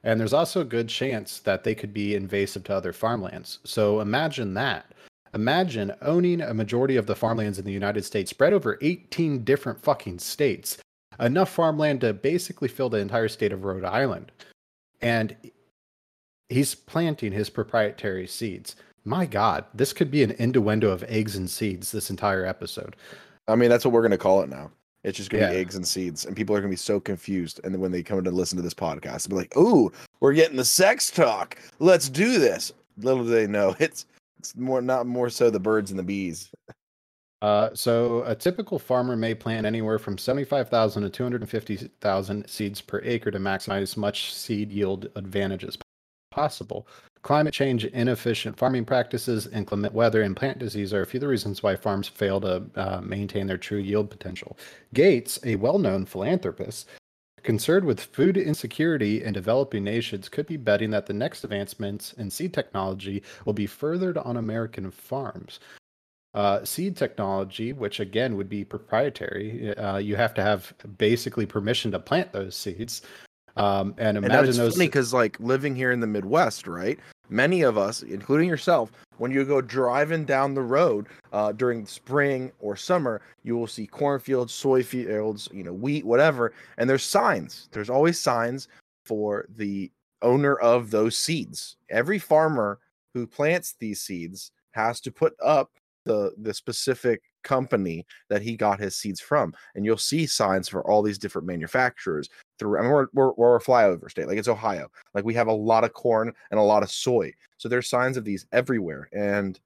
And 0.04 0.20
there's 0.20 0.34
also 0.34 0.62
a 0.62 0.66
good 0.66 0.90
chance 0.90 1.40
that 1.40 1.64
they 1.64 1.74
could 1.74 1.94
be 1.94 2.16
invasive 2.16 2.66
to 2.66 2.76
other 2.76 2.92
farmlands. 2.92 3.60
So 3.64 4.02
imagine 4.02 4.54
that. 4.56 4.94
Imagine 5.34 5.94
owning 6.02 6.42
a 6.42 6.54
majority 6.54 6.98
of 6.98 7.08
the 7.08 7.16
farmlands 7.16 7.58
in 7.58 7.66
the 7.66 7.72
United 7.72 8.04
States 8.04 8.30
spread 8.30 8.54
over 8.54 8.78
18 8.82 9.44
different 9.44 9.82
fucking 9.82 10.20
states, 10.20 10.78
enough 11.20 11.50
farmland 11.50 12.02
to 12.02 12.14
basically 12.14 12.68
fill 12.68 12.90
the 12.90 13.00
entire 13.00 13.30
state 13.30 13.54
of 13.54 13.64
Rhode 13.64 13.86
Island. 13.86 14.32
And 15.02 15.36
he's 16.50 16.76
planting 16.76 17.32
his 17.32 17.50
proprietary 17.50 18.28
seeds. 18.28 18.76
My 19.06 19.26
God, 19.26 19.66
this 19.74 19.94
could 19.94 20.10
be 20.10 20.24
an 20.24 20.32
innuendo 20.32 20.90
of 20.90 21.04
eggs 21.04 21.36
and 21.36 21.50
seeds 21.50 21.92
this 21.92 22.10
entire 22.10 22.46
episode. 22.46 22.96
I 23.48 23.56
mean, 23.56 23.70
that's 23.70 23.84
what 23.84 23.94
we're 23.94 24.02
gonna 24.02 24.18
call 24.18 24.42
it 24.42 24.50
now. 24.50 24.72
It's 25.04 25.18
just 25.18 25.30
gonna 25.30 25.50
be 25.50 25.58
eggs 25.58 25.76
and 25.76 25.86
seeds, 25.86 26.26
and 26.26 26.36
people 26.36 26.56
are 26.56 26.60
gonna 26.60 26.70
be 26.70 26.78
so 26.78 27.00
confused. 27.00 27.60
And 27.64 27.74
then 27.74 27.82
when 27.82 27.92
they 27.92 28.04
come 28.04 28.24
to 28.24 28.32
listen 28.32 28.56
to 28.56 28.62
this 28.62 28.74
podcast, 28.74 29.28
they'll 29.28 29.38
be 29.38 29.44
like, 29.44 29.58
"Ooh, 29.58 29.92
we're 30.22 30.34
getting 30.34 30.56
the 30.56 30.64
sex 30.64 31.12
talk. 31.12 31.58
Let's 31.80 32.08
do 32.08 32.40
this." 32.40 32.72
Little 32.98 33.24
do 33.24 33.30
they 33.30 33.48
know, 33.48 33.76
it's 33.80 34.06
it's 34.40 34.56
more 34.56 34.82
not 34.82 35.06
more 35.06 35.30
so 35.30 35.50
the 35.50 35.60
birds 35.60 35.92
and 35.92 36.00
the 36.00 36.04
bees. 36.04 36.52
Uh, 37.42 37.70
so 37.74 38.24
a 38.24 38.34
typical 38.34 38.80
farmer 38.80 39.18
may 39.18 39.36
plant 39.36 39.66
anywhere 39.66 40.00
from 40.00 40.18
75,000 40.18 41.04
to 41.04 41.10
250,000 41.10 42.48
seeds 42.48 42.80
per 42.80 43.02
acre 43.04 43.32
to 43.32 43.38
maximize 43.38 43.98
much 43.98 44.34
seed 44.34 44.72
yield 44.72 45.10
advantage 45.16 45.66
as 45.66 45.78
possible. 46.32 46.88
Climate 47.24 47.54
change, 47.54 47.86
inefficient 47.86 48.58
farming 48.58 48.84
practices, 48.84 49.48
inclement 49.48 49.94
weather, 49.94 50.22
and 50.22 50.36
plant 50.36 50.60
disease 50.60 50.94
are 50.94 51.02
a 51.02 51.06
few 51.06 51.20
of 51.20 51.22
the 51.22 51.28
reasons 51.30 51.64
why 51.64 51.74
farms 51.74 52.10
fail 52.10 52.42
to 52.42 52.64
uh, 52.76 53.00
maintain 53.02 53.48
their 53.48 53.58
true 53.58 53.78
yield 53.78 54.10
potential. 54.10 54.58
Gates, 54.94 55.40
a 55.46 55.56
well-known 55.56 56.06
philanthropist, 56.06 56.90
concerned 57.42 57.86
with 57.86 58.02
food 58.02 58.36
insecurity 58.36 59.24
in 59.24 59.32
developing 59.32 59.86
nations, 59.86 60.28
could 60.28 60.46
be 60.48 60.58
betting 60.58 60.90
that 60.92 61.06
the 61.06 61.14
next 61.14 61.46
advancements 61.46 62.12
in 62.14 62.30
seed 62.30 62.54
technology 62.54 63.24
will 63.46 63.54
be 63.54 63.68
furthered 63.68 64.18
on 64.18 64.36
American 64.36 64.92
farms. 64.92 65.62
Uh, 66.34 66.66
seed 66.66 66.98
technology, 66.98 67.72
which 67.72 68.02
again 68.02 68.36
would 68.36 68.50
be 68.50 68.66
proprietary, 68.66 69.74
uh, 69.78 69.98
you 69.98 70.18
have 70.18 70.34
to 70.34 70.42
have 70.42 70.74
basically 70.98 71.46
permission 71.46 71.90
to 71.90 72.00
plant 72.00 72.34
those 72.34 72.54
seeds. 72.54 73.02
Um, 73.56 73.94
and 73.98 74.18
And 74.24 74.32
imagine 74.32 74.46
that's 74.46 74.58
those. 74.58 74.74
funny 74.76 74.88
because, 74.88 75.14
like, 75.14 75.40
living 75.40 75.76
here 75.76 75.92
in 75.92 76.00
the 76.00 76.08
Midwest, 76.08 76.68
right? 76.68 77.00
Many 77.30 77.62
of 77.62 77.78
us, 77.78 78.02
including 78.04 78.50
yourself, 78.50 78.92
when 79.18 79.32
you 79.32 79.46
go 79.46 79.62
driving 79.62 80.26
down 80.26 80.54
the 80.54 80.62
road 80.62 81.08
uh, 81.32 81.52
during 81.52 81.86
spring 81.86 82.52
or 82.60 82.76
summer, 82.76 83.22
you 83.44 83.56
will 83.56 83.68
see 83.68 83.88
cornfields, 83.88 84.54
soy 84.54 84.84
fields, 84.84 85.50
you 85.54 85.64
know, 85.64 85.74
wheat, 85.74 86.06
whatever, 86.06 86.54
and 86.78 86.90
there's 86.90 87.04
signs. 87.04 87.70
There's 87.72 87.90
always 87.90 88.20
signs 88.20 88.68
for 89.06 89.46
the 89.56 89.92
owner 90.22 90.56
of 90.56 90.90
those 90.92 91.18
seeds. 91.18 91.78
Every 91.90 92.20
farmer 92.20 92.80
who 93.14 93.28
plants 93.28 93.76
these 93.80 94.02
seeds 94.02 94.52
has 94.72 95.00
to 95.02 95.12
put 95.12 95.34
up 95.44 95.72
the 96.06 96.34
the 96.38 96.54
specific 96.54 97.22
company 97.44 98.06
that 98.30 98.42
he 98.42 98.56
got 98.56 98.80
his 98.80 98.96
seeds 98.96 99.20
from, 99.20 99.54
and 99.76 99.86
you'll 99.86 99.98
see 99.98 100.26
signs 100.26 100.68
for 100.68 100.90
all 100.90 101.02
these 101.02 101.18
different 101.18 101.48
manufacturers 101.48 102.30
through. 102.60 102.80
I 102.80 102.82
mean, 102.82 102.92
we're, 102.92 103.08
we're, 103.14 103.34
we're 103.34 103.56
a 103.56 103.62
flyover 103.62 104.10
state, 104.10 104.28
like 104.28 104.38
it's 104.38 104.48
Ohio. 104.48 104.90
Like 105.14 105.26
we 105.26 105.34
have 105.36 105.48
a 105.48 105.54
lot 105.54 105.84
of 105.84 105.94
corn 105.94 106.34
and 106.52 106.60
a 106.60 106.64
lot 106.64 106.84
of 106.84 106.92
soy. 106.92 107.34
So 107.58 107.70
there's 107.70 107.90
signs 107.90 108.18
of 108.18 108.26
these 108.26 108.46
everywhere. 108.52 109.10
And 109.14 109.60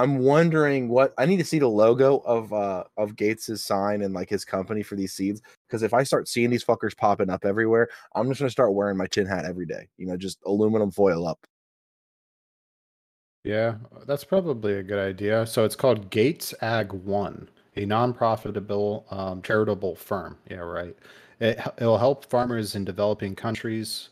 I'm 0.00 0.20
wondering 0.20 0.88
what 0.88 1.12
I 1.18 1.26
need 1.26 1.36
to 1.38 1.44
see 1.44 1.58
the 1.58 1.68
logo 1.68 2.18
of 2.24 2.52
uh 2.54 2.84
of 2.96 3.16
Gates's 3.16 3.62
sign 3.62 4.00
and 4.00 4.14
like 4.14 4.30
his 4.30 4.46
company 4.46 4.82
for 4.82 4.96
these 4.96 5.12
seeds. 5.12 5.42
Because 5.68 5.82
if 5.82 5.92
I 5.92 6.04
start 6.04 6.26
seeing 6.26 6.48
these 6.48 6.64
fuckers 6.64 6.96
popping 6.96 7.28
up 7.28 7.44
everywhere, 7.44 7.88
I'm 8.14 8.28
just 8.28 8.40
gonna 8.40 8.50
start 8.50 8.72
wearing 8.72 8.96
my 8.96 9.06
tin 9.06 9.26
hat 9.26 9.44
every 9.44 9.66
day. 9.66 9.88
You 9.98 10.06
know, 10.06 10.16
just 10.16 10.38
aluminum 10.46 10.90
foil 10.90 11.26
up. 11.26 11.46
Yeah, 13.44 13.76
that's 14.06 14.24
probably 14.24 14.74
a 14.74 14.82
good 14.82 14.98
idea. 14.98 15.46
So 15.46 15.64
it's 15.64 15.76
called 15.76 16.10
Gates 16.10 16.52
Ag 16.60 16.92
One, 16.92 17.48
a 17.76 17.86
non-profitable 17.86 19.06
um, 19.10 19.42
charitable 19.42 19.96
firm. 19.96 20.36
Yeah, 20.50 20.58
right. 20.58 20.96
It, 21.40 21.58
it'll 21.78 21.98
help 21.98 22.26
farmers 22.26 22.74
in 22.74 22.84
developing 22.84 23.34
countries, 23.34 24.10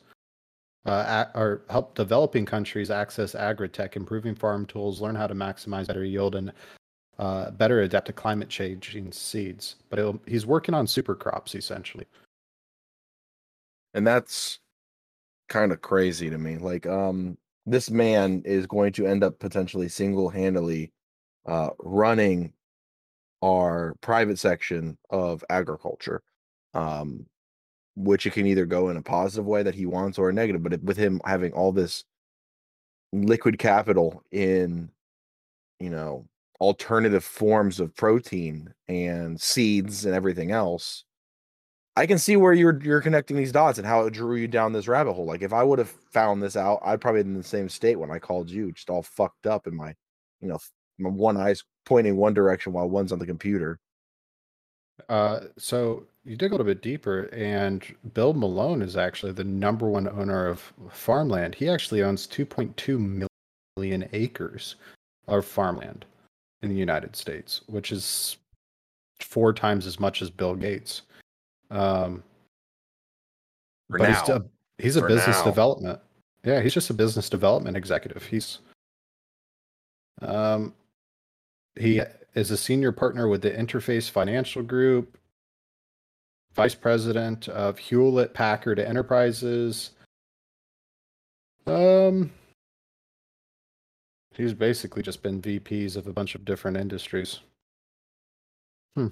uh, 0.86 1.26
or 1.34 1.62
help 1.70 1.94
developing 1.94 2.46
countries 2.46 2.90
access 2.90 3.34
agri-tech, 3.34 3.96
improving 3.96 4.34
farm 4.34 4.66
tools, 4.66 5.00
learn 5.00 5.14
how 5.14 5.26
to 5.26 5.34
maximize 5.34 5.86
better 5.88 6.04
yield, 6.04 6.34
and 6.34 6.52
uh, 7.18 7.50
better 7.52 7.82
adapt 7.82 8.06
to 8.06 8.12
climate 8.14 8.48
changing 8.48 9.12
seeds. 9.12 9.76
But 9.90 10.20
he's 10.26 10.46
working 10.46 10.74
on 10.74 10.86
super 10.86 11.14
crops 11.14 11.54
essentially. 11.54 12.06
and 13.94 14.06
that's 14.06 14.58
kind 15.48 15.72
of 15.72 15.80
crazy 15.80 16.30
to 16.30 16.38
me 16.38 16.58
like 16.58 16.86
um 16.86 17.36
this 17.70 17.90
man 17.90 18.42
is 18.44 18.66
going 18.66 18.92
to 18.92 19.06
end 19.06 19.22
up 19.22 19.38
potentially 19.38 19.88
single-handedly 19.88 20.92
uh 21.46 21.70
running 21.78 22.52
our 23.42 23.94
private 24.00 24.38
section 24.38 24.96
of 25.10 25.44
agriculture 25.50 26.22
um 26.74 27.26
which 27.96 28.26
it 28.26 28.32
can 28.32 28.46
either 28.46 28.64
go 28.64 28.90
in 28.90 28.96
a 28.96 29.02
positive 29.02 29.44
way 29.44 29.62
that 29.62 29.74
he 29.74 29.86
wants 29.86 30.18
or 30.18 30.28
a 30.28 30.32
negative 30.32 30.62
but 30.62 30.72
it, 30.72 30.82
with 30.82 30.96
him 30.96 31.20
having 31.24 31.52
all 31.52 31.72
this 31.72 32.04
liquid 33.12 33.58
capital 33.58 34.22
in 34.32 34.90
you 35.80 35.90
know 35.90 36.26
alternative 36.60 37.24
forms 37.24 37.80
of 37.80 37.94
protein 37.94 38.72
and 38.88 39.40
seeds 39.40 40.04
and 40.04 40.14
everything 40.14 40.50
else 40.50 41.04
I 41.98 42.06
can 42.06 42.18
see 42.18 42.36
where 42.36 42.52
you're 42.52 42.80
you're 42.80 43.00
connecting 43.00 43.36
these 43.36 43.50
dots 43.50 43.78
and 43.78 43.86
how 43.86 44.02
it 44.06 44.12
drew 44.12 44.36
you 44.36 44.46
down 44.46 44.72
this 44.72 44.86
rabbit 44.86 45.14
hole. 45.14 45.26
Like 45.26 45.42
if 45.42 45.52
I 45.52 45.64
would 45.64 45.80
have 45.80 45.92
found 46.12 46.40
this 46.40 46.54
out, 46.54 46.78
I'd 46.84 47.00
probably 47.00 47.24
been 47.24 47.32
in 47.32 47.38
the 47.38 47.42
same 47.42 47.68
state 47.68 47.98
when 47.98 48.12
I 48.12 48.20
called 48.20 48.48
you, 48.48 48.70
just 48.70 48.88
all 48.88 49.02
fucked 49.02 49.48
up 49.48 49.66
in 49.66 49.74
my, 49.74 49.92
you 50.40 50.46
know, 50.46 50.60
my 50.98 51.10
one 51.10 51.36
eye's 51.36 51.64
pointing 51.84 52.16
one 52.16 52.34
direction 52.34 52.72
while 52.72 52.88
one's 52.88 53.10
on 53.10 53.18
the 53.18 53.26
computer. 53.26 53.80
Uh, 55.08 55.40
so 55.58 56.04
you 56.24 56.36
dig 56.36 56.52
a 56.52 56.54
little 56.54 56.64
bit 56.64 56.82
deeper, 56.82 57.22
and 57.32 57.84
Bill 58.14 58.32
Malone 58.32 58.80
is 58.80 58.96
actually 58.96 59.32
the 59.32 59.42
number 59.42 59.88
one 59.88 60.06
owner 60.06 60.46
of 60.46 60.72
farmland. 60.90 61.56
He 61.56 61.68
actually 61.68 62.04
owns 62.04 62.28
2.2 62.28 63.28
million 63.76 64.08
acres 64.12 64.76
of 65.26 65.44
farmland 65.44 66.04
in 66.62 66.68
the 66.68 66.76
United 66.76 67.16
States, 67.16 67.62
which 67.66 67.90
is 67.90 68.36
four 69.20 69.52
times 69.52 69.84
as 69.84 69.98
much 69.98 70.22
as 70.22 70.30
Bill 70.30 70.54
Gates. 70.54 71.02
Um, 71.70 72.22
For 73.90 73.98
but 73.98 74.08
now. 74.10 74.20
he's, 74.20 74.28
a, 74.28 74.44
he's 74.78 74.96
a 74.96 75.00
For 75.00 75.08
business 75.08 75.38
now. 75.38 75.44
development. 75.44 76.00
Yeah, 76.44 76.60
he's 76.60 76.74
just 76.74 76.90
a 76.90 76.94
business 76.94 77.28
development 77.28 77.76
executive. 77.76 78.24
He's 78.24 78.58
um, 80.22 80.74
he 81.78 82.00
is 82.34 82.50
a 82.50 82.56
senior 82.56 82.92
partner 82.92 83.28
with 83.28 83.42
the 83.42 83.50
Interface 83.50 84.10
Financial 84.10 84.62
Group, 84.62 85.18
vice 86.54 86.74
president 86.74 87.48
of 87.48 87.78
Hewlett 87.78 88.34
Packard 88.34 88.78
Enterprises. 88.78 89.90
Um, 91.66 92.30
he's 94.34 94.54
basically 94.54 95.02
just 95.02 95.22
been 95.22 95.42
VPs 95.42 95.96
of 95.96 96.06
a 96.06 96.12
bunch 96.12 96.34
of 96.34 96.44
different 96.44 96.76
industries. 96.76 97.40
Hmm. 98.96 99.08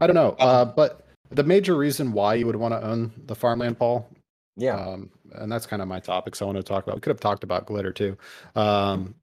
I 0.00 0.06
don't 0.06 0.14
know, 0.14 0.36
uh, 0.38 0.64
but 0.64 1.05
the 1.30 1.42
major 1.44 1.76
reason 1.76 2.12
why 2.12 2.34
you 2.34 2.46
would 2.46 2.56
want 2.56 2.72
to 2.74 2.82
own 2.82 3.12
the 3.26 3.34
farmland, 3.34 3.78
Paul, 3.78 4.08
Yeah. 4.56 4.76
um, 4.78 5.10
and 5.34 5.50
that's 5.50 5.66
kind 5.66 5.82
of 5.82 5.88
my 5.88 6.00
topics 6.00 6.40
I 6.40 6.44
want 6.44 6.56
to 6.56 6.62
talk 6.62 6.84
about. 6.84 6.96
We 6.96 7.00
could 7.00 7.10
have 7.10 7.20
talked 7.20 7.44
about 7.44 7.66
glitter 7.66 7.92
too. 7.92 8.16
Um, 8.54 9.14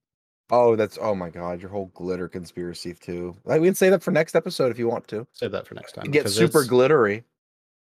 oh, 0.51 0.75
that's 0.75 0.97
oh 1.01 1.15
my 1.15 1.29
god, 1.29 1.61
your 1.61 1.69
whole 1.69 1.87
glitter 1.93 2.27
conspiracy 2.27 2.93
too. 2.93 3.35
Like 3.45 3.61
we 3.61 3.67
can 3.67 3.75
say 3.75 3.89
that 3.89 4.03
for 4.03 4.11
next 4.11 4.35
episode 4.35 4.71
if 4.71 4.77
you 4.79 4.87
want 4.87 5.07
to. 5.09 5.25
save 5.31 5.51
that 5.51 5.65
for 5.67 5.75
next 5.75 5.93
time. 5.93 6.11
Get 6.11 6.29
super 6.29 6.63
glittery. 6.63 7.23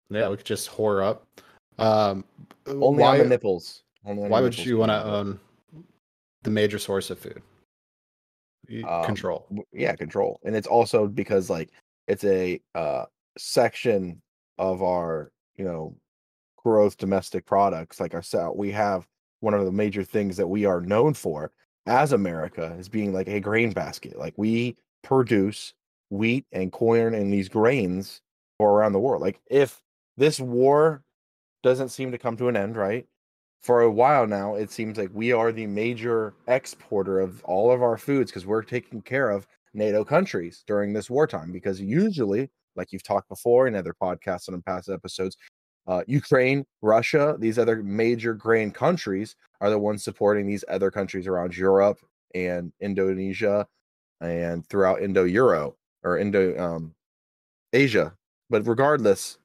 Yeah, 0.09 0.29
we 0.29 0.37
could 0.37 0.45
just 0.45 0.69
whore 0.69 1.03
up. 1.03 1.25
Um, 1.79 2.23
Only 2.67 3.01
why, 3.01 3.13
on 3.13 3.17
the 3.19 3.25
nipples. 3.25 3.83
Only 4.05 4.23
on 4.23 4.29
why 4.29 4.39
the 4.39 4.43
would 4.45 4.51
nipples 4.53 4.67
you 4.67 4.77
want 4.77 4.91
to 4.91 5.03
own 5.03 5.39
the 6.43 6.51
major 6.51 6.77
source 6.79 7.09
of 7.09 7.17
food? 7.19 7.41
Um, 8.87 9.05
Control. 9.05 9.45
yeah 9.73 9.95
control 9.95 10.39
and 10.43 10.55
it's 10.55 10.65
also 10.65 11.05
because 11.05 11.51
like 11.51 11.69
it's 12.07 12.23
a 12.23 12.59
uh 12.73 13.05
section 13.37 14.21
of 14.57 14.81
our 14.81 15.31
you 15.55 15.65
know 15.65 15.95
growth 16.57 16.97
domestic 16.97 17.45
products 17.45 17.99
like 17.99 18.13
our 18.13 18.21
se- 18.21 18.49
we 18.55 18.71
have 18.71 19.07
one 19.41 19.53
of 19.53 19.65
the 19.65 19.71
major 19.71 20.03
things 20.03 20.37
that 20.37 20.47
we 20.47 20.65
are 20.65 20.81
known 20.81 21.13
for 21.13 21.51
as 21.85 22.13
america 22.13 22.75
is 22.79 22.89
being 22.89 23.13
like 23.13 23.27
a 23.27 23.39
grain 23.39 23.71
basket 23.71 24.17
like 24.17 24.33
we 24.37 24.75
produce 25.03 25.73
wheat 26.09 26.45
and 26.51 26.71
corn 26.71 27.13
and 27.13 27.31
these 27.31 27.49
grains 27.49 28.21
for 28.57 28.71
around 28.71 28.93
the 28.93 28.99
world 28.99 29.21
like 29.21 29.39
if 29.47 29.81
this 30.17 30.39
war 30.39 31.03
doesn't 31.61 31.89
seem 31.89 32.11
to 32.11 32.17
come 32.17 32.37
to 32.37 32.47
an 32.47 32.55
end 32.55 32.77
right 32.77 33.05
for 33.65 33.81
a 33.81 33.91
while 33.91 34.27
now, 34.27 34.53
it 34.53 34.71
seems 34.71 34.95
like 34.95 35.09
we 35.11 35.31
are 35.31 35.51
the 35.51 35.65
major 35.65 36.35
exporter 36.47 37.19
of 37.19 37.43
all 37.45 37.71
of 37.71 37.81
our 37.81 37.97
foods 37.97 38.29
because 38.29 38.45
we're 38.45 38.61
taking 38.61 39.01
care 39.01 39.31
of 39.31 39.47
NATO 39.73 40.05
countries 40.05 40.63
during 40.67 40.93
this 40.93 41.09
wartime. 41.09 41.51
Because 41.51 41.81
usually, 41.81 42.51
like 42.75 42.91
you've 42.91 43.03
talked 43.03 43.29
before 43.29 43.67
in 43.67 43.75
other 43.75 43.93
podcasts 43.99 44.47
and 44.47 44.55
in 44.55 44.61
past 44.61 44.89
episodes, 44.89 45.37
uh, 45.87 46.03
Ukraine, 46.07 46.65
Russia, 46.81 47.35
these 47.39 47.59
other 47.59 47.83
major 47.83 48.33
grain 48.33 48.71
countries 48.71 49.35
are 49.61 49.69
the 49.69 49.79
ones 49.79 50.03
supporting 50.03 50.47
these 50.47 50.65
other 50.67 50.89
countries 50.89 51.27
around 51.27 51.55
Europe 51.55 51.99
and 52.33 52.73
Indonesia 52.81 53.67
and 54.21 54.67
throughout 54.67 55.01
Indo 55.01 55.25
Euro 55.25 55.75
or 56.03 56.17
Indo 56.17 56.57
um, 56.57 56.95
Asia. 57.71 58.13
But 58.49 58.67
regardless, 58.67 59.37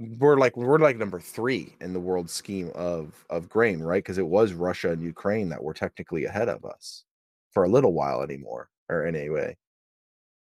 we're 0.00 0.38
like 0.38 0.56
we're 0.56 0.78
like 0.78 0.96
number 0.96 1.20
three 1.20 1.76
in 1.80 1.92
the 1.92 2.00
world 2.00 2.30
scheme 2.30 2.72
of 2.74 3.24
of 3.30 3.48
grain, 3.48 3.80
right? 3.80 4.02
Because 4.02 4.18
it 4.18 4.26
was 4.26 4.52
Russia 4.52 4.90
and 4.92 5.02
Ukraine 5.02 5.48
that 5.50 5.62
were 5.62 5.74
technically 5.74 6.24
ahead 6.24 6.48
of 6.48 6.64
us 6.64 7.04
for 7.52 7.64
a 7.64 7.68
little 7.68 7.92
while 7.92 8.22
anymore, 8.22 8.70
or 8.88 9.04
anyway. 9.04 9.56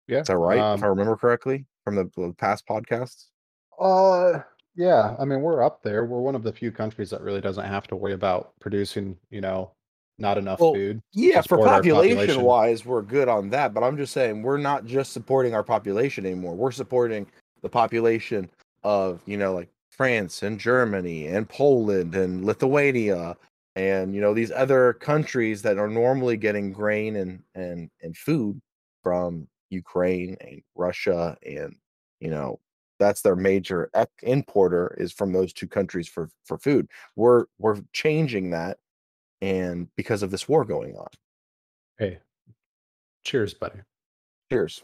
Yeah. 0.08 0.22
Is 0.22 0.28
that 0.28 0.38
right? 0.38 0.60
Um, 0.60 0.80
if 0.80 0.84
I 0.84 0.88
remember 0.88 1.16
correctly 1.18 1.66
from 1.84 1.96
the, 1.96 2.34
past 2.38 2.68
podcasts. 2.68 3.26
Uh, 3.80 4.40
yeah. 4.76 5.16
I 5.20 5.26
mean, 5.26 5.42
we're 5.42 5.64
up 5.64 5.84
there. 5.84 6.06
We're 6.06 6.22
one 6.22 6.36
of 6.36 6.44
the 6.44 6.54
few 6.54 6.72
countries 6.72 7.10
that 7.10 7.22
really 7.22 7.42
doesn't 7.42 7.66
have 7.66 7.88
to 7.88 7.96
worry 7.96 8.14
about 8.14 8.54
producing, 8.60 9.18
you 9.30 9.42
know, 9.42 9.72
not 10.18 10.38
enough 10.38 10.60
Well, 10.60 10.74
food. 10.74 11.02
Yeah, 11.12 11.42
for 11.42 11.58
population, 11.58 12.18
population. 12.18 12.44
wise, 12.44 12.86
we're 12.86 13.02
good 13.02 13.28
on 13.28 13.50
that. 13.50 13.74
But 13.74 13.84
I'm 13.84 13.98
just 13.98 14.14
saying 14.14 14.42
we're 14.42 14.58
not 14.58 14.86
just 14.86 15.12
supporting 15.12 15.54
our 15.54 15.64
population 15.64 16.26
anymore. 16.26 16.56
We're 16.56 16.72
supporting 16.72 17.28
the 17.62 17.70
population 17.70 18.50
of, 18.84 19.22
you 19.26 19.38
know, 19.38 19.54
like 19.54 19.70
France 19.90 20.44
and 20.44 20.60
Germany 20.60 21.28
and 21.28 21.48
Poland 21.48 22.16
and 22.16 22.46
Lithuania 22.46 23.38
and 23.76 24.14
you 24.14 24.22
know 24.22 24.34
these 24.34 24.52
other 24.52 24.94
countries 24.94 25.62
that 25.64 25.78
are 25.78 25.88
normally 25.88 26.38
getting 26.38 26.72
grain 26.72 27.16
and 27.16 27.42
and 27.56 27.90
and 28.02 28.16
food 28.16 28.62
from 29.02 29.48
Ukraine 29.74 30.38
and 30.42 30.62
Russia 30.76 31.38
and 31.46 31.76
you 32.20 32.30
know 32.30 32.60
that's 33.00 33.22
their 33.22 33.36
major 33.36 33.90
importer 34.22 34.96
is 34.98 35.12
from 35.12 35.34
those 35.34 35.52
two 35.54 35.68
countries 35.68 36.08
for 36.08 36.30
for 36.46 36.58
food. 36.58 36.88
We're 37.16 37.46
we're 37.58 37.82
changing 37.92 38.52
that 38.52 38.78
and 39.42 39.90
because 39.98 40.24
of 40.24 40.32
this 40.32 40.48
war 40.48 40.64
going 40.64 40.96
on. 40.96 41.08
Hey, 41.98 42.20
cheers, 43.26 43.54
buddy. 43.54 43.80
Cheers. 44.52 44.84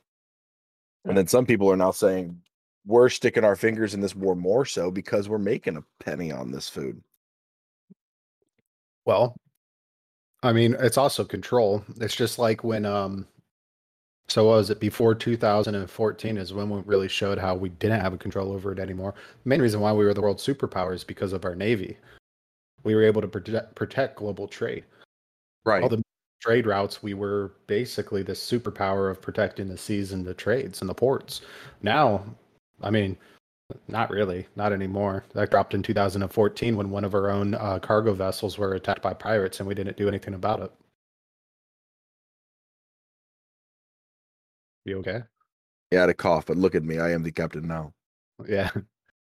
And 1.06 1.18
then 1.18 1.28
some 1.28 1.46
people 1.46 1.72
are 1.72 1.78
now 1.78 1.92
saying 1.92 2.42
we're 2.86 3.10
sticking 3.10 3.46
our 3.46 3.56
fingers 3.56 3.94
in 3.94 4.02
this 4.02 4.16
war 4.16 4.36
more 4.36 4.66
so 4.66 4.92
because 4.92 5.30
we're 5.30 5.38
making 5.38 5.78
a 5.78 6.04
penny 6.04 6.32
on 6.32 6.52
this 6.52 6.68
food. 6.68 7.02
Well, 9.06 9.36
I 10.44 10.54
mean, 10.54 10.76
it's 10.80 10.98
also 10.98 11.24
control. 11.24 11.84
It's 12.00 12.16
just 12.16 12.38
like 12.38 12.64
when 12.64 12.86
um 12.86 13.28
so 14.30 14.46
what 14.46 14.58
was 14.58 14.70
it 14.70 14.80
before 14.80 15.16
2014 15.16 16.38
is 16.38 16.54
when 16.54 16.70
we 16.70 16.82
really 16.82 17.08
showed 17.08 17.40
how 17.40 17.56
we 17.56 17.70
didn't 17.70 18.02
have 18.02 18.14
a 18.14 18.18
control 18.18 18.52
over 18.52 18.72
it 18.72 18.80
anymore. 18.80 19.16
The 19.44 19.50
main 19.50 19.62
reason 19.62 19.80
why 19.80 19.92
we 19.92 20.06
were 20.06 20.14
the 20.14 20.22
world 20.22 20.38
superpower 20.38 20.94
is 20.94 21.04
because 21.04 21.34
of 21.34 21.46
our 21.46 21.56
navy. 21.56 21.98
We 22.84 22.94
were 22.94 23.04
able 23.04 23.22
to 23.22 23.28
protect, 23.28 23.76
protect 23.76 24.18
global 24.18 24.48
trade. 24.48 24.86
Right. 25.66 25.82
All 25.82 25.90
the 25.90 26.04
trade 26.42 26.68
routes, 26.68 27.02
we 27.02 27.16
were 27.16 27.54
basically 27.66 28.22
the 28.22 28.34
superpower 28.34 29.10
of 29.10 29.20
protecting 29.22 29.68
the 29.68 29.78
seas 29.78 30.12
and 30.12 30.24
the 30.24 30.36
trades 30.36 30.82
and 30.82 30.90
the 30.90 30.94
ports. 30.94 31.42
Now, 31.82 32.24
I 32.82 32.92
mean, 32.92 33.18
not 33.88 34.12
really, 34.12 34.48
not 34.56 34.74
anymore. 34.74 35.26
That 35.34 35.50
dropped 35.50 35.74
in 35.74 35.82
2014 35.82 36.76
when 36.76 36.92
one 36.92 37.04
of 37.04 37.16
our 37.16 37.30
own 37.30 37.56
uh, 37.56 37.80
cargo 37.80 38.14
vessels 38.14 38.58
were 38.58 38.74
attacked 38.74 39.02
by 39.02 39.14
pirates 39.14 39.60
and 39.60 39.68
we 39.68 39.76
didn't 39.76 39.98
do 39.98 40.08
anything 40.08 40.36
about 40.36 40.62
it. 40.62 40.72
You 44.86 45.00
okay? 45.00 45.22
yeah, 45.92 46.00
I 46.00 46.02
had 46.02 46.10
a 46.10 46.14
cough, 46.14 46.46
but 46.46 46.58
look 46.58 46.76
at 46.76 46.84
me. 46.84 47.00
I 47.00 47.12
am 47.12 47.24
the 47.24 47.32
captain 47.32 47.68
now. 47.68 47.94
Yeah. 48.48 48.70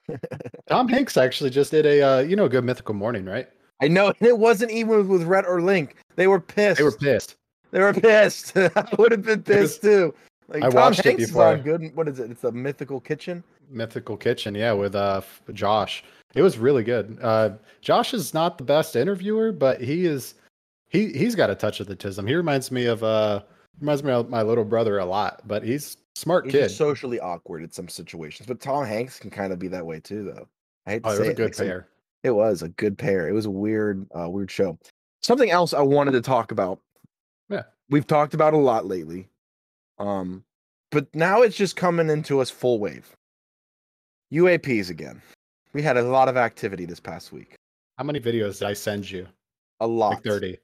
Tom 0.70 0.88
Hanks 0.88 1.18
actually 1.18 1.50
just 1.50 1.72
did 1.72 1.86
a 1.86 2.02
uh, 2.02 2.20
you 2.20 2.36
know 2.36 2.48
Good 2.48 2.64
Mythical 2.64 2.94
Morning, 2.96 3.26
right? 3.26 3.50
I 3.82 3.88
know, 3.88 4.08
and 4.08 4.28
it 4.28 4.38
wasn't 4.38 4.72
even 4.72 5.08
with 5.08 5.24
Rhett 5.24 5.46
or 5.46 5.62
Link. 5.62 5.96
They 6.16 6.28
were 6.28 6.40
pissed. 6.40 6.78
They 6.78 6.84
were 6.84 6.92
pissed. 6.92 7.36
They 7.72 7.80
were 7.80 7.94
pissed. 7.94 8.56
I 8.58 8.88
would 8.98 9.12
have 9.12 9.24
been 9.24 9.40
It 9.40 9.46
pissed 9.46 9.82
too. 9.82 10.14
Like 10.48 10.64
I 10.64 10.70
Tom 10.70 10.76
watched 10.76 11.00
it 11.00 11.06
Hanks 11.06 11.24
is 11.24 11.30
before. 11.30 11.48
on 11.48 11.62
good. 11.62 11.96
What 11.96 12.08
is 12.08 12.20
it? 12.20 12.32
It's 12.32 12.44
a 12.44 12.52
mythical 12.52 13.00
kitchen. 13.00 13.44
Mythical 13.70 14.16
Kitchen, 14.16 14.56
yeah, 14.56 14.72
with 14.72 14.96
uh 14.96 15.20
Josh. 15.54 16.04
It 16.34 16.42
was 16.42 16.58
really 16.58 16.84
good. 16.84 17.18
Uh 17.22 17.52
Josh 17.82 18.14
is 18.14 18.34
not 18.34 18.58
the 18.58 18.64
best 18.64 18.96
interviewer, 18.96 19.52
but 19.52 19.82
he 19.82 20.06
is 20.06 20.36
he 20.90 21.12
he's 21.12 21.36
got 21.36 21.50
a 21.50 21.56
touch 21.56 21.82
of 21.82 21.88
the 21.88 21.96
tism. 21.96 22.28
He 22.28 22.36
reminds 22.36 22.72
me 22.72 22.86
of 22.86 23.04
uh 23.04 23.42
reminds 23.80 24.04
me 24.04 24.12
of 24.12 24.30
my 24.30 24.42
little 24.42 24.66
brother 24.66 25.00
a 25.00 25.06
lot, 25.06 25.42
but 25.48 25.64
he's 25.64 25.96
a 26.16 26.20
smart 26.20 26.46
He's 26.46 26.54
kid. 26.54 26.70
socially 26.70 27.20
awkward 27.20 27.64
in 27.64 27.72
some 27.72 27.88
situations, 27.88 28.48
but 28.48 28.60
Tom 28.60 28.86
Hanks 28.86 29.20
can 29.20 29.30
kind 29.30 29.54
of 29.54 29.60
be 29.60 29.68
that 29.70 29.86
way 29.86 30.00
too, 30.00 30.24
though. 30.24 30.48
I 30.86 30.92
hate 30.92 31.04
to 31.04 31.10
oh, 31.10 31.12
it 31.14 31.16
say 31.18 31.20
was 31.22 31.30
a 31.30 31.34
good 31.34 31.44
like 31.46 31.54
some- 31.56 31.66
pair. 31.68 31.88
It 32.24 32.32
was 32.32 32.62
a 32.64 32.70
good 32.70 32.98
pair. 32.98 33.30
It 33.30 33.34
was 33.34 33.46
a 33.46 33.52
weird, 33.52 34.06
uh, 34.18 34.28
weird 34.30 34.50
show. 34.52 34.78
Something 35.22 35.52
else 35.52 35.74
I 35.74 35.82
wanted 35.82 36.12
to 36.12 36.22
talk 36.22 36.52
about. 36.52 36.80
Yeah. 37.50 37.64
we've 37.90 38.08
talked 38.08 38.34
about 38.34 38.54
a 38.54 38.58
lot 38.58 38.86
lately. 38.86 39.30
Um, 40.00 40.44
but 40.92 41.08
now 41.16 41.42
it's 41.44 41.56
just 41.56 41.76
coming 41.76 42.10
into 42.10 42.40
us 42.42 42.50
full 42.50 42.80
wave. 42.80 43.16
UAPs 44.34 44.90
again. 44.90 45.22
We 45.74 45.82
had 45.82 45.96
a 45.98 46.02
lot 46.02 46.28
of 46.28 46.38
activity 46.38 46.86
this 46.86 47.00
past 47.00 47.32
week. 47.32 47.56
How 47.98 48.04
many 48.04 48.20
videos 48.20 48.60
did 48.60 48.68
I 48.68 48.74
send 48.74 49.10
you? 49.10 49.28
A 49.80 49.88
lot. 49.88 50.16
Like 50.16 50.24
30. 50.24 50.58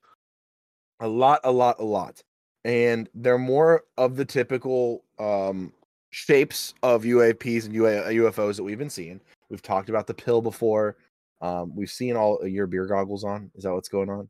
a 0.99 1.07
lot 1.07 1.39
a 1.43 1.51
lot 1.51 1.79
a 1.79 1.83
lot 1.83 2.21
and 2.65 3.09
they're 3.15 3.37
more 3.37 3.83
of 3.97 4.15
the 4.15 4.25
typical 4.25 5.03
um 5.19 5.71
shapes 6.11 6.73
of 6.83 7.03
uaps 7.03 7.65
and 7.65 7.73
UA, 7.73 8.03
ufos 8.13 8.55
that 8.55 8.63
we've 8.63 8.77
been 8.77 8.89
seeing 8.89 9.19
we've 9.49 9.61
talked 9.61 9.89
about 9.89 10.07
the 10.07 10.13
pill 10.13 10.41
before 10.41 10.95
um 11.41 11.75
we've 11.75 11.89
seen 11.91 12.15
all 12.15 12.45
your 12.47 12.67
beer 12.67 12.85
goggles 12.85 13.23
on 13.23 13.49
is 13.55 13.63
that 13.63 13.73
what's 13.73 13.89
going 13.89 14.09
on 14.09 14.29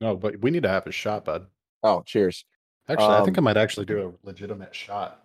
No, 0.00 0.16
but 0.16 0.40
we 0.40 0.50
need 0.50 0.62
to 0.62 0.68
have 0.68 0.86
a 0.86 0.92
shot, 0.92 1.24
bud. 1.24 1.46
oh 1.82 2.02
cheers 2.06 2.44
Actually, 2.90 3.16
I 3.16 3.24
think 3.24 3.36
I 3.36 3.40
Um, 3.40 3.44
might 3.44 3.58
actually 3.58 3.84
do 3.84 4.16
a 4.24 4.26
legitimate 4.26 4.74
shot. 4.74 5.22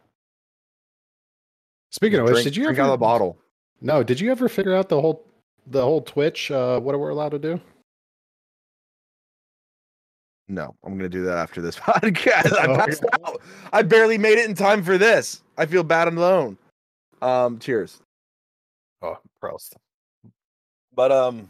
Speaking 1.91 2.19
of 2.19 2.25
which, 2.29 2.43
did 2.43 2.57
you 2.57 2.63
drink 2.65 2.77
ever 2.77 2.89
out 2.89 2.93
of 2.93 2.99
the 2.99 3.03
bottle 3.05 3.37
No, 3.79 4.03
did 4.03 4.19
you 4.19 4.31
ever 4.31 4.49
figure 4.49 4.75
out 4.75 4.89
the 4.89 4.99
whole 4.99 5.25
the 5.67 5.81
whole 5.81 6.01
Twitch 6.01 6.51
uh 6.51 6.79
what 6.81 6.93
are 6.93 6.97
we're 6.97 7.09
allowed 7.09 7.29
to 7.29 7.39
do? 7.39 7.61
No 10.47 10.75
i'm 10.83 10.97
gonna 10.97 11.09
do 11.09 11.23
that 11.23 11.37
after 11.37 11.61
this 11.61 11.75
podcast. 11.79 12.53
I 12.57 12.67
Oh, 12.67 12.75
passed 12.77 13.03
out. 13.13 13.41
I 13.71 13.81
barely 13.81 14.17
made 14.17 14.37
it 14.37 14.49
in 14.49 14.55
time 14.55 14.83
for 14.83 14.97
this. 14.97 15.41
I 15.57 15.65
feel 15.65 15.83
bad 15.83 16.07
and 16.07 16.17
alone. 16.17 16.57
Um 17.21 17.59
cheers. 17.59 18.01
Oh, 19.01 19.17
Prost. 19.41 19.73
But 20.95 21.11
um, 21.11 21.49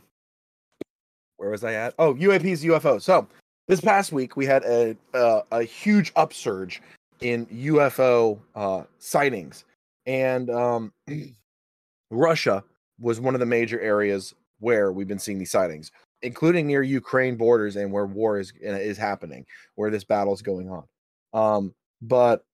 where 1.37 1.49
was 1.49 1.63
I 1.63 1.73
at? 1.73 1.93
Oh, 1.99 2.13
UAPs, 2.15 2.63
UFOs. 2.63 3.01
So 3.01 3.27
this 3.67 3.81
past 3.81 4.11
week 4.11 4.35
we 4.37 4.45
had 4.45 4.63
a 4.63 4.95
uh, 5.13 5.41
a 5.51 5.63
huge 5.63 6.11
upsurge 6.15 6.81
in 7.21 7.45
UFO 7.47 8.39
uh, 8.55 8.83
sightings, 8.99 9.65
and 10.05 10.49
um, 10.49 10.93
Russia 12.11 12.63
was 12.99 13.19
one 13.19 13.33
of 13.35 13.39
the 13.39 13.45
major 13.45 13.79
areas 13.81 14.33
where 14.59 14.91
we've 14.91 15.07
been 15.07 15.19
seeing 15.19 15.37
these 15.39 15.51
sightings, 15.51 15.91
including 16.23 16.65
near 16.65 16.81
Ukraine 16.81 17.35
borders 17.35 17.75
and 17.75 17.91
where 17.91 18.05
war 18.05 18.39
is 18.39 18.53
is 18.61 18.97
happening, 18.97 19.45
where 19.75 19.91
this 19.91 20.03
battle 20.03 20.33
is 20.33 20.41
going 20.41 20.69
on. 20.69 20.83
Um, 21.33 21.75
but 22.01 22.45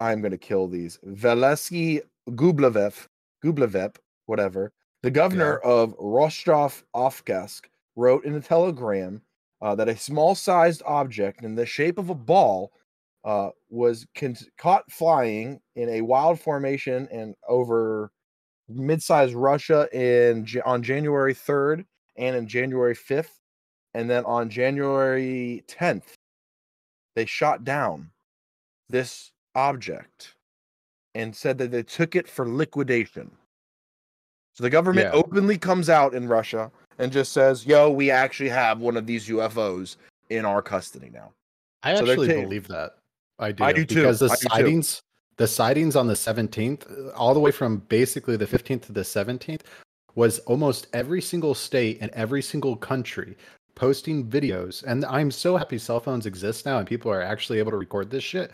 I'm 0.00 0.20
going 0.20 0.32
to 0.32 0.38
kill 0.38 0.66
these. 0.66 0.98
Valesky 1.06 2.00
Gublevev, 2.30 3.06
Gublev, 3.44 3.96
whatever. 4.26 4.72
The 5.02 5.10
governor 5.10 5.58
of 5.58 5.94
Rostov 5.98 6.82
Okhotsk 6.94 7.62
wrote 7.94 8.24
in 8.24 8.34
a 8.34 8.40
telegram 8.40 9.22
uh, 9.62 9.74
that 9.76 9.88
a 9.88 9.96
small-sized 9.96 10.82
object 10.84 11.44
in 11.44 11.54
the 11.54 11.66
shape 11.66 11.98
of 11.98 12.10
a 12.10 12.14
ball 12.14 12.72
uh, 13.24 13.50
was 13.70 14.06
con- 14.16 14.36
caught 14.56 14.90
flying 14.90 15.60
in 15.76 15.88
a 15.88 16.00
wild 16.00 16.40
formation 16.40 17.08
and 17.12 17.34
over 17.48 18.10
mid-sized 18.68 19.34
Russia 19.34 19.88
in 19.92 20.46
on 20.64 20.82
January 20.82 21.34
3rd 21.34 21.84
and 22.18 22.36
in 22.36 22.46
January 22.46 22.94
5th, 22.94 23.38
and 23.94 24.10
then 24.10 24.24
on 24.24 24.50
January 24.50 25.64
10th, 25.66 26.12
they 27.16 27.24
shot 27.24 27.64
down 27.64 28.10
this 28.90 29.30
object 29.54 30.34
and 31.14 31.34
said 31.34 31.56
that 31.58 31.70
they 31.70 31.82
took 31.82 32.14
it 32.14 32.28
for 32.28 32.46
liquidation. 32.48 33.30
So 34.54 34.64
the 34.64 34.70
government 34.70 35.06
Yeah. 35.06 35.12
openly 35.12 35.56
comes 35.56 35.88
out 35.88 36.14
in 36.14 36.26
Russia 36.28 36.70
and 36.98 37.12
just 37.12 37.32
says, 37.32 37.64
"Yo, 37.64 37.90
we 37.90 38.10
actually 38.10 38.48
have 38.50 38.80
one 38.80 38.96
of 38.96 39.06
these 39.06 39.28
UFOs 39.28 39.96
in 40.30 40.44
our 40.44 40.60
custody 40.60 41.10
now." 41.10 41.32
I 41.82 41.94
So 41.94 42.00
actually 42.08 42.26
taking- 42.28 42.44
believe 42.44 42.68
that. 42.68 42.98
I 43.38 43.52
do. 43.52 43.62
I 43.64 43.72
do 43.72 43.84
too. 43.84 43.94
Because 43.96 44.18
the 44.18 44.28
do 44.28 44.34
too. 44.36 44.48
sightings, 44.50 45.02
the 45.36 45.46
sightings 45.46 45.94
on 45.94 46.08
the 46.08 46.16
17th, 46.16 46.90
uh, 46.90 47.10
all 47.12 47.34
the 47.34 47.40
way 47.40 47.52
from 47.52 47.78
basically 47.88 48.36
the 48.36 48.46
15th 48.46 48.82
to 48.86 48.92
the 48.92 49.04
17th, 49.04 49.62
was 50.18 50.40
almost 50.40 50.88
every 50.92 51.22
single 51.22 51.54
state 51.54 51.96
and 52.00 52.10
every 52.10 52.42
single 52.42 52.74
country 52.74 53.36
posting 53.76 54.26
videos. 54.26 54.82
And 54.82 55.04
I'm 55.04 55.30
so 55.30 55.56
happy 55.56 55.78
cell 55.78 56.00
phones 56.00 56.26
exist 56.26 56.66
now 56.66 56.78
and 56.78 56.88
people 56.88 57.08
are 57.12 57.22
actually 57.22 57.60
able 57.60 57.70
to 57.70 57.76
record 57.76 58.10
this 58.10 58.24
shit. 58.24 58.50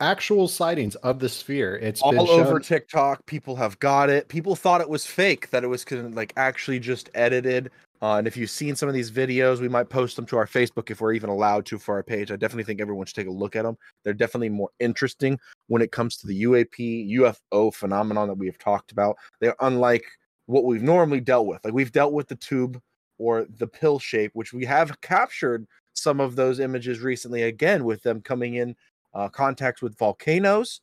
Actual 0.00 0.46
sightings 0.46 0.94
of 0.96 1.20
the 1.20 1.28
sphere. 1.28 1.76
It's 1.76 2.02
been 2.02 2.18
All 2.18 2.30
over 2.30 2.60
TikTok, 2.60 3.24
people 3.24 3.56
have 3.56 3.80
got 3.80 4.10
it. 4.10 4.28
People 4.28 4.54
thought 4.54 4.82
it 4.82 4.88
was 4.90 5.06
fake, 5.06 5.48
that 5.50 5.64
it 5.64 5.68
was 5.68 5.90
like 5.90 6.34
actually 6.36 6.80
just 6.80 7.08
edited. 7.14 7.70
Uh, 8.02 8.16
and 8.16 8.26
if 8.26 8.36
you've 8.36 8.50
seen 8.50 8.76
some 8.76 8.90
of 8.90 8.94
these 8.94 9.10
videos, 9.10 9.60
we 9.60 9.70
might 9.70 9.88
post 9.88 10.16
them 10.16 10.26
to 10.26 10.36
our 10.36 10.46
Facebook 10.46 10.90
if 10.90 11.00
we're 11.00 11.14
even 11.14 11.30
allowed 11.30 11.64
to 11.64 11.78
for 11.78 11.94
our 11.94 12.02
page. 12.02 12.30
I 12.30 12.36
definitely 12.36 12.64
think 12.64 12.82
everyone 12.82 13.06
should 13.06 13.16
take 13.16 13.26
a 13.26 13.30
look 13.30 13.56
at 13.56 13.62
them. 13.62 13.78
They're 14.04 14.12
definitely 14.12 14.50
more 14.50 14.68
interesting 14.80 15.38
when 15.68 15.80
it 15.80 15.92
comes 15.92 16.18
to 16.18 16.26
the 16.26 16.42
UAP 16.42 17.10
UFO 17.14 17.72
phenomenon 17.72 18.28
that 18.28 18.36
we 18.36 18.46
have 18.46 18.58
talked 18.58 18.92
about. 18.92 19.16
They're 19.40 19.56
unlike 19.60 20.04
what 20.48 20.64
we've 20.64 20.82
normally 20.82 21.20
dealt 21.20 21.46
with. 21.46 21.62
Like 21.62 21.74
we've 21.74 21.92
dealt 21.92 22.14
with 22.14 22.26
the 22.26 22.34
tube 22.34 22.80
or 23.18 23.46
the 23.58 23.66
pill 23.66 23.98
shape, 23.98 24.30
which 24.34 24.52
we 24.52 24.64
have 24.64 24.98
captured 25.02 25.66
some 25.92 26.20
of 26.20 26.36
those 26.36 26.58
images 26.58 27.00
recently 27.00 27.42
again 27.42 27.84
with 27.84 28.02
them 28.02 28.22
coming 28.22 28.54
in 28.54 28.74
uh, 29.14 29.28
contact 29.28 29.82
with 29.82 29.98
volcanoes 29.98 30.80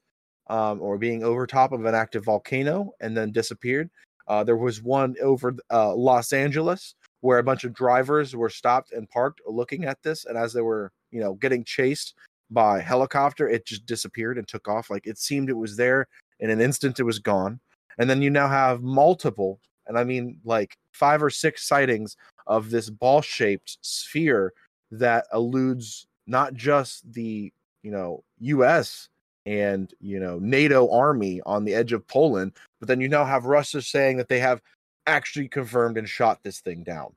um, 0.47 0.81
or 0.81 0.97
being 0.97 1.23
over 1.23 1.47
top 1.47 1.71
of 1.71 1.83
an 1.85 1.95
active 1.95 2.23
volcano 2.23 2.93
and 3.01 3.17
then 3.17 3.31
disappeared. 3.31 3.89
Uh, 4.27 4.43
there 4.43 4.57
was 4.57 4.83
one 4.83 5.15
over 5.21 5.55
uh, 5.71 5.93
Los 5.95 6.31
Angeles 6.31 6.93
where 7.21 7.39
a 7.39 7.43
bunch 7.43 7.63
of 7.63 7.73
drivers 7.73 8.35
were 8.35 8.49
stopped 8.49 8.91
and 8.91 9.09
parked 9.09 9.41
looking 9.47 9.85
at 9.85 10.01
this, 10.03 10.25
and 10.25 10.37
as 10.37 10.53
they 10.53 10.61
were, 10.61 10.91
you 11.09 11.19
know, 11.19 11.33
getting 11.35 11.63
chased 11.63 12.13
by 12.51 12.79
helicopter, 12.79 13.49
it 13.49 13.65
just 13.65 13.85
disappeared 13.87 14.37
and 14.37 14.47
took 14.47 14.67
off. 14.67 14.91
Like 14.91 15.07
it 15.07 15.17
seemed 15.17 15.49
it 15.49 15.53
was 15.53 15.75
there 15.75 16.07
in 16.39 16.51
an 16.51 16.61
instant, 16.61 16.99
it 16.99 17.03
was 17.03 17.17
gone. 17.17 17.59
And 17.97 18.09
then 18.09 18.21
you 18.21 18.29
now 18.29 18.47
have 18.47 18.81
multiple, 18.81 19.59
and 19.87 19.97
I 19.97 20.03
mean 20.03 20.39
like 20.43 20.77
five 20.91 21.21
or 21.21 21.29
six 21.29 21.67
sightings 21.67 22.17
of 22.47 22.69
this 22.69 22.89
ball-shaped 22.89 23.77
sphere 23.81 24.53
that 24.91 25.25
eludes 25.33 26.07
not 26.27 26.53
just 26.53 27.11
the 27.11 27.51
you 27.83 27.91
know 27.91 28.23
U.S. 28.39 29.09
and 29.45 29.93
you 29.99 30.19
know 30.19 30.39
NATO 30.39 30.89
army 30.91 31.41
on 31.45 31.65
the 31.65 31.73
edge 31.73 31.93
of 31.93 32.07
Poland, 32.07 32.53
but 32.79 32.87
then 32.87 33.01
you 33.01 33.07
now 33.07 33.25
have 33.25 33.45
Russia 33.45 33.81
saying 33.81 34.17
that 34.17 34.29
they 34.29 34.39
have 34.39 34.61
actually 35.07 35.47
confirmed 35.47 35.97
and 35.97 36.09
shot 36.09 36.41
this 36.43 36.59
thing 36.59 36.83
down. 36.83 37.13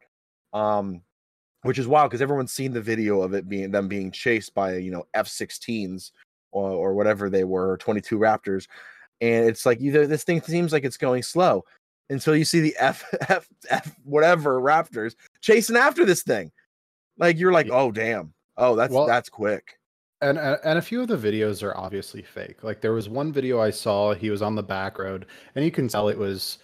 Um, 0.53 1.03
which 1.63 1.79
is 1.79 1.89
wild 1.89 2.11
because 2.11 2.23
everyone's 2.23 2.53
seen 2.53 2.73
the 2.73 2.81
video 2.81 3.21
of 3.21 3.35
it 3.35 3.49
being 3.49 3.71
them 3.71 3.89
being 3.89 4.11
chased 4.11 4.55
by 4.55 4.77
you 4.77 4.91
know 4.91 5.07
F-16s 5.15 6.13
or, 6.53 6.71
or 6.71 6.95
whatever 6.95 7.29
they 7.29 7.45
were, 7.45 7.77
22 7.79 8.19
Raptors, 8.19 8.67
and 9.21 9.47
it's 9.47 9.67
like 9.67 9.81
either 9.81 10.07
this 10.07 10.25
thing 10.25 10.41
seems 10.43 10.73
like 10.73 10.85
it's 10.85 10.97
going 10.97 11.23
slow 11.23 11.65
until 12.11 12.37
you 12.37 12.45
see 12.45 12.61
the 12.61 12.75
F 12.79 13.05
F 13.29 13.49
F 13.69 13.95
whatever 14.05 14.61
Raptors 14.61 15.15
chasing 15.41 15.77
after 15.77 16.05
this 16.05 16.23
thing. 16.23 16.51
Like 17.19 17.39
you're 17.39 17.53
like, 17.53 17.69
oh 17.71 17.91
damn, 17.91 18.33
oh 18.57 18.77
that's 18.77 18.93
Well, 18.93 19.07
that's 19.07 19.29
quick. 19.29 19.79
And, 20.21 20.39
and 20.39 20.59
and 20.65 20.79
a 20.79 20.83
few 20.83 21.01
of 21.01 21.09
the 21.09 21.17
videos 21.17 21.63
are 21.63 21.77
obviously 21.77 22.23
fake. 22.23 22.63
Like 22.65 22.81
there 22.81 22.93
was 22.93 23.09
one 23.09 23.33
video 23.33 23.61
I 23.61 23.71
saw, 23.71 24.15
he 24.15 24.31
was 24.31 24.43
on 24.43 24.55
the 24.55 24.63
back 24.63 24.99
road, 24.99 25.27
and 25.55 25.65
you 25.65 25.71
can 25.71 25.89
tell 25.89 26.09
it 26.09 26.19
was 26.19 26.59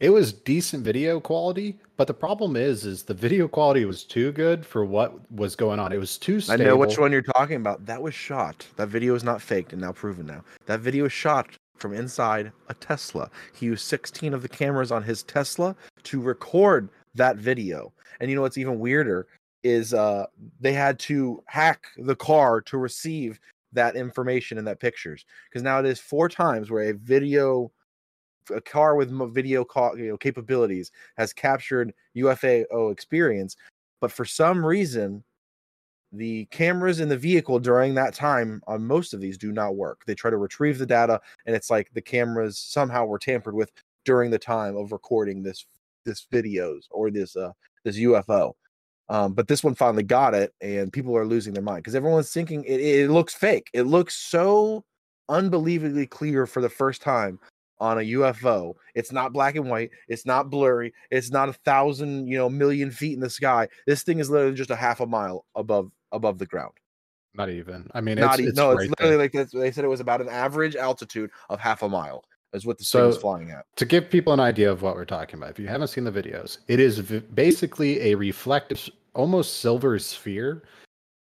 it 0.00 0.10
was 0.10 0.32
decent 0.32 0.84
video 0.84 1.20
quality, 1.20 1.78
but 1.96 2.08
the 2.08 2.14
problem 2.14 2.56
is 2.56 2.84
is 2.84 3.04
the 3.04 3.14
video 3.14 3.46
quality 3.48 3.84
was 3.84 4.04
too 4.04 4.32
good 4.32 4.66
for 4.66 4.84
what 4.84 5.30
was 5.32 5.56
going 5.56 5.78
on. 5.78 5.92
It 5.92 5.98
was 5.98 6.18
too 6.18 6.40
I 6.48 6.56
know 6.56 6.76
which 6.76 6.98
one 6.98 7.12
you're 7.12 7.22
talking 7.22 7.56
about. 7.56 7.86
That 7.86 8.02
was 8.02 8.14
shot. 8.14 8.66
That 8.76 8.88
video 8.88 9.14
is 9.14 9.24
not 9.24 9.40
faked 9.40 9.72
and 9.72 9.80
now 9.80 9.92
proven 9.92 10.26
now. 10.26 10.44
That 10.66 10.80
video 10.80 11.06
is 11.06 11.12
shot 11.12 11.48
from 11.84 11.92
inside 11.92 12.50
a 12.70 12.74
Tesla. 12.74 13.30
He 13.52 13.66
used 13.66 13.84
16 13.84 14.32
of 14.32 14.40
the 14.40 14.48
cameras 14.48 14.90
on 14.90 15.02
his 15.02 15.22
Tesla 15.22 15.76
to 16.04 16.18
record 16.18 16.88
that 17.14 17.36
video. 17.36 17.92
And 18.18 18.30
you 18.30 18.36
know 18.36 18.40
what's 18.40 18.56
even 18.56 18.78
weirder 18.78 19.26
is 19.62 19.92
uh 19.92 20.24
they 20.60 20.72
had 20.72 20.98
to 21.00 21.42
hack 21.44 21.88
the 21.98 22.16
car 22.16 22.62
to 22.62 22.78
receive 22.78 23.38
that 23.74 23.96
information 23.96 24.56
and 24.56 24.66
that 24.66 24.80
pictures 24.80 25.26
because 25.50 25.62
now 25.62 25.78
it 25.78 25.84
is 25.84 26.00
four 26.00 26.26
times 26.26 26.70
where 26.70 26.88
a 26.88 26.94
video 26.94 27.70
a 28.54 28.62
car 28.62 28.94
with 28.94 29.10
video 29.34 29.62
ca- 29.62 29.92
you 29.92 30.08
know, 30.08 30.16
capabilities 30.16 30.90
has 31.18 31.34
captured 31.34 31.92
UFO 32.16 32.92
experience 32.92 33.56
but 34.00 34.10
for 34.10 34.24
some 34.24 34.64
reason 34.64 35.22
the 36.16 36.46
cameras 36.46 37.00
in 37.00 37.08
the 37.08 37.16
vehicle 37.16 37.58
during 37.58 37.94
that 37.94 38.14
time 38.14 38.62
on 38.66 38.86
most 38.86 39.14
of 39.14 39.20
these 39.20 39.36
do 39.36 39.52
not 39.52 39.76
work. 39.76 40.02
They 40.06 40.14
try 40.14 40.30
to 40.30 40.36
retrieve 40.36 40.78
the 40.78 40.86
data, 40.86 41.20
and 41.46 41.54
it's 41.54 41.70
like 41.70 41.90
the 41.92 42.02
cameras 42.02 42.58
somehow 42.58 43.04
were 43.04 43.18
tampered 43.18 43.54
with 43.54 43.72
during 44.04 44.30
the 44.30 44.38
time 44.38 44.76
of 44.76 44.92
recording 44.92 45.42
this 45.42 45.66
this 46.04 46.26
videos 46.32 46.84
or 46.90 47.10
this 47.10 47.36
uh 47.36 47.52
this 47.84 47.98
UFO. 47.98 48.52
Um, 49.08 49.34
but 49.34 49.48
this 49.48 49.62
one 49.62 49.74
finally 49.74 50.02
got 50.02 50.34
it, 50.34 50.54
and 50.60 50.92
people 50.92 51.16
are 51.16 51.26
losing 51.26 51.52
their 51.52 51.62
mind 51.62 51.82
because 51.82 51.94
everyone's 51.94 52.32
thinking 52.32 52.64
it, 52.64 52.80
it 52.80 53.10
looks 53.10 53.34
fake. 53.34 53.68
It 53.74 53.82
looks 53.82 54.14
so 54.14 54.84
unbelievably 55.28 56.06
clear 56.06 56.46
for 56.46 56.62
the 56.62 56.68
first 56.68 57.02
time 57.02 57.38
on 57.80 57.98
a 57.98 58.02
UFO. 58.02 58.74
It's 58.94 59.12
not 59.12 59.32
black 59.32 59.56
and 59.56 59.68
white. 59.68 59.90
It's 60.08 60.24
not 60.24 60.50
blurry. 60.50 60.94
It's 61.10 61.30
not 61.30 61.48
a 61.48 61.52
thousand, 61.52 62.28
you 62.28 62.38
know, 62.38 62.48
million 62.48 62.90
feet 62.90 63.14
in 63.14 63.20
the 63.20 63.30
sky. 63.30 63.68
This 63.86 64.02
thing 64.02 64.20
is 64.20 64.30
literally 64.30 64.54
just 64.54 64.70
a 64.70 64.76
half 64.76 65.00
a 65.00 65.06
mile 65.06 65.44
above 65.54 65.90
above 66.14 66.38
the 66.38 66.46
ground. 66.46 66.72
Not 67.34 67.50
even. 67.50 67.90
I 67.94 68.00
mean, 68.00 68.16
Not 68.16 68.38
it's, 68.38 68.48
it's 68.50 68.56
no, 68.56 68.72
right 68.72 68.86
it's 68.86 68.94
there. 68.98 69.08
literally 69.08 69.24
like 69.24 69.32
this. 69.32 69.50
They 69.50 69.72
said 69.72 69.84
it 69.84 69.88
was 69.88 70.00
about 70.00 70.20
an 70.20 70.28
average 70.28 70.76
altitude 70.76 71.30
of 71.50 71.58
half 71.60 71.82
a 71.82 71.88
mile. 71.88 72.24
Is 72.52 72.64
what 72.64 72.78
the 72.78 73.04
was 73.04 73.16
flying 73.18 73.50
at. 73.50 73.64
to 73.74 73.84
give 73.84 74.08
people 74.08 74.32
an 74.32 74.38
idea 74.38 74.70
of 74.70 74.80
what 74.80 74.94
we're 74.94 75.04
talking 75.04 75.40
about, 75.40 75.50
if 75.50 75.58
you 75.58 75.66
haven't 75.66 75.88
seen 75.88 76.04
the 76.04 76.12
videos, 76.12 76.58
it 76.68 76.78
is 76.78 77.00
v- 77.00 77.18
basically 77.18 78.00
a 78.12 78.14
reflective, 78.14 78.88
almost 79.12 79.58
silver 79.58 79.98
sphere 79.98 80.62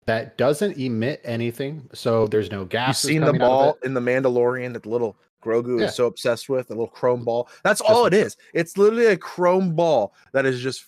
that 0.05 0.37
doesn't 0.37 0.77
emit 0.77 1.21
anything. 1.23 1.89
So 1.93 2.27
there's 2.27 2.51
no 2.51 2.59
You've 2.59 2.69
gas. 2.69 2.99
seen 3.01 3.21
the 3.21 3.33
ball 3.33 3.75
in 3.83 3.95
the 3.95 4.01
Mandalorian 4.01 4.71
that 4.73 4.83
the 4.83 4.89
little 4.89 5.17
Grogu 5.43 5.79
Yeah. 5.79 5.87
is 5.87 5.95
so 5.95 6.05
obsessed 6.05 6.47
with, 6.47 6.67
the 6.67 6.73
little 6.75 6.87
chrome 6.89 7.23
ball. 7.25 7.49
That's 7.63 7.81
all 7.81 8.05
it 8.05 8.13
is. 8.13 8.37
It's 8.53 8.77
literally 8.77 9.07
a 9.07 9.17
chrome 9.17 9.73
ball 9.75 10.13
that 10.31 10.45
is 10.45 10.61
just 10.61 10.85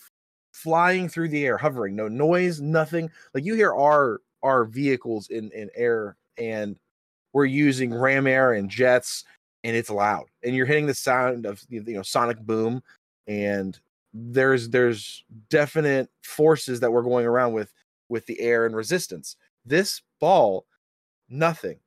flying 0.58 1.08
through 1.08 1.30
the 1.30 1.46
air, 1.46 1.58
hovering, 1.58 1.96
no 1.96 2.08
noise, 2.08 2.60
nothing. 2.60 3.12
Like 3.34 3.46
you 3.46 3.54
hear 3.56 3.74
our 3.74 4.22
our 4.44 4.66
vehicles 4.66 5.30
in 5.30 5.52
in 5.52 5.70
air, 5.76 6.18
and 6.38 6.78
we're 7.34 7.46
using 7.46 7.94
ram 7.94 8.28
air 8.28 8.54
and 8.54 8.70
jets, 8.70 9.24
and 9.64 9.76
it's 9.76 9.90
loud, 9.90 10.26
and 10.44 10.56
you're 10.56 10.66
hitting 10.66 10.88
the 10.88 10.94
sound 10.94 11.46
of 11.46 11.64
you 11.70 11.82
know 11.82 12.02
sonic 12.02 12.40
boom, 12.40 12.82
and 13.28 13.80
there's 14.14 14.70
there's 14.70 15.24
definite 15.50 16.10
forces 16.24 16.80
that 16.80 16.92
we're 16.92 17.04
going 17.04 17.26
around 17.26 17.54
with 17.54 17.72
with 18.10 18.26
the 18.26 18.40
air 18.40 18.66
and 18.66 18.76
resistance. 18.76 19.36
This 19.66 20.02
ball, 20.20 20.66
nothing. 21.30 21.80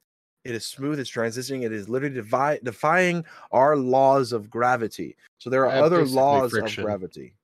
It 0.45 0.55
is 0.55 0.64
smooth. 0.64 0.99
It's 0.99 1.11
transitioning. 1.11 1.64
It 1.64 1.73
is 1.73 1.89
literally 1.89 2.14
devi- 2.14 2.61
defying 2.62 3.25
our 3.53 3.77
laws 3.77 4.33
of 4.33 4.49
gravity. 4.49 5.16
So 5.39 5.51
there 5.51 5.66
are 5.66 5.83
other 5.83 6.07
laws 6.07 6.53
friction. 6.53 6.83
of 6.83 6.87
gravity. 6.87 7.35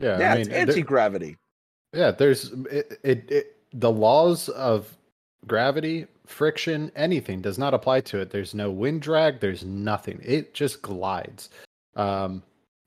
Yeah, 0.00 0.18
yeah, 0.18 0.32
I 0.32 0.36
it's 0.36 0.48
mean, 0.48 0.58
anti 0.58 0.82
gravity. 0.82 1.36
Yeah, 1.92 2.10
there's 2.10 2.52
it, 2.70 3.00
it, 3.02 3.30
it. 3.30 3.56
The 3.72 3.90
laws 3.90 4.48
of 4.50 4.96
gravity, 5.46 6.06
friction, 6.26 6.92
anything 6.94 7.40
does 7.40 7.58
not 7.58 7.74
apply 7.74 8.00
to 8.02 8.20
it. 8.20 8.30
There's 8.30 8.54
no 8.54 8.70
wind 8.70 9.02
drag. 9.02 9.40
There's 9.40 9.64
nothing. 9.64 10.20
It 10.22 10.54
just 10.54 10.82
glides. 10.82 11.50
Um, 11.96 12.42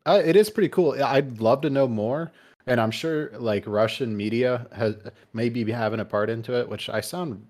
uh, 0.05 0.21
it 0.23 0.35
is 0.35 0.49
pretty 0.49 0.69
cool. 0.69 0.95
I'd 1.03 1.41
love 1.41 1.61
to 1.61 1.69
know 1.69 1.87
more, 1.87 2.31
and 2.67 2.79
I'm 2.79 2.91
sure 2.91 3.31
like 3.37 3.63
Russian 3.67 4.15
media 4.15 4.67
has 4.73 4.95
maybe 5.33 5.63
be 5.63 5.71
having 5.71 5.99
a 5.99 6.05
part 6.05 6.29
into 6.29 6.57
it. 6.57 6.67
Which 6.67 6.89
I 6.89 7.01
sound. 7.01 7.45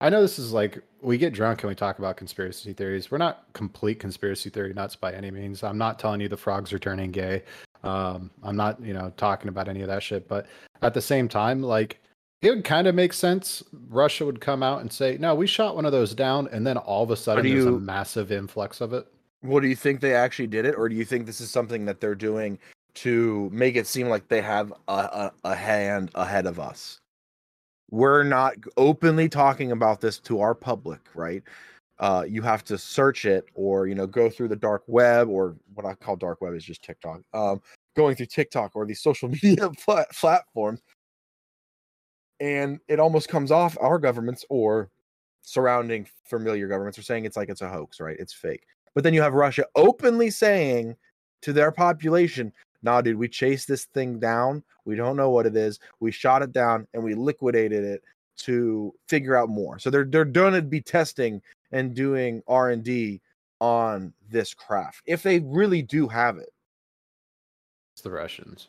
I 0.00 0.10
know 0.10 0.20
this 0.20 0.38
is 0.38 0.52
like 0.52 0.82
we 1.00 1.16
get 1.16 1.32
drunk 1.32 1.62
and 1.62 1.68
we 1.68 1.74
talk 1.74 1.98
about 1.98 2.16
conspiracy 2.16 2.72
theories. 2.72 3.10
We're 3.10 3.18
not 3.18 3.46
complete 3.52 4.00
conspiracy 4.00 4.50
theory 4.50 4.74
nuts 4.74 4.96
by 4.96 5.12
any 5.12 5.30
means. 5.30 5.62
I'm 5.62 5.78
not 5.78 5.98
telling 5.98 6.20
you 6.20 6.28
the 6.28 6.36
frogs 6.36 6.72
are 6.72 6.78
turning 6.78 7.10
gay. 7.10 7.42
Um, 7.84 8.30
I'm 8.42 8.56
not, 8.56 8.80
you 8.80 8.94
know, 8.94 9.12
talking 9.16 9.48
about 9.48 9.68
any 9.68 9.82
of 9.82 9.88
that 9.88 10.02
shit. 10.02 10.28
But 10.28 10.46
at 10.82 10.94
the 10.94 11.02
same 11.02 11.28
time, 11.28 11.62
like 11.62 12.00
it 12.44 12.50
would 12.50 12.64
kind 12.64 12.86
of 12.86 12.94
make 12.94 13.12
sense. 13.12 13.62
Russia 13.88 14.26
would 14.26 14.40
come 14.40 14.62
out 14.62 14.82
and 14.82 14.92
say, 14.92 15.16
"No, 15.18 15.34
we 15.34 15.46
shot 15.46 15.74
one 15.74 15.86
of 15.86 15.92
those 15.92 16.14
down," 16.14 16.48
and 16.52 16.66
then 16.66 16.76
all 16.76 17.02
of 17.02 17.10
a 17.10 17.16
sudden 17.16 17.48
there's 17.48 17.64
a 17.64 17.70
massive 17.70 18.30
influx 18.30 18.80
of 18.80 18.92
it. 18.92 19.06
What 19.40 19.60
do 19.60 19.68
you 19.68 19.76
think 19.76 20.00
they 20.00 20.14
actually 20.14 20.46
did 20.46 20.66
it, 20.66 20.74
or 20.76 20.88
do 20.88 20.94
you 20.94 21.04
think 21.04 21.26
this 21.26 21.40
is 21.40 21.50
something 21.50 21.84
that 21.86 22.00
they're 22.00 22.14
doing 22.14 22.58
to 22.94 23.50
make 23.52 23.76
it 23.76 23.86
seem 23.86 24.08
like 24.08 24.28
they 24.28 24.40
have 24.40 24.72
a, 24.88 24.92
a, 24.92 25.32
a 25.44 25.54
hand 25.54 26.10
ahead 26.14 26.46
of 26.46 26.60
us? 26.60 26.98
We're 27.90 28.22
not 28.24 28.54
openly 28.76 29.28
talking 29.28 29.72
about 29.72 30.00
this 30.00 30.18
to 30.20 30.40
our 30.40 30.54
public, 30.54 31.00
right? 31.14 31.42
Uh, 31.98 32.24
you 32.26 32.42
have 32.42 32.64
to 32.64 32.76
search 32.76 33.24
it, 33.24 33.46
or 33.54 33.86
you 33.86 33.94
know, 33.94 34.06
go 34.06 34.28
through 34.28 34.48
the 34.48 34.56
dark 34.56 34.82
web, 34.86 35.28
or 35.28 35.56
what 35.74 35.86
I 35.86 35.94
call 35.94 36.16
dark 36.16 36.40
web 36.40 36.54
is 36.54 36.64
just 36.64 36.82
TikTok. 36.82 37.20
Um, 37.32 37.62
going 37.94 38.16
through 38.16 38.26
TikTok 38.26 38.72
or 38.74 38.86
these 38.86 39.02
social 39.02 39.28
media 39.42 39.70
plat- 39.70 40.10
platforms, 40.12 40.80
and 42.40 42.80
it 42.88 43.00
almost 43.00 43.28
comes 43.28 43.50
off 43.50 43.76
our 43.80 43.98
governments 43.98 44.44
or 44.48 44.90
surrounding 45.42 46.06
familiar 46.24 46.66
governments 46.66 46.98
are 46.98 47.02
saying 47.02 47.24
it's 47.24 47.36
like 47.36 47.48
it's 47.48 47.62
a 47.62 47.68
hoax, 47.68 48.00
right? 48.00 48.16
It's 48.18 48.32
fake. 48.32 48.64
But 48.94 49.04
then 49.04 49.14
you 49.14 49.22
have 49.22 49.34
Russia 49.34 49.64
openly 49.74 50.30
saying 50.30 50.96
to 51.42 51.52
their 51.52 51.70
population, 51.70 52.52
nah, 52.82 53.00
dude, 53.00 53.16
we 53.16 53.28
chased 53.28 53.68
this 53.68 53.84
thing 53.86 54.18
down. 54.18 54.62
We 54.84 54.96
don't 54.96 55.16
know 55.16 55.30
what 55.30 55.46
it 55.46 55.56
is. 55.56 55.80
We 56.00 56.12
shot 56.12 56.42
it 56.42 56.52
down 56.52 56.86
and 56.94 57.02
we 57.02 57.14
liquidated 57.14 57.84
it 57.84 58.02
to 58.36 58.94
figure 59.08 59.36
out 59.36 59.48
more. 59.48 59.78
So 59.78 59.90
they're 59.90 60.04
they're 60.04 60.24
to 60.24 60.62
be 60.62 60.80
testing 60.80 61.40
and 61.72 61.94
doing 61.94 62.42
R 62.46 62.70
and 62.70 62.82
D 62.82 63.20
on 63.60 64.12
this 64.30 64.54
craft 64.54 65.02
if 65.06 65.22
they 65.22 65.40
really 65.40 65.82
do 65.82 66.08
have 66.08 66.38
it. 66.38 66.50
It's 67.94 68.02
the 68.02 68.10
Russians. 68.10 68.68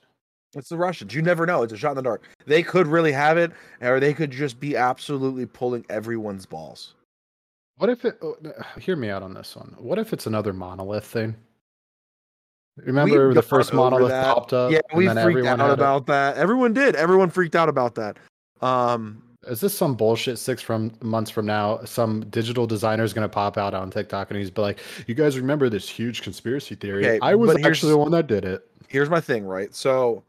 It's 0.55 0.69
the 0.69 0.77
Russians. 0.77 1.13
You 1.13 1.21
never 1.21 1.45
know. 1.45 1.63
It's 1.63 1.73
a 1.73 1.77
shot 1.77 1.91
in 1.91 1.95
the 1.97 2.03
dark. 2.03 2.23
They 2.45 2.63
could 2.63 2.87
really 2.87 3.11
have 3.11 3.37
it, 3.37 3.51
or 3.81 3.99
they 3.99 4.13
could 4.13 4.31
just 4.31 4.59
be 4.59 4.77
absolutely 4.77 5.45
pulling 5.45 5.85
everyone's 5.89 6.45
balls. 6.45 6.93
What 7.77 7.89
if 7.89 8.05
it? 8.05 8.19
oh, 8.21 8.37
Hear 8.79 8.95
me 8.95 9.09
out 9.09 9.23
on 9.23 9.33
this 9.33 9.55
one. 9.55 9.75
What 9.79 9.99
if 9.99 10.13
it's 10.13 10.27
another 10.27 10.53
monolith 10.53 11.05
thing? 11.05 11.35
Remember 12.77 13.33
the 13.33 13.41
first 13.41 13.73
monolith 13.73 14.09
that. 14.09 14.25
popped 14.33 14.53
up? 14.53 14.71
Yeah, 14.71 14.81
we 14.93 15.07
freaked 15.07 15.47
out 15.47 15.59
had 15.59 15.69
it? 15.69 15.73
about 15.73 16.05
that. 16.07 16.37
Everyone 16.37 16.73
did. 16.73 16.95
Everyone 16.95 17.29
freaked 17.29 17.55
out 17.55 17.69
about 17.69 17.95
that. 17.95 18.17
Um, 18.61 19.23
Is 19.47 19.61
this 19.61 19.77
some 19.77 19.95
bullshit 19.95 20.39
six 20.39 20.61
from 20.61 20.91
months 21.01 21.31
from 21.31 21.45
now? 21.45 21.83
Some 21.85 22.21
digital 22.29 22.65
designer 22.67 23.03
is 23.03 23.13
going 23.13 23.27
to 23.27 23.33
pop 23.33 23.57
out 23.57 23.73
on 23.73 23.91
TikTok 23.91 24.31
and 24.31 24.39
he's 24.39 24.49
be 24.49 24.61
like, 24.61 24.79
"You 25.07 25.15
guys 25.15 25.37
remember 25.37 25.69
this 25.69 25.87
huge 25.87 26.21
conspiracy 26.21 26.75
theory? 26.75 27.05
Okay, 27.05 27.19
I 27.21 27.35
was 27.35 27.55
actually 27.63 27.91
the 27.91 27.97
one 27.97 28.11
that 28.11 28.27
did 28.27 28.45
it." 28.45 28.67
here's 28.87 29.09
my 29.09 29.21
thing, 29.21 29.45
right? 29.45 29.73
So 29.73 30.23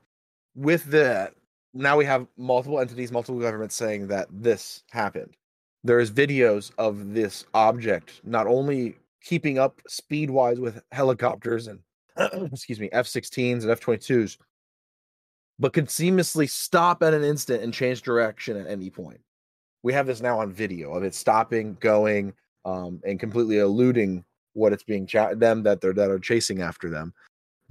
with 0.55 0.85
that, 0.87 1.35
now 1.75 1.97
we 1.97 2.05
have 2.05 2.27
multiple 2.37 2.81
entities, 2.81 3.13
multiple 3.13 3.41
governments 3.41 3.75
saying 3.75 4.09
that 4.09 4.29
this 4.31 4.83
happened. 4.91 5.37
There's 5.85 6.11
videos 6.11 6.73
of 6.79 7.15
this 7.15 7.45
object 7.55 8.21
not 8.25 8.47
only 8.47 8.97
keeping 9.23 9.59
up 9.59 9.81
speed 9.87 10.31
wise 10.31 10.59
with 10.59 10.83
helicopters 10.93 11.69
and 11.69 11.81
excuse 12.53 12.81
me, 12.81 12.89
F-16s 12.93 13.63
and 13.63 13.71
F-22s, 13.71 14.39
but 15.59 15.73
can 15.73 15.87
seamlessly 15.87 16.49
stop 16.49 17.03
at 17.03 17.15
an 17.15 17.25
instant 17.25 17.63
and 17.63 17.73
change 17.73 18.03
direction 18.03 18.57
at 18.57 18.67
any 18.67 18.91
point. 18.91 19.21
We 19.83 19.93
have 19.93 20.07
this 20.07 20.21
now 20.21 20.41
on 20.41 20.53
video 20.53 20.93
of 20.93 21.03
it 21.03 21.15
stopping, 21.15 21.77
going, 21.81 22.33
um, 22.65 23.01
and 23.05 23.21
completely 23.21 23.59
eluding 23.59 24.25
what 24.53 24.73
it's 24.73 24.83
being 24.83 25.07
cha- 25.07 25.35
them 25.35 25.63
that 25.63 25.81
they're 25.81 25.93
that 25.95 26.11
are 26.11 26.19
chasing 26.19 26.61
after 26.61 26.91
them. 26.91 27.15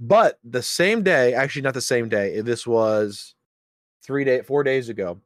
But 0.00 0.38
the 0.44 0.62
same 0.62 1.02
day, 1.02 1.34
actually 1.34 1.62
not 1.62 1.74
the 1.74 1.80
same 1.80 2.08
day, 2.08 2.40
this 2.40 2.66
was 2.66 3.34
three 4.02 4.24
day, 4.24 4.42
four 4.42 4.62
days 4.62 4.88
ago. 4.88 5.20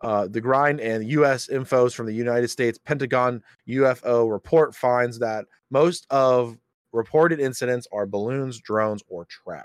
Uh, 0.00 0.28
the 0.28 0.40
grind 0.40 0.80
and 0.80 1.08
U.S. 1.10 1.48
infos 1.48 1.92
from 1.92 2.06
the 2.06 2.14
United 2.14 2.48
States 2.48 2.78
Pentagon 2.78 3.42
UFO 3.68 4.30
report 4.30 4.74
finds 4.74 5.18
that 5.18 5.44
most 5.70 6.06
of 6.10 6.56
reported 6.92 7.40
incidents 7.40 7.88
are 7.92 8.06
balloons, 8.06 8.60
drones, 8.60 9.02
or 9.08 9.24
trash. 9.24 9.64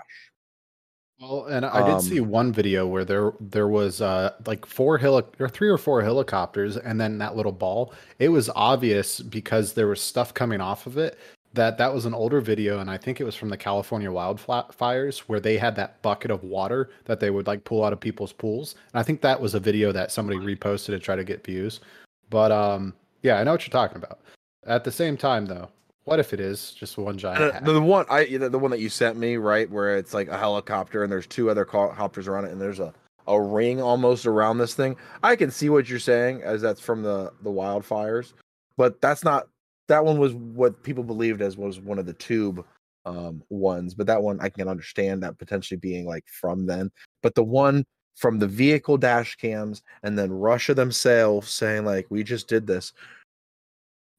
Well, 1.24 1.46
and 1.46 1.64
I 1.64 1.86
did 1.90 2.02
see 2.02 2.20
Um, 2.20 2.28
one 2.28 2.52
video 2.52 2.86
where 2.86 3.04
there 3.04 3.32
there 3.40 3.68
was 3.68 4.00
uh 4.02 4.32
like 4.46 4.66
four 4.66 4.98
heli- 4.98 5.24
or 5.40 5.48
three 5.48 5.68
or 5.68 5.78
four 5.78 6.02
helicopters, 6.02 6.76
and 6.76 7.00
then 7.00 7.18
that 7.18 7.34
little 7.34 7.52
ball. 7.52 7.94
It 8.18 8.28
was 8.28 8.50
obvious 8.54 9.20
because 9.20 9.72
there 9.72 9.86
was 9.86 10.00
stuff 10.00 10.34
coming 10.34 10.60
off 10.60 10.86
of 10.86 10.98
it 10.98 11.18
that 11.54 11.78
that 11.78 11.94
was 11.94 12.04
an 12.04 12.14
older 12.14 12.40
video, 12.40 12.80
and 12.80 12.90
I 12.90 12.98
think 12.98 13.20
it 13.20 13.24
was 13.24 13.36
from 13.36 13.48
the 13.48 13.56
California 13.56 14.10
wildfires 14.10 15.20
where 15.20 15.40
they 15.40 15.56
had 15.56 15.76
that 15.76 16.02
bucket 16.02 16.30
of 16.30 16.42
water 16.44 16.90
that 17.06 17.20
they 17.20 17.30
would 17.30 17.46
like 17.46 17.64
pull 17.64 17.84
out 17.84 17.92
of 17.92 18.00
people's 18.00 18.32
pools. 18.32 18.74
And 18.92 19.00
I 19.00 19.02
think 19.02 19.20
that 19.22 19.40
was 19.40 19.54
a 19.54 19.60
video 19.60 19.92
that 19.92 20.12
somebody 20.12 20.38
reposted 20.38 20.86
to 20.88 20.98
try 20.98 21.16
to 21.16 21.24
get 21.24 21.44
views. 21.44 21.80
But 22.28 22.52
um, 22.52 22.92
yeah, 23.22 23.38
I 23.38 23.44
know 23.44 23.52
what 23.52 23.66
you're 23.66 23.72
talking 23.72 23.96
about. 23.96 24.20
At 24.66 24.84
the 24.84 24.92
same 24.92 25.16
time, 25.16 25.46
though, 25.46 25.68
what 26.04 26.20
if 26.20 26.32
it 26.32 26.40
is 26.40 26.72
just 26.72 26.98
one 26.98 27.16
giant? 27.16 27.54
Uh, 27.54 27.60
the, 27.60 27.72
the 27.72 27.82
one 27.82 28.04
I 28.08 28.24
the, 28.24 28.48
the 28.50 28.58
one 28.58 28.70
that 28.70 28.80
you 28.80 28.88
sent 28.88 29.16
me, 29.16 29.36
right, 29.36 29.70
where 29.70 29.96
it's 29.96 30.14
like 30.14 30.28
a 30.28 30.38
helicopter 30.38 31.02
and 31.02 31.10
there's 31.10 31.26
two 31.26 31.50
other 31.50 31.66
helicopters 31.70 32.28
around 32.28 32.44
it, 32.44 32.52
and 32.52 32.60
there's 32.60 32.80
a 32.80 32.92
a 33.26 33.40
ring 33.40 33.80
almost 33.80 34.26
around 34.26 34.58
this 34.58 34.74
thing. 34.74 34.96
I 35.22 35.34
can 35.34 35.50
see 35.50 35.70
what 35.70 35.88
you're 35.88 35.98
saying 35.98 36.42
as 36.42 36.60
that's 36.60 36.80
from 36.80 37.02
the 37.02 37.32
the 37.42 37.50
wildfires, 37.50 38.34
but 38.76 39.00
that's 39.00 39.24
not 39.24 39.48
that 39.88 40.04
one 40.04 40.18
was 40.18 40.34
what 40.34 40.82
people 40.82 41.04
believed 41.04 41.40
as 41.40 41.56
was 41.56 41.80
one 41.80 41.98
of 41.98 42.06
the 42.06 42.12
tube 42.14 42.64
um 43.06 43.42
ones, 43.48 43.94
but 43.94 44.06
that 44.06 44.22
one 44.22 44.38
I 44.40 44.50
can 44.50 44.68
understand 44.68 45.22
that 45.22 45.38
potentially 45.38 45.78
being 45.78 46.06
like 46.06 46.24
from 46.26 46.66
then. 46.66 46.90
But 47.22 47.34
the 47.34 47.44
one 47.44 47.84
from 48.14 48.38
the 48.38 48.46
vehicle 48.46 48.96
dash 48.96 49.36
cams 49.36 49.82
and 50.02 50.18
then 50.18 50.30
Russia 50.30 50.74
themselves 50.74 51.50
saying 51.50 51.84
like 51.84 52.06
we 52.10 52.22
just 52.22 52.46
did 52.46 52.66
this 52.66 52.92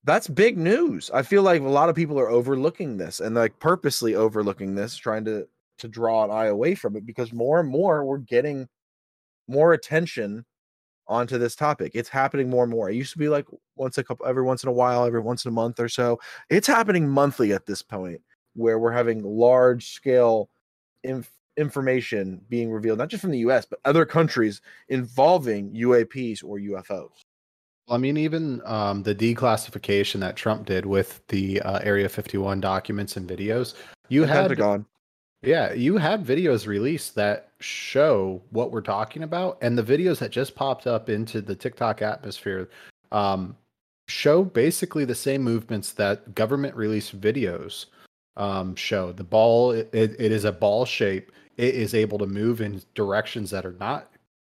that's 0.05 0.27
big 0.27 0.57
news. 0.57 1.09
I 1.13 1.23
feel 1.23 1.41
like 1.41 1.61
a 1.61 1.65
lot 1.65 1.89
of 1.89 1.95
people 1.95 2.19
are 2.19 2.29
overlooking 2.29 2.95
this 2.97 3.19
and 3.19 3.35
like 3.35 3.59
purposely 3.59 4.15
overlooking 4.15 4.75
this, 4.75 4.95
trying 4.95 5.25
to 5.25 5.47
to 5.79 5.87
draw 5.89 6.23
an 6.23 6.31
eye 6.31 6.45
away 6.45 6.73
from 6.73 6.95
it 6.95 7.05
because 7.05 7.33
more 7.33 7.59
and 7.59 7.67
more 7.67 8.05
we're 8.05 8.19
getting 8.19 8.67
more 9.49 9.73
attention 9.73 10.45
onto 11.07 11.37
this 11.37 11.55
topic. 11.55 11.91
It's 11.95 12.07
happening 12.07 12.49
more 12.49 12.63
and 12.63 12.71
more. 12.71 12.89
It 12.89 12.95
used 12.95 13.11
to 13.11 13.19
be 13.19 13.29
like 13.29 13.45
once 13.75 13.97
a 13.97 14.03
couple 14.03 14.25
every 14.25 14.43
once 14.43 14.63
in 14.63 14.69
a 14.69 14.73
while, 14.73 15.05
every 15.05 15.19
once 15.19 15.43
in 15.43 15.49
a 15.49 15.51
month 15.51 15.79
or 15.79 15.89
so. 15.89 16.19
It's 16.49 16.67
happening 16.67 17.09
monthly 17.09 17.51
at 17.51 17.65
this 17.65 17.81
point 17.81 18.21
where 18.53 18.79
we're 18.79 18.91
having 18.91 19.23
large 19.23 19.91
scale 19.91 20.49
inf- 21.03 21.31
information 21.57 22.41
being 22.49 22.71
revealed 22.71 22.99
not 22.99 23.09
just 23.09 23.21
from 23.21 23.31
the 23.31 23.39
US 23.39 23.65
but 23.65 23.79
other 23.85 24.05
countries 24.05 24.61
involving 24.89 25.73
UAPs 25.73 26.43
or 26.43 26.59
UFOs. 26.59 27.24
I 27.87 27.97
mean, 27.97 28.17
even 28.17 28.61
um, 28.65 29.03
the 29.03 29.13
declassification 29.13 30.19
that 30.21 30.35
Trump 30.35 30.65
did 30.65 30.85
with 30.85 31.25
the 31.27 31.61
uh, 31.61 31.79
Area 31.79 32.09
51 32.09 32.59
documents 32.59 33.15
and 33.17 33.29
videos, 33.29 33.75
you 34.09 34.21
The 34.21 34.27
had, 34.27 34.41
Pentagon. 34.49 34.85
yeah, 35.43 35.71
you 35.73 35.97
had 35.97 36.25
videos 36.25 36.65
released 36.65 37.13
that 37.15 37.51
show 37.59 38.41
what 38.49 38.71
we're 38.71 38.81
talking 38.81 39.23
about, 39.23 39.57
and 39.61 39.77
the 39.77 39.83
videos 39.83 40.17
that 40.19 40.31
just 40.31 40.55
popped 40.55 40.87
up 40.87 41.09
into 41.09 41.41
the 41.41 41.55
TikTok 41.55 42.01
atmosphere 42.01 42.69
um, 43.11 43.55
show 44.07 44.43
basically 44.43 45.05
the 45.05 45.15
same 45.15 45.43
movements 45.43 45.93
that 45.93 46.33
government 46.35 46.75
released 46.75 47.19
videos 47.19 47.85
um, 48.37 48.75
show. 48.75 49.11
The 49.11 49.23
ball, 49.23 49.71
it, 49.71 49.89
it 49.93 50.15
it 50.19 50.31
is 50.31 50.45
a 50.45 50.51
ball 50.51 50.85
shape. 50.85 51.31
It 51.57 51.75
is 51.75 51.93
able 51.93 52.17
to 52.17 52.25
move 52.27 52.61
in 52.61 52.81
directions 52.95 53.51
that 53.51 53.65
are 53.65 53.75
not 53.79 54.11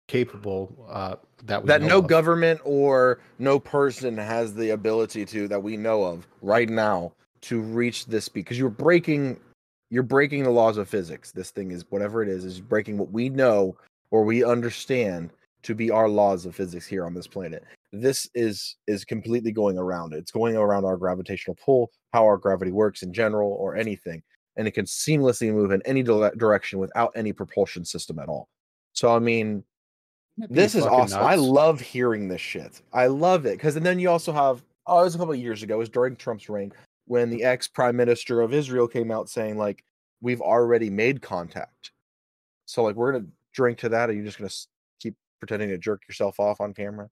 capable 0.08 0.86
uh, 0.90 1.16
that 1.42 1.66
that 1.66 1.82
no 1.82 1.98
of. 1.98 2.06
government 2.06 2.60
or 2.64 3.20
no 3.38 3.58
person 3.58 4.16
has 4.16 4.54
the 4.54 4.70
ability 4.70 5.24
to 5.26 5.48
that 5.48 5.62
we 5.62 5.76
know 5.76 6.04
of 6.04 6.26
right 6.40 6.68
now 6.68 7.12
to 7.42 7.60
reach 7.60 8.06
this 8.06 8.26
speed 8.26 8.42
because 8.42 8.58
you're 8.58 8.70
breaking 8.70 9.38
you're 9.90 10.02
breaking 10.02 10.44
the 10.44 10.50
laws 10.50 10.78
of 10.78 10.88
physics. 10.88 11.32
This 11.32 11.50
thing 11.50 11.70
is 11.70 11.84
whatever 11.90 12.22
it 12.22 12.28
is 12.28 12.44
is 12.44 12.60
breaking 12.60 12.96
what 12.96 13.10
we 13.10 13.28
know 13.28 13.76
or 14.10 14.24
we 14.24 14.44
understand 14.44 15.30
to 15.64 15.74
be 15.74 15.90
our 15.90 16.08
laws 16.08 16.46
of 16.46 16.56
physics 16.56 16.86
here 16.86 17.04
on 17.04 17.14
this 17.14 17.26
planet. 17.26 17.64
This 17.92 18.28
is 18.34 18.76
is 18.86 19.04
completely 19.04 19.52
going 19.52 19.78
around. 19.78 20.14
It 20.14 20.18
it's 20.18 20.30
going 20.30 20.56
around 20.56 20.84
our 20.84 20.96
gravitational 20.96 21.56
pull 21.62 21.90
how 22.12 22.24
our 22.24 22.36
gravity 22.36 22.72
works 22.72 23.02
in 23.02 23.12
general 23.12 23.52
or 23.52 23.76
anything. 23.76 24.22
And 24.56 24.68
it 24.68 24.72
can 24.72 24.84
seamlessly 24.84 25.52
move 25.52 25.72
in 25.72 25.82
any 25.86 26.02
dire- 26.02 26.34
direction 26.36 26.78
without 26.78 27.10
any 27.16 27.32
propulsion 27.32 27.84
system 27.84 28.18
at 28.18 28.28
all. 28.28 28.48
So 28.92 29.14
i 29.14 29.18
mean 29.18 29.64
this 30.36 30.74
is 30.74 30.84
fucking 30.84 30.98
awesome. 30.98 31.22
I 31.22 31.34
love 31.34 31.80
hearing 31.80 32.28
this 32.28 32.40
shit. 32.40 32.80
I 32.92 33.06
love 33.06 33.46
it 33.46 33.56
because 33.56 33.76
and 33.76 33.84
then 33.84 33.98
you 33.98 34.10
also 34.10 34.32
have 34.32 34.62
oh, 34.86 35.00
it 35.00 35.04
was 35.04 35.14
a 35.14 35.18
couple 35.18 35.34
of 35.34 35.40
years 35.40 35.62
ago. 35.62 35.74
It 35.74 35.78
was 35.78 35.88
during 35.88 36.16
Trump's 36.16 36.48
reign 36.48 36.72
when 37.06 37.30
the 37.30 37.44
ex 37.44 37.68
prime 37.68 37.96
minister 37.96 38.40
of 38.40 38.52
Israel 38.52 38.88
came 38.88 39.10
out 39.10 39.28
saying 39.28 39.58
like 39.58 39.84
we've 40.20 40.40
already 40.40 40.90
made 40.90 41.22
contact. 41.22 41.92
So 42.66 42.82
like 42.82 42.96
we're 42.96 43.12
gonna 43.12 43.26
drink 43.52 43.78
to 43.78 43.88
that. 43.90 44.08
Are 44.08 44.12
you 44.12 44.24
just 44.24 44.38
gonna 44.38 44.50
keep 45.00 45.14
pretending 45.40 45.68
to 45.70 45.78
jerk 45.78 46.02
yourself 46.08 46.40
off 46.40 46.60
on 46.60 46.72
camera? 46.72 47.08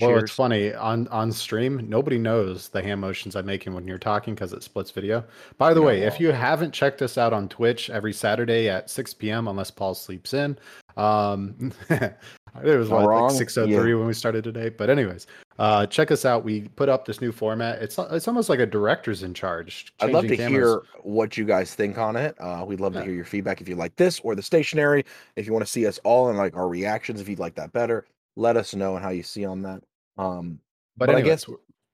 Well, 0.00 0.10
Cheers. 0.10 0.22
it's 0.24 0.32
funny 0.32 0.74
on 0.74 1.06
on 1.08 1.30
stream. 1.30 1.88
Nobody 1.88 2.18
knows 2.18 2.68
the 2.68 2.82
hand 2.82 3.00
motions 3.00 3.36
I'm 3.36 3.46
making 3.46 3.74
when 3.74 3.86
you're 3.86 3.96
talking 3.96 4.34
because 4.34 4.52
it 4.52 4.64
splits 4.64 4.90
video. 4.90 5.24
By 5.56 5.72
the 5.72 5.78
No, 5.80 5.86
way, 5.86 6.02
if 6.02 6.18
you 6.18 6.32
haven't 6.32 6.72
checked 6.72 7.00
us 7.00 7.16
out 7.16 7.32
on 7.32 7.48
Twitch 7.48 7.90
every 7.90 8.12
Saturday 8.12 8.68
at 8.68 8.90
6 8.90 9.14
p.m. 9.14 9.46
unless 9.46 9.70
Paul 9.70 9.94
sleeps 9.94 10.34
in, 10.34 10.58
um, 10.96 11.72
it 12.62 12.76
was 12.76 12.88
what, 12.88 13.04
like 13.04 13.32
6:03 13.32 13.98
when 13.98 14.06
we 14.06 14.12
started 14.12 14.44
today. 14.44 14.68
But 14.68 14.90
anyways, 14.90 15.26
uh, 15.58 15.86
check 15.86 16.10
us 16.10 16.24
out. 16.24 16.44
We 16.44 16.62
put 16.76 16.88
up 16.88 17.04
this 17.04 17.20
new 17.20 17.32
format. 17.32 17.82
It's 17.82 17.98
it's 17.98 18.28
almost 18.28 18.48
like 18.48 18.60
a 18.60 18.66
director's 18.66 19.22
in 19.22 19.34
charge. 19.34 19.92
I'd 20.00 20.10
love 20.12 20.22
to 20.24 20.28
changing 20.36 20.48
hear 20.50 20.82
what 21.02 21.36
you 21.36 21.44
guys 21.44 21.74
think 21.74 21.98
on 21.98 22.16
it. 22.16 22.36
Uh, 22.40 22.64
we'd 22.66 22.80
love 22.80 22.94
Yeah. 22.94 23.00
to 23.00 23.06
hear 23.06 23.14
your 23.14 23.24
feedback 23.24 23.60
if 23.60 23.68
you 23.68 23.74
like 23.76 23.96
this 23.96 24.20
or 24.20 24.34
the 24.34 24.42
stationary. 24.42 25.04
If 25.36 25.46
you 25.46 25.52
want 25.52 25.64
to 25.64 25.70
see 25.70 25.86
us 25.86 25.98
all 26.04 26.28
and 26.28 26.38
like 26.38 26.54
our 26.56 26.68
reactions, 26.68 27.20
if 27.20 27.28
you'd 27.28 27.38
like 27.38 27.54
that 27.56 27.72
better, 27.72 28.06
let 28.36 28.56
us 28.56 28.74
know 28.74 28.94
and 28.96 29.04
how 29.04 29.10
you 29.10 29.22
see 29.22 29.44
on 29.44 29.62
that. 29.62 29.82
Um, 30.18 30.60
But, 30.96 31.06
but 31.06 31.16
I 31.16 31.20
guess 31.22 31.46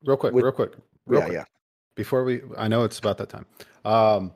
real 0.05 0.17
quick, 0.17 0.33
with- 0.35 0.45
real 0.45 0.53
quick, 0.53 0.73
real 1.07 1.21
yeah, 1.21 1.27
quick. 1.27 1.37
yeah. 1.39 1.45
before 1.97 2.23
we 2.25 2.41
i 2.57 2.69
know 2.69 2.85
it's 2.85 2.99
about 2.99 3.19
that 3.19 3.29
time 3.29 3.45
um 3.85 4.33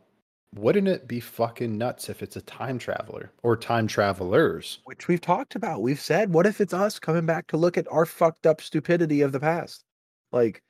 wouldn't 0.54 0.88
it 0.88 1.08
be 1.08 1.20
fucking 1.20 1.76
nuts 1.76 2.08
if 2.08 2.22
it's 2.22 2.36
a 2.36 2.42
time 2.42 2.78
traveler 2.78 3.32
or 3.42 3.56
time 3.56 3.86
travelers 3.86 4.78
which 4.84 5.08
we've 5.08 5.20
talked 5.20 5.54
about. 5.54 5.82
We've 5.82 6.00
said, 6.00 6.32
what 6.32 6.46
if 6.46 6.60
it's 6.60 6.74
us 6.74 6.98
coming 6.98 7.26
back 7.26 7.48
to 7.48 7.56
look 7.56 7.76
at 7.76 7.90
our 7.90 8.06
fucked 8.06 8.46
up 8.46 8.60
stupidity 8.60 9.22
of 9.22 9.32
the 9.32 9.40
past? 9.40 9.84
Like, 10.32 10.62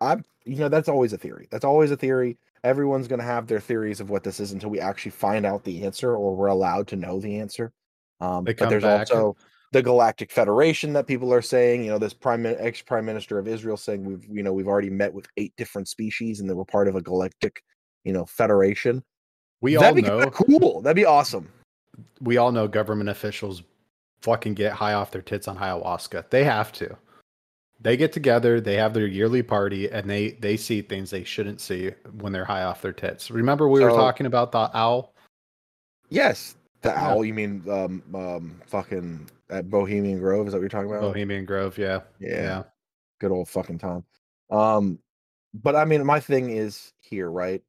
I'm, 0.00 0.24
you 0.44 0.56
know, 0.56 0.68
that's 0.68 0.88
always 0.88 1.12
a 1.12 1.18
theory. 1.18 1.48
That's 1.50 1.64
always 1.64 1.90
a 1.90 1.96
theory. 1.96 2.38
Everyone's 2.64 3.08
going 3.08 3.18
to 3.20 3.24
have 3.24 3.46
their 3.46 3.60
theories 3.60 4.00
of 4.00 4.10
what 4.10 4.22
this 4.22 4.40
is 4.40 4.52
until 4.52 4.70
we 4.70 4.80
actually 4.80 5.12
find 5.12 5.44
out 5.44 5.64
the 5.64 5.84
answer 5.84 6.14
or 6.14 6.36
we're 6.36 6.46
allowed 6.46 6.88
to 6.88 6.96
know 6.96 7.20
the 7.20 7.38
answer. 7.38 7.72
Um, 8.20 8.44
but 8.44 8.56
there's 8.58 8.84
and- 8.84 9.00
also 9.00 9.36
the 9.72 9.82
Galactic 9.82 10.30
Federation 10.30 10.92
that 10.92 11.06
people 11.06 11.32
are 11.32 11.42
saying, 11.42 11.82
you 11.82 11.90
know, 11.90 11.98
this 11.98 12.12
prime 12.12 12.44
ex 12.46 12.82
prime 12.82 13.06
minister 13.06 13.38
of 13.38 13.48
Israel 13.48 13.76
saying 13.76 14.04
we've, 14.04 14.24
you 14.30 14.42
know, 14.42 14.52
we've 14.52 14.68
already 14.68 14.90
met 14.90 15.12
with 15.12 15.26
eight 15.36 15.54
different 15.56 15.88
species 15.88 16.40
and 16.40 16.48
that 16.48 16.54
we're 16.54 16.64
part 16.64 16.88
of 16.88 16.94
a 16.94 17.00
galactic, 17.00 17.62
you 18.04 18.12
know, 18.12 18.26
federation. 18.26 19.02
We 19.62 19.76
all 19.76 19.82
That'd 19.82 19.96
be 19.96 20.02
know 20.02 20.28
cool. 20.30 20.82
That'd 20.82 20.96
be 20.96 21.06
awesome. 21.06 21.48
we 22.20 22.36
all 22.36 22.52
know 22.52 22.68
government 22.68 23.08
officials 23.08 23.62
fucking 24.20 24.54
get 24.54 24.72
high 24.72 24.92
off 24.92 25.10
their 25.10 25.22
tits 25.22 25.48
on 25.48 25.56
ayahuasca 25.58 26.28
they 26.30 26.44
have 26.44 26.70
to 26.72 26.96
they 27.80 27.96
get 27.96 28.12
together 28.12 28.60
they 28.60 28.76
have 28.76 28.94
their 28.94 29.06
yearly 29.08 29.42
party 29.42 29.90
and 29.90 30.08
they 30.08 30.30
they 30.32 30.56
see 30.56 30.80
things 30.82 31.10
they 31.10 31.24
shouldn't 31.24 31.60
see 31.60 31.90
when 32.20 32.32
they're 32.32 32.44
high 32.44 32.62
off 32.62 32.82
their 32.82 32.92
tits 32.92 33.30
remember 33.32 33.68
we 33.68 33.80
were 33.82 33.90
talking 33.90 34.26
about 34.26 34.52
the 34.52 34.70
owl 34.76 35.12
Yes, 36.08 36.56
the 36.82 36.90
Yeah. 36.90 37.08
owl. 37.08 37.24
You 37.24 37.32
mean 37.32 37.62
um 37.70 38.02
um 38.14 38.60
fucking 38.66 39.30
at 39.48 39.70
Bohemian 39.70 40.18
Grove? 40.18 40.46
Is 40.46 40.52
that 40.52 40.58
what 40.58 40.62
you're 40.62 40.68
talking 40.68 40.90
about? 40.90 41.00
Bohemian 41.00 41.46
Grove, 41.46 41.78
yeah. 41.78 42.00
yeah. 42.20 42.64
good 43.18 43.30
old 43.30 43.48
fucking 43.48 43.78
Tom. 43.78 44.04
Um, 44.50 44.98
but 45.54 45.74
I 45.74 45.86
mean, 45.86 46.04
my 46.04 46.20
thing 46.20 46.50
is 46.50 46.92
here, 47.00 47.30
right? 47.30 47.62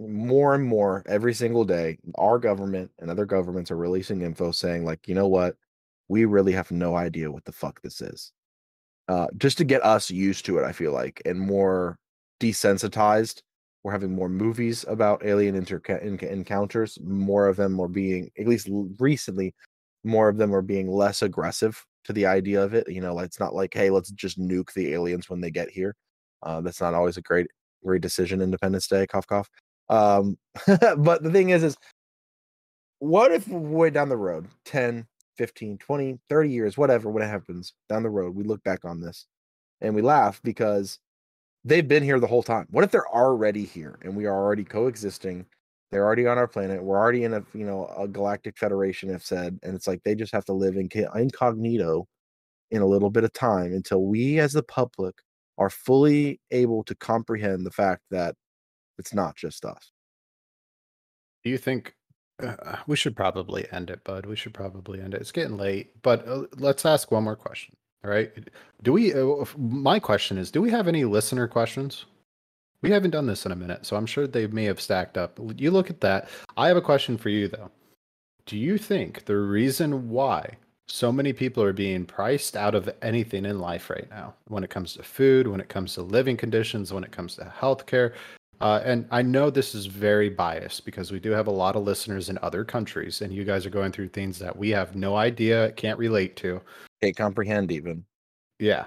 More 0.00 0.54
and 0.54 0.64
more 0.64 1.02
every 1.06 1.34
single 1.34 1.64
day, 1.64 1.98
our 2.16 2.38
government 2.38 2.90
and 3.00 3.10
other 3.10 3.26
governments 3.26 3.70
are 3.70 3.76
releasing 3.76 4.22
info 4.22 4.52
saying, 4.52 4.84
like, 4.84 5.08
you 5.08 5.14
know 5.14 5.26
what, 5.26 5.56
we 6.08 6.24
really 6.24 6.52
have 6.52 6.70
no 6.70 6.96
idea 6.96 7.30
what 7.30 7.44
the 7.44 7.52
fuck 7.52 7.82
this 7.82 8.00
is. 8.00 8.32
Uh, 9.08 9.26
just 9.38 9.58
to 9.58 9.64
get 9.64 9.84
us 9.84 10.10
used 10.10 10.44
to 10.46 10.58
it, 10.58 10.64
I 10.64 10.72
feel 10.72 10.92
like, 10.92 11.20
and 11.24 11.40
more 11.40 11.98
desensitized. 12.40 13.42
We're 13.82 13.92
having 13.92 14.14
more 14.14 14.28
movies 14.28 14.84
about 14.88 15.24
alien 15.24 15.54
inter- 15.56 15.80
en- 15.88 16.18
encounters. 16.20 16.98
More 17.02 17.48
of 17.48 17.56
them 17.56 17.80
are 17.80 17.88
being, 17.88 18.30
at 18.38 18.46
least 18.46 18.68
recently, 18.98 19.54
more 20.04 20.28
of 20.28 20.36
them 20.36 20.54
are 20.54 20.62
being 20.62 20.90
less 20.90 21.22
aggressive 21.22 21.84
to 22.04 22.12
the 22.12 22.26
idea 22.26 22.62
of 22.62 22.74
it. 22.74 22.88
You 22.88 23.00
know, 23.00 23.18
it's 23.20 23.40
not 23.40 23.54
like, 23.54 23.74
hey, 23.74 23.90
let's 23.90 24.10
just 24.10 24.38
nuke 24.38 24.72
the 24.74 24.92
aliens 24.92 25.28
when 25.30 25.40
they 25.40 25.50
get 25.50 25.70
here. 25.70 25.96
Uh, 26.42 26.60
that's 26.60 26.80
not 26.80 26.94
always 26.94 27.16
a 27.16 27.22
great, 27.22 27.48
great 27.84 28.02
decision. 28.02 28.42
Independence 28.42 28.86
Day, 28.86 29.06
cough, 29.06 29.26
cough. 29.26 29.48
Um, 29.88 30.38
but 30.66 31.22
the 31.22 31.30
thing 31.30 31.50
is, 31.50 31.62
is 31.62 31.76
what 32.98 33.32
if 33.32 33.46
way 33.48 33.90
down 33.90 34.08
the 34.08 34.16
road, 34.16 34.48
10, 34.64 35.06
15, 35.36 35.78
20, 35.78 36.18
30 36.28 36.50
years, 36.50 36.76
whatever, 36.76 37.10
when 37.10 37.22
it 37.22 37.28
happens 37.28 37.74
down 37.88 38.02
the 38.02 38.10
road, 38.10 38.34
we 38.34 38.44
look 38.44 38.62
back 38.64 38.84
on 38.84 39.00
this 39.00 39.26
and 39.80 39.94
we 39.94 40.02
laugh 40.02 40.40
because 40.42 40.98
they've 41.64 41.86
been 41.86 42.02
here 42.02 42.20
the 42.20 42.26
whole 42.26 42.42
time. 42.42 42.66
What 42.70 42.84
if 42.84 42.90
they're 42.90 43.08
already 43.08 43.64
here 43.64 43.98
and 44.02 44.16
we 44.16 44.26
are 44.26 44.36
already 44.36 44.64
coexisting? 44.64 45.46
They're 45.90 46.04
already 46.04 46.26
on 46.26 46.38
our 46.38 46.48
planet. 46.48 46.82
We're 46.82 46.98
already 46.98 47.24
in 47.24 47.32
a 47.34 47.42
you 47.54 47.64
know 47.64 47.86
a 47.96 48.06
galactic 48.06 48.58
federation, 48.58 49.10
if 49.10 49.24
said, 49.24 49.58
and 49.62 49.74
it's 49.74 49.86
like 49.86 50.02
they 50.04 50.14
just 50.14 50.34
have 50.34 50.44
to 50.46 50.52
live 50.52 50.76
in 50.76 50.88
incognito 51.14 52.06
in 52.70 52.82
a 52.82 52.86
little 52.86 53.10
bit 53.10 53.24
of 53.24 53.32
time 53.32 53.72
until 53.72 54.04
we, 54.04 54.38
as 54.38 54.52
the 54.52 54.62
public, 54.62 55.14
are 55.56 55.70
fully 55.70 56.40
able 56.50 56.84
to 56.84 56.94
comprehend 56.96 57.64
the 57.64 57.70
fact 57.70 58.02
that 58.10 58.34
it's 58.98 59.14
not 59.14 59.36
just 59.36 59.64
us. 59.64 59.92
Do 61.44 61.50
you 61.50 61.58
think 61.58 61.94
uh, 62.42 62.76
we 62.86 62.96
should 62.96 63.16
probably 63.16 63.66
end 63.72 63.90
it, 63.90 64.04
bud? 64.04 64.26
We 64.26 64.36
should 64.36 64.54
probably 64.54 65.00
end 65.00 65.14
it. 65.14 65.20
It's 65.20 65.32
getting 65.32 65.56
late, 65.56 66.02
but 66.02 66.26
uh, 66.26 66.44
let's 66.56 66.84
ask 66.84 67.10
one 67.10 67.24
more 67.24 67.36
question. 67.36 67.74
All 68.04 68.10
right. 68.10 68.32
Do 68.82 68.92
we, 68.92 69.12
uh, 69.12 69.44
my 69.56 69.98
question 69.98 70.38
is, 70.38 70.50
do 70.50 70.62
we 70.62 70.70
have 70.70 70.88
any 70.88 71.04
listener 71.04 71.48
questions? 71.48 72.06
We 72.80 72.90
haven't 72.90 73.10
done 73.10 73.26
this 73.26 73.44
in 73.44 73.50
a 73.50 73.56
minute, 73.56 73.84
so 73.84 73.96
I'm 73.96 74.06
sure 74.06 74.26
they 74.26 74.46
may 74.46 74.64
have 74.64 74.80
stacked 74.80 75.18
up. 75.18 75.38
You 75.56 75.72
look 75.72 75.90
at 75.90 76.00
that. 76.02 76.28
I 76.56 76.68
have 76.68 76.76
a 76.76 76.82
question 76.82 77.18
for 77.18 77.28
you, 77.28 77.48
though. 77.48 77.70
Do 78.46 78.56
you 78.56 78.78
think 78.78 79.24
the 79.24 79.36
reason 79.36 80.08
why 80.08 80.56
so 80.86 81.12
many 81.12 81.32
people 81.32 81.62
are 81.62 81.72
being 81.72 82.06
priced 82.06 82.56
out 82.56 82.74
of 82.74 82.88
anything 83.02 83.44
in 83.44 83.58
life 83.58 83.90
right 83.90 84.08
now, 84.10 84.34
when 84.46 84.64
it 84.64 84.70
comes 84.70 84.94
to 84.94 85.02
food, 85.02 85.46
when 85.46 85.60
it 85.60 85.68
comes 85.68 85.94
to 85.94 86.02
living 86.02 86.36
conditions, 86.36 86.92
when 86.92 87.04
it 87.04 87.12
comes 87.12 87.34
to 87.36 87.52
healthcare, 87.60 88.14
uh, 88.60 88.80
and 88.84 89.06
I 89.10 89.22
know 89.22 89.50
this 89.50 89.74
is 89.74 89.86
very 89.86 90.28
biased 90.28 90.84
because 90.84 91.12
we 91.12 91.20
do 91.20 91.30
have 91.30 91.46
a 91.46 91.52
lot 91.52 91.76
of 91.76 91.84
listeners 91.84 92.28
in 92.28 92.38
other 92.42 92.64
countries, 92.64 93.22
and 93.22 93.32
you 93.32 93.44
guys 93.44 93.64
are 93.64 93.70
going 93.70 93.92
through 93.92 94.08
things 94.08 94.38
that 94.38 94.56
we 94.56 94.70
have 94.70 94.96
no 94.96 95.16
idea, 95.16 95.72
can't 95.72 95.98
relate 95.98 96.36
to. 96.36 96.60
Can't 97.02 97.16
comprehend 97.16 97.70
even. 97.70 98.04
Yeah. 98.58 98.86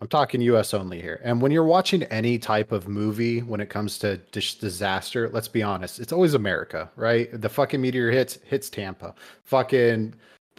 I'm 0.00 0.08
talking 0.08 0.42
US 0.42 0.74
only 0.74 1.00
here. 1.00 1.20
And 1.24 1.40
when 1.40 1.50
you're 1.50 1.64
watching 1.64 2.02
any 2.04 2.38
type 2.38 2.72
of 2.72 2.88
movie 2.88 3.40
when 3.40 3.60
it 3.60 3.70
comes 3.70 3.98
to 4.00 4.18
dis- 4.32 4.54
disaster, 4.54 5.30
let's 5.32 5.48
be 5.48 5.62
honest, 5.62 5.98
it's 5.98 6.12
always 6.12 6.34
America, 6.34 6.90
right? 6.96 7.30
The 7.40 7.48
fucking 7.48 7.80
meteor 7.80 8.10
hits 8.10 8.38
hits 8.44 8.68
Tampa. 8.68 9.14
Fucking 9.44 10.14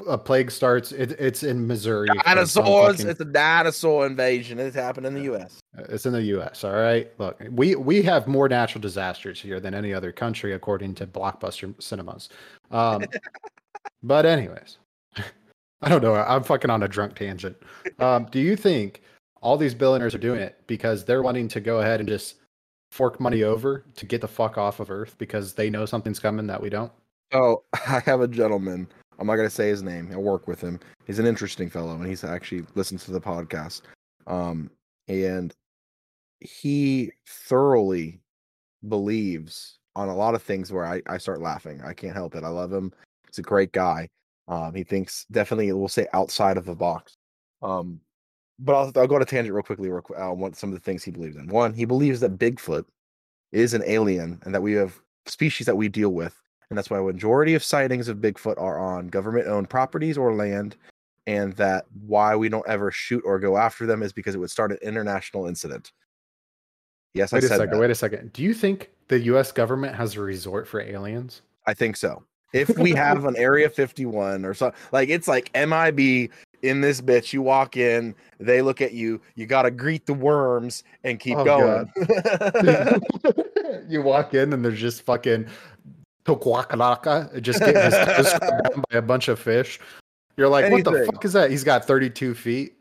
a 0.08 0.18
plague 0.18 0.52
starts, 0.52 0.91
it, 0.91 1.12
it's 1.20 1.43
in 1.43 1.66
Missouri. 1.68 2.08
Dinosaurs. 2.26 2.98
fucking- 2.98 3.10
It's 3.10 3.20
a 3.22 3.26
dinosaur 3.26 4.06
invasion. 4.06 4.60
It's 4.60 4.76
happened 4.76 5.06
in 5.06 5.14
the 5.14 5.22
U.S. 5.24 5.60
It's 5.78 6.06
in 6.06 6.14
the 6.14 6.22
U.S. 6.24 6.64
All 6.64 6.74
right. 6.74 7.12
Look, 7.20 7.41
we 7.52 7.76
we 7.76 8.02
have 8.04 8.28
more 8.28 8.50
natural 8.50 8.82
disasters 8.82 9.39
here 9.39 9.60
than 9.60 9.74
any 9.74 9.93
other 9.93 10.12
country, 10.12 10.54
according 10.54 10.96
to 10.96 11.08
Blockbuster 11.08 11.74
Cinemas. 11.82 12.30
Um, 12.72 13.04
but 14.04 14.26
anyways, 14.26 14.78
I 15.82 15.89
don't 15.89 16.02
know. 16.02 16.16
I'm 16.16 16.43
fucking 16.43 16.70
on 16.70 16.84
a 16.84 16.88
drunk 16.88 17.16
tangent. 17.16 17.58
Um, 18.00 18.28
do 18.32 18.39
you 18.39 18.56
think 18.56 19.02
all 19.41 19.58
these 19.58 19.76
billionaires 19.76 20.16
are 20.16 20.20
doing 20.20 20.39
it 20.41 20.60
because 20.68 21.06
they're 21.06 21.22
wanting 21.22 21.48
to 21.50 21.60
go 21.60 21.80
ahead 21.82 22.00
and 22.00 22.10
just 22.10 22.36
fork 22.91 23.20
money 23.20 23.43
over 23.43 23.86
to 23.96 24.06
get 24.06 24.22
the 24.22 24.28
fuck 24.28 24.58
off 24.58 24.80
of 24.80 24.89
Earth 24.89 25.16
because 25.18 25.54
they 25.54 25.70
know 25.70 25.86
something's 25.86 26.20
coming 26.20 26.48
that 26.48 26.62
we 26.62 26.70
don't? 26.70 26.91
Oh, 27.34 27.64
I 27.74 28.00
have 28.06 28.22
a 28.22 28.28
gentleman. 28.28 28.88
I'm 29.20 29.28
not 29.28 29.36
gonna 29.36 29.49
say 29.49 29.70
his 29.70 29.84
name. 29.84 30.09
I 30.11 30.18
work 30.18 30.47
with 30.47 30.61
him. 30.61 30.80
He's 31.05 31.20
an 31.20 31.26
interesting 31.26 31.70
fellow, 31.70 31.95
and 31.95 32.05
he's 32.05 32.24
actually 32.24 32.66
listened 32.76 32.99
to 33.01 33.11
the 33.11 33.22
podcast. 33.22 33.82
Um, 34.28 34.70
and 35.07 35.53
he 36.39 37.11
thoroughly 37.28 38.20
believes 38.88 39.80
on 39.95 40.09
a 40.09 40.16
lot 40.16 40.36
of 40.36 40.43
things 40.43 40.72
where 40.72 40.86
I, 40.86 41.01
I 41.07 41.18
start 41.18 41.41
laughing. 41.41 41.82
I 41.82 41.93
can't 41.93 42.16
help 42.16 42.36
it. 42.36 42.43
I 42.43 42.49
love 42.49 42.72
him. 42.72 42.91
He's 43.28 43.39
a 43.39 43.43
great 43.43 43.72
guy. 43.72 44.09
Um, 44.47 44.74
he 44.76 44.84
thinks 44.84 45.26
definitely 45.32 45.72
we'll 45.72 45.88
say 45.88 46.07
outside 46.13 46.57
of 46.57 46.66
the 46.66 46.76
box. 46.76 47.16
Um, 47.61 47.99
but 48.59 48.76
I'll, 48.76 48.91
I'll 48.95 49.07
go 49.07 49.16
on 49.16 49.22
a 49.22 49.26
tangent 49.26 49.53
real 49.53 49.63
quickly. 49.63 49.89
Real 49.89 50.01
quick, 50.01 50.20
on 50.20 50.39
what 50.39 50.55
some 50.55 50.70
of 50.70 50.76
the 50.76 50.82
things 50.82 51.03
he 51.03 51.11
believes 51.11 51.36
in. 51.36 51.47
One, 51.47 51.74
he 51.74 51.86
believes 51.86 52.20
that 52.20 52.38
Bigfoot 52.38 52.86
is 53.51 53.74
an 53.74 53.84
alien 53.86 54.39
and 54.43 54.53
that 54.53 54.61
we 54.61 54.74
have 54.74 54.99
species 55.26 55.66
that 55.66 55.78
we 55.78 55.88
deal 55.88 56.09
with 56.09 56.39
and 56.70 56.78
that's 56.78 56.89
why 56.89 56.99
a 56.99 57.01
majority 57.03 57.53
of 57.53 57.63
sightings 57.63 58.07
of 58.07 58.18
Bigfoot 58.18 58.59
are 58.59 58.80
on 58.80 59.07
government-owned 59.07 59.70
properties 59.70 60.18
or 60.18 60.34
land, 60.34 60.76
and 61.28 61.53
that 61.53 61.86
why 62.05 62.36
we 62.36 62.49
don't 62.49 62.68
ever 62.68 62.91
shoot 62.91 63.24
or 63.26 63.39
go 63.39 63.57
after 63.57 63.86
them 63.86 64.03
is 64.03 64.13
because 64.13 64.36
it 64.36 64.39
would 64.39 64.51
start 64.51 64.72
an 64.72 64.78
international 64.82 65.47
incident. 65.47 65.91
Yes, 67.13 67.32
Wait 67.32 67.43
I 67.43 67.45
a 67.45 67.47
said 67.49 67.57
second. 67.57 67.74
that. 67.74 67.80
Wait 67.80 67.89
a 67.91 67.95
second. 67.95 68.34
Do 68.34 68.43
you 68.43 68.53
think 68.53 68.91
the 69.07 69.20
U.S. 69.22 69.51
government 69.51 69.95
has 69.95 70.16
a 70.16 70.22
resort 70.22 70.68
for 70.68 70.82
aliens? 70.82 71.41
I 71.66 71.74
think 71.74 71.95
so. 71.95 72.24
If 72.53 72.78
we 72.78 72.91
have 72.95 73.26
an 73.26 73.36
Area 73.38 73.70
51 73.70 74.43
or 74.45 74.53
something, 74.53 74.80
like 74.91 75.09
it's 75.09 75.28
like 75.28 75.49
MIB 75.55 76.30
in 76.61 76.82
this 76.82 76.99
bitch. 76.99 77.32
You 77.32 77.41
walk 77.41 77.78
in, 77.78 78.16
they 78.39 78.61
look 78.61 78.82
at 78.82 78.93
you. 78.93 79.22
You 79.36 79.45
got 79.45 79.63
to 79.63 79.72
greet 79.72 80.05
the 80.05 80.13
worms 80.13 80.84
and 81.03 81.20
keep 81.20 81.38
Oh, 81.38 81.45
going. 81.45 81.89
you 83.89 84.01
walk 84.01 84.34
in 84.34 84.51
and 84.51 84.63
there's 84.66 84.80
just 84.80 85.03
fucking 85.03 85.47
Tokwaka 86.26 87.42
just 87.42 87.60
getting 87.60 87.82
his 87.82 87.94
toes 87.94 88.40
down 88.40 88.84
by 88.90 88.98
a 88.98 89.02
bunch 89.02 89.28
of 89.28 89.40
fish. 89.40 89.80
You're 90.38 90.50
like, 90.50 90.72
what 90.72 90.84
the 90.84 91.06
fuck 91.06 91.24
is 91.24 91.34
that? 91.34 91.52
He's 91.52 91.64
got 91.64 91.86
32 91.86 92.34
feet. 92.34 92.74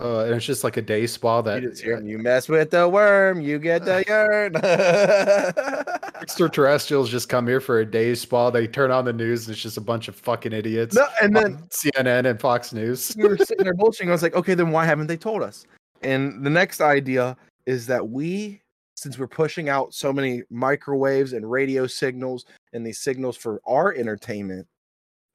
Uh, 0.00 0.20
and 0.26 0.34
it's 0.34 0.46
just 0.46 0.62
like 0.62 0.76
a 0.76 0.82
day 0.82 1.08
spa 1.08 1.42
that 1.42 1.60
you, 1.84 2.00
you 2.04 2.18
mess 2.18 2.48
with 2.48 2.70
the 2.70 2.88
worm, 2.88 3.40
you 3.40 3.58
get 3.58 3.84
the 3.84 4.04
urn. 4.08 4.54
extraterrestrials 6.20 7.10
just 7.10 7.28
come 7.28 7.46
here 7.48 7.60
for 7.60 7.80
a 7.80 7.84
day 7.84 8.14
spa. 8.14 8.50
They 8.50 8.68
turn 8.68 8.92
on 8.92 9.04
the 9.04 9.12
news 9.12 9.46
and 9.46 9.54
it's 9.54 9.62
just 9.62 9.76
a 9.76 9.80
bunch 9.80 10.06
of 10.06 10.14
fucking 10.14 10.52
idiots. 10.52 10.94
no, 10.94 11.06
and 11.20 11.34
then 11.34 11.58
CNN 11.70 12.26
and 12.30 12.40
Fox 12.40 12.72
News. 12.72 13.16
we 13.18 13.26
were 13.26 13.36
sitting 13.38 13.64
there 13.64 13.74
bullshitting. 13.78 14.08
I 14.08 14.12
was 14.12 14.22
like, 14.22 14.34
okay, 14.34 14.54
then 14.54 14.70
why 14.70 14.84
haven't 14.84 15.08
they 15.08 15.16
told 15.16 15.42
us? 15.42 15.66
And 16.02 16.44
the 16.44 16.50
next 16.50 16.80
idea 16.80 17.36
is 17.66 17.86
that 17.88 18.08
we, 18.08 18.62
since 18.98 19.16
we're 19.16 19.28
pushing 19.28 19.68
out 19.68 19.94
so 19.94 20.12
many 20.12 20.42
microwaves 20.50 21.32
and 21.32 21.48
radio 21.48 21.86
signals 21.86 22.44
and 22.72 22.84
these 22.84 22.98
signals 22.98 23.36
for 23.36 23.60
our 23.64 23.94
entertainment, 23.94 24.66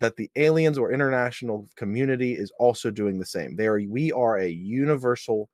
that 0.01 0.17
the 0.17 0.29
aliens 0.35 0.77
or 0.77 0.91
international 0.91 1.69
community 1.77 2.33
is 2.33 2.51
also 2.59 2.91
doing 2.91 3.17
the 3.17 3.25
same. 3.25 3.55
They 3.55 3.67
are 3.67 3.79
we 3.87 4.11
are 4.11 4.37
a 4.37 4.47
universal 4.47 5.47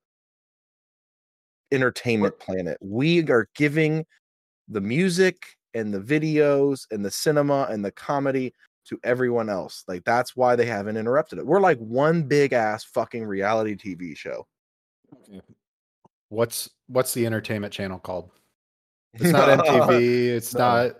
entertainment 1.71 2.39
planet. 2.39 2.77
We 2.81 3.29
are 3.29 3.47
giving 3.55 4.05
the 4.67 4.81
music 4.81 5.55
and 5.75 5.93
the 5.93 5.99
videos 5.99 6.87
and 6.89 7.05
the 7.05 7.11
cinema 7.11 7.67
and 7.69 7.85
the 7.85 7.91
comedy 7.91 8.55
to 8.85 8.99
everyone 9.03 9.51
else. 9.51 9.83
Like 9.87 10.03
that's 10.03 10.35
why 10.35 10.55
they 10.55 10.65
haven't 10.65 10.97
interrupted 10.97 11.37
it. 11.37 11.45
We're 11.45 11.59
like 11.59 11.77
one 11.77 12.23
big 12.23 12.53
ass 12.53 12.83
fucking 12.85 13.23
reality 13.23 13.75
TV 13.75 14.17
show. 14.17 14.47
What's 16.29 16.69
what's 16.87 17.13
the 17.13 17.25
entertainment 17.25 17.73
channel 17.73 17.99
called? 17.99 18.29
It's 19.15 19.31
not 19.31 19.49
MTV. 19.65 20.27
It's 20.27 20.53
No. 20.53 20.59
not. 20.59 20.97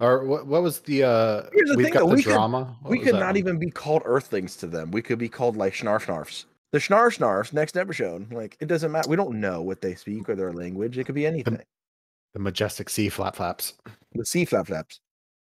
Or 0.00 0.24
what? 0.24 0.46
What 0.46 0.62
was 0.62 0.80
the? 0.80 1.02
uh 1.04 1.42
Here's 1.52 1.70
the 1.70 1.76
We've 1.76 1.86
thing, 1.86 1.92
got 1.94 2.00
though, 2.00 2.08
the 2.10 2.14
we 2.16 2.22
could- 2.22 2.32
drama. 2.32 2.76
What 2.82 2.90
we 2.90 2.98
could 3.00 3.14
not 3.14 3.26
one? 3.26 3.36
even 3.36 3.58
be 3.58 3.70
called 3.70 4.02
Earthlings 4.04 4.56
to 4.56 4.66
them. 4.66 4.90
We 4.92 5.02
could 5.02 5.18
be 5.18 5.28
called 5.28 5.56
like 5.56 5.74
Schnarf 5.74 6.06
Snarfs. 6.06 6.44
The 6.72 6.78
Schnarf 6.78 7.18
Snarfs 7.18 7.52
next 7.52 7.76
episode. 7.76 8.32
Like 8.32 8.56
it 8.60 8.66
doesn't 8.66 8.90
matter. 8.92 9.08
We 9.10 9.16
don't 9.16 9.40
know 9.40 9.60
what 9.62 9.80
they 9.80 9.94
speak 9.96 10.28
or 10.28 10.34
their 10.36 10.52
language. 10.52 10.96
It 10.98 11.04
could 11.04 11.14
be 11.16 11.26
anything. 11.26 11.60
the 12.34 12.38
majestic 12.40 12.88
sea 12.88 13.08
flap 13.08 13.36
flaps. 13.36 13.74
The 14.14 14.24
sea 14.24 14.44
flap 14.44 14.68
flaps. 14.68 15.00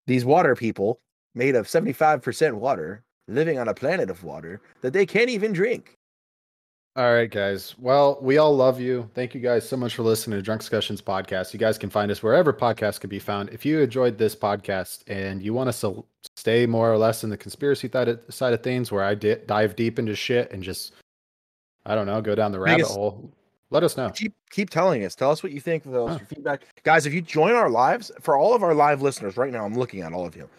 These 0.06 0.24
water 0.24 0.54
people 0.56 1.00
made 1.34 1.54
of 1.56 1.66
75% 1.66 2.54
water 2.54 3.02
living 3.28 3.58
on 3.58 3.68
a 3.68 3.74
planet 3.74 4.10
of 4.10 4.24
water 4.24 4.60
that 4.80 4.92
they 4.92 5.04
can't 5.06 5.28
even 5.30 5.52
drink. 5.52 5.96
All 7.00 7.14
right, 7.14 7.30
guys. 7.30 7.74
Well, 7.78 8.18
we 8.20 8.36
all 8.36 8.54
love 8.54 8.78
you. 8.78 9.08
Thank 9.14 9.34
you 9.34 9.40
guys 9.40 9.66
so 9.66 9.74
much 9.74 9.94
for 9.94 10.02
listening 10.02 10.42
to 10.42 10.50
Drunkscussions 10.50 11.00
podcast. 11.00 11.54
You 11.54 11.58
guys 11.58 11.78
can 11.78 11.88
find 11.88 12.10
us 12.10 12.22
wherever 12.22 12.52
podcasts 12.52 13.00
can 13.00 13.08
be 13.08 13.18
found. 13.18 13.48
If 13.48 13.64
you 13.64 13.80
enjoyed 13.80 14.18
this 14.18 14.36
podcast 14.36 15.04
and 15.06 15.42
you 15.42 15.54
want 15.54 15.70
us 15.70 15.80
to 15.80 16.04
stay 16.36 16.66
more 16.66 16.92
or 16.92 16.98
less 16.98 17.24
in 17.24 17.30
the 17.30 17.38
conspiracy 17.38 17.88
side 17.90 18.08
of, 18.08 18.20
side 18.28 18.52
of 18.52 18.62
things, 18.62 18.92
where 18.92 19.02
I 19.02 19.14
di- 19.14 19.36
dive 19.46 19.76
deep 19.76 19.98
into 19.98 20.14
shit 20.14 20.52
and 20.52 20.62
just, 20.62 20.92
I 21.86 21.94
don't 21.94 22.04
know, 22.06 22.20
go 22.20 22.34
down 22.34 22.52
the 22.52 22.60
rabbit 22.60 22.84
us- 22.84 22.94
hole, 22.94 23.32
let 23.70 23.82
us 23.82 23.96
know. 23.96 24.10
keep 24.10 24.34
keep 24.50 24.68
telling 24.68 25.02
us. 25.06 25.14
Tell 25.14 25.30
us 25.30 25.42
what 25.42 25.52
you 25.52 25.60
think. 25.60 25.84
Tell 25.84 26.04
us 26.06 26.12
Huh. 26.12 26.18
your 26.18 26.26
feedback, 26.26 26.66
guys. 26.82 27.06
If 27.06 27.14
you 27.14 27.22
join 27.22 27.54
our 27.54 27.70
lives, 27.70 28.12
for 28.20 28.36
all 28.36 28.52
of 28.52 28.62
our 28.62 28.74
live 28.74 29.00
listeners 29.00 29.38
right 29.38 29.50
now, 29.52 29.64
I'm 29.64 29.74
looking 29.74 30.02
at 30.02 30.12
all 30.12 30.26
of 30.26 30.36
you. 30.36 30.50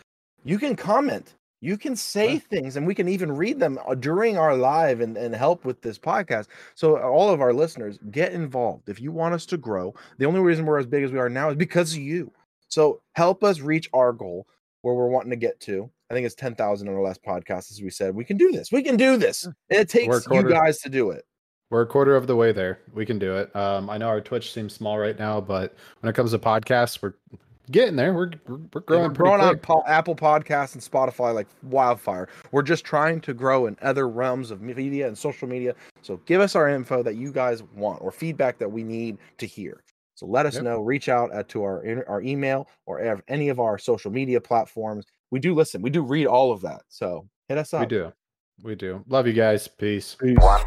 You 0.44 0.58
can 0.58 0.76
comment. 0.76 1.36
You 1.64 1.78
can 1.78 1.96
say 1.96 2.40
things, 2.40 2.76
and 2.76 2.88
we 2.88 2.96
can 2.96 3.08
even 3.08 3.32
read 3.32 3.60
them 3.60 3.78
uh, 3.88 3.94
during 3.94 4.36
our 4.36 4.56
live 4.56 5.00
and, 5.00 5.16
and 5.16 5.34
help 5.34 5.64
with 5.64 5.80
this 5.84 6.00
podcast. 6.00 6.48
So, 6.74 6.98
uh, 6.98 7.02
all 7.02 7.30
of 7.30 7.40
our 7.40 7.54
listeners, 7.54 8.00
get 8.10 8.34
involved. 8.34 8.90
If 8.90 9.00
you 9.00 9.12
want 9.12 9.36
us 9.36 9.46
to 9.48 9.58
grow, 9.58 9.94
the 10.18 10.26
only 10.26 10.40
reason 10.40 10.66
we're 10.66 10.80
as 10.80 10.88
big 10.88 11.04
as 11.04 11.12
we 11.12 11.20
are 11.20 11.30
now 11.30 11.52
is 11.52 11.56
because 11.56 11.94
of 11.94 12.00
you. 12.00 12.32
So, 12.68 13.02
help 13.14 13.44
us 13.44 13.60
reach 13.60 13.88
our 13.94 14.12
goal 14.12 14.48
where 14.82 14.96
we're 14.96 15.10
wanting 15.10 15.30
to 15.30 15.36
get 15.36 15.60
to. 15.62 15.88
I 16.10 16.16
think 16.16 16.26
it's 16.26 16.36
10,000 16.36 16.88
on 16.88 16.96
our 16.96 17.02
last 17.02 17.24
podcast, 17.24 17.72
as 17.72 17.80
we 17.82 17.92
said. 17.92 18.16
We 18.16 18.26
can 18.26 18.38
do 18.38 18.52
this. 18.52 18.72
We 18.72 18.82
can 18.82 18.98
do 18.98 19.18
this. 19.18 19.48
It 19.70 19.88
takes 19.88 20.28
We're 20.28 20.42
you 20.42 20.50
guys 20.50 20.80
to 20.80 20.90
do 20.90 21.12
it. 21.12 21.26
We're 21.70 21.84
a 21.84 21.88
quarter 21.88 22.16
of 22.16 22.28
the 22.28 22.36
way 22.36 22.52
there. 22.52 22.80
We 22.94 23.06
can 23.06 23.18
do 23.18 23.38
it. 23.38 23.56
Um, 23.56 23.90
I 23.90 23.98
know 23.98 24.08
our 24.08 24.20
Twitch 24.20 24.52
seems 24.52 24.74
small 24.74 24.98
right 24.98 25.18
now, 25.18 25.40
but 25.40 25.76
when 26.02 26.10
it 26.10 26.16
comes 26.16 26.32
to 26.32 26.40
podcasts, 26.40 27.02
we're 27.02 27.14
getting 27.70 27.96
there. 27.96 28.14
We're 28.14 28.32
we're, 28.48 28.58
we're 28.74 28.82
growing 28.82 29.04
We're 29.04 29.10
pretty 29.10 29.14
growing 29.18 29.42
on 29.42 29.50
quick. 29.56 29.62
po- 29.62 29.84
Apple 29.88 30.16
Podcasts 30.16 30.74
and 30.74 30.82
Spotify 30.84 31.34
like 31.34 31.48
wildfire. 31.64 32.28
We're 32.52 32.62
just 32.64 32.84
trying 32.86 33.22
to 33.22 33.34
grow 33.34 33.68
in 33.68 33.78
other 33.82 34.08
realms 34.10 34.50
of 34.52 34.62
media 34.62 35.08
and 35.08 35.18
social 35.18 35.48
media. 35.48 35.76
So 36.02 36.18
give 36.26 36.42
us 36.42 36.56
our 36.56 36.70
info 36.70 37.04
that 37.04 37.16
you 37.16 37.32
guys 37.32 37.64
want 37.76 38.02
or 38.02 38.12
feedback 38.12 38.58
that 38.60 38.72
we 38.72 38.84
need 38.84 39.18
to 39.38 39.46
hear. 39.46 39.84
So 40.16 40.26
let 40.26 40.46
us 40.46 40.56
Yep. 40.56 40.64
know. 40.64 40.82
Reach 40.82 41.10
out 41.10 41.32
at, 41.34 41.50
to 41.50 41.64
our 41.64 42.04
our 42.08 42.22
email 42.22 42.68
or 42.86 43.22
any 43.28 43.50
of 43.50 43.60
our 43.60 43.78
social 43.78 44.12
media 44.12 44.40
platforms. 44.42 45.06
We 45.32 45.40
do 45.40 45.54
listen. 45.54 45.82
We 45.82 45.90
do 45.90 46.02
read 46.02 46.28
all 46.28 46.52
of 46.52 46.62
that. 46.62 46.82
So 46.90 47.28
hit 47.50 47.58
us 47.58 47.74
up. 47.74 47.82
We 47.82 47.86
do. 47.88 48.14
We 48.64 48.76
do. 48.76 49.04
Love 49.08 49.26
you 49.28 49.34
guys. 49.34 49.68
Peace. 49.68 50.16
One 50.22 50.62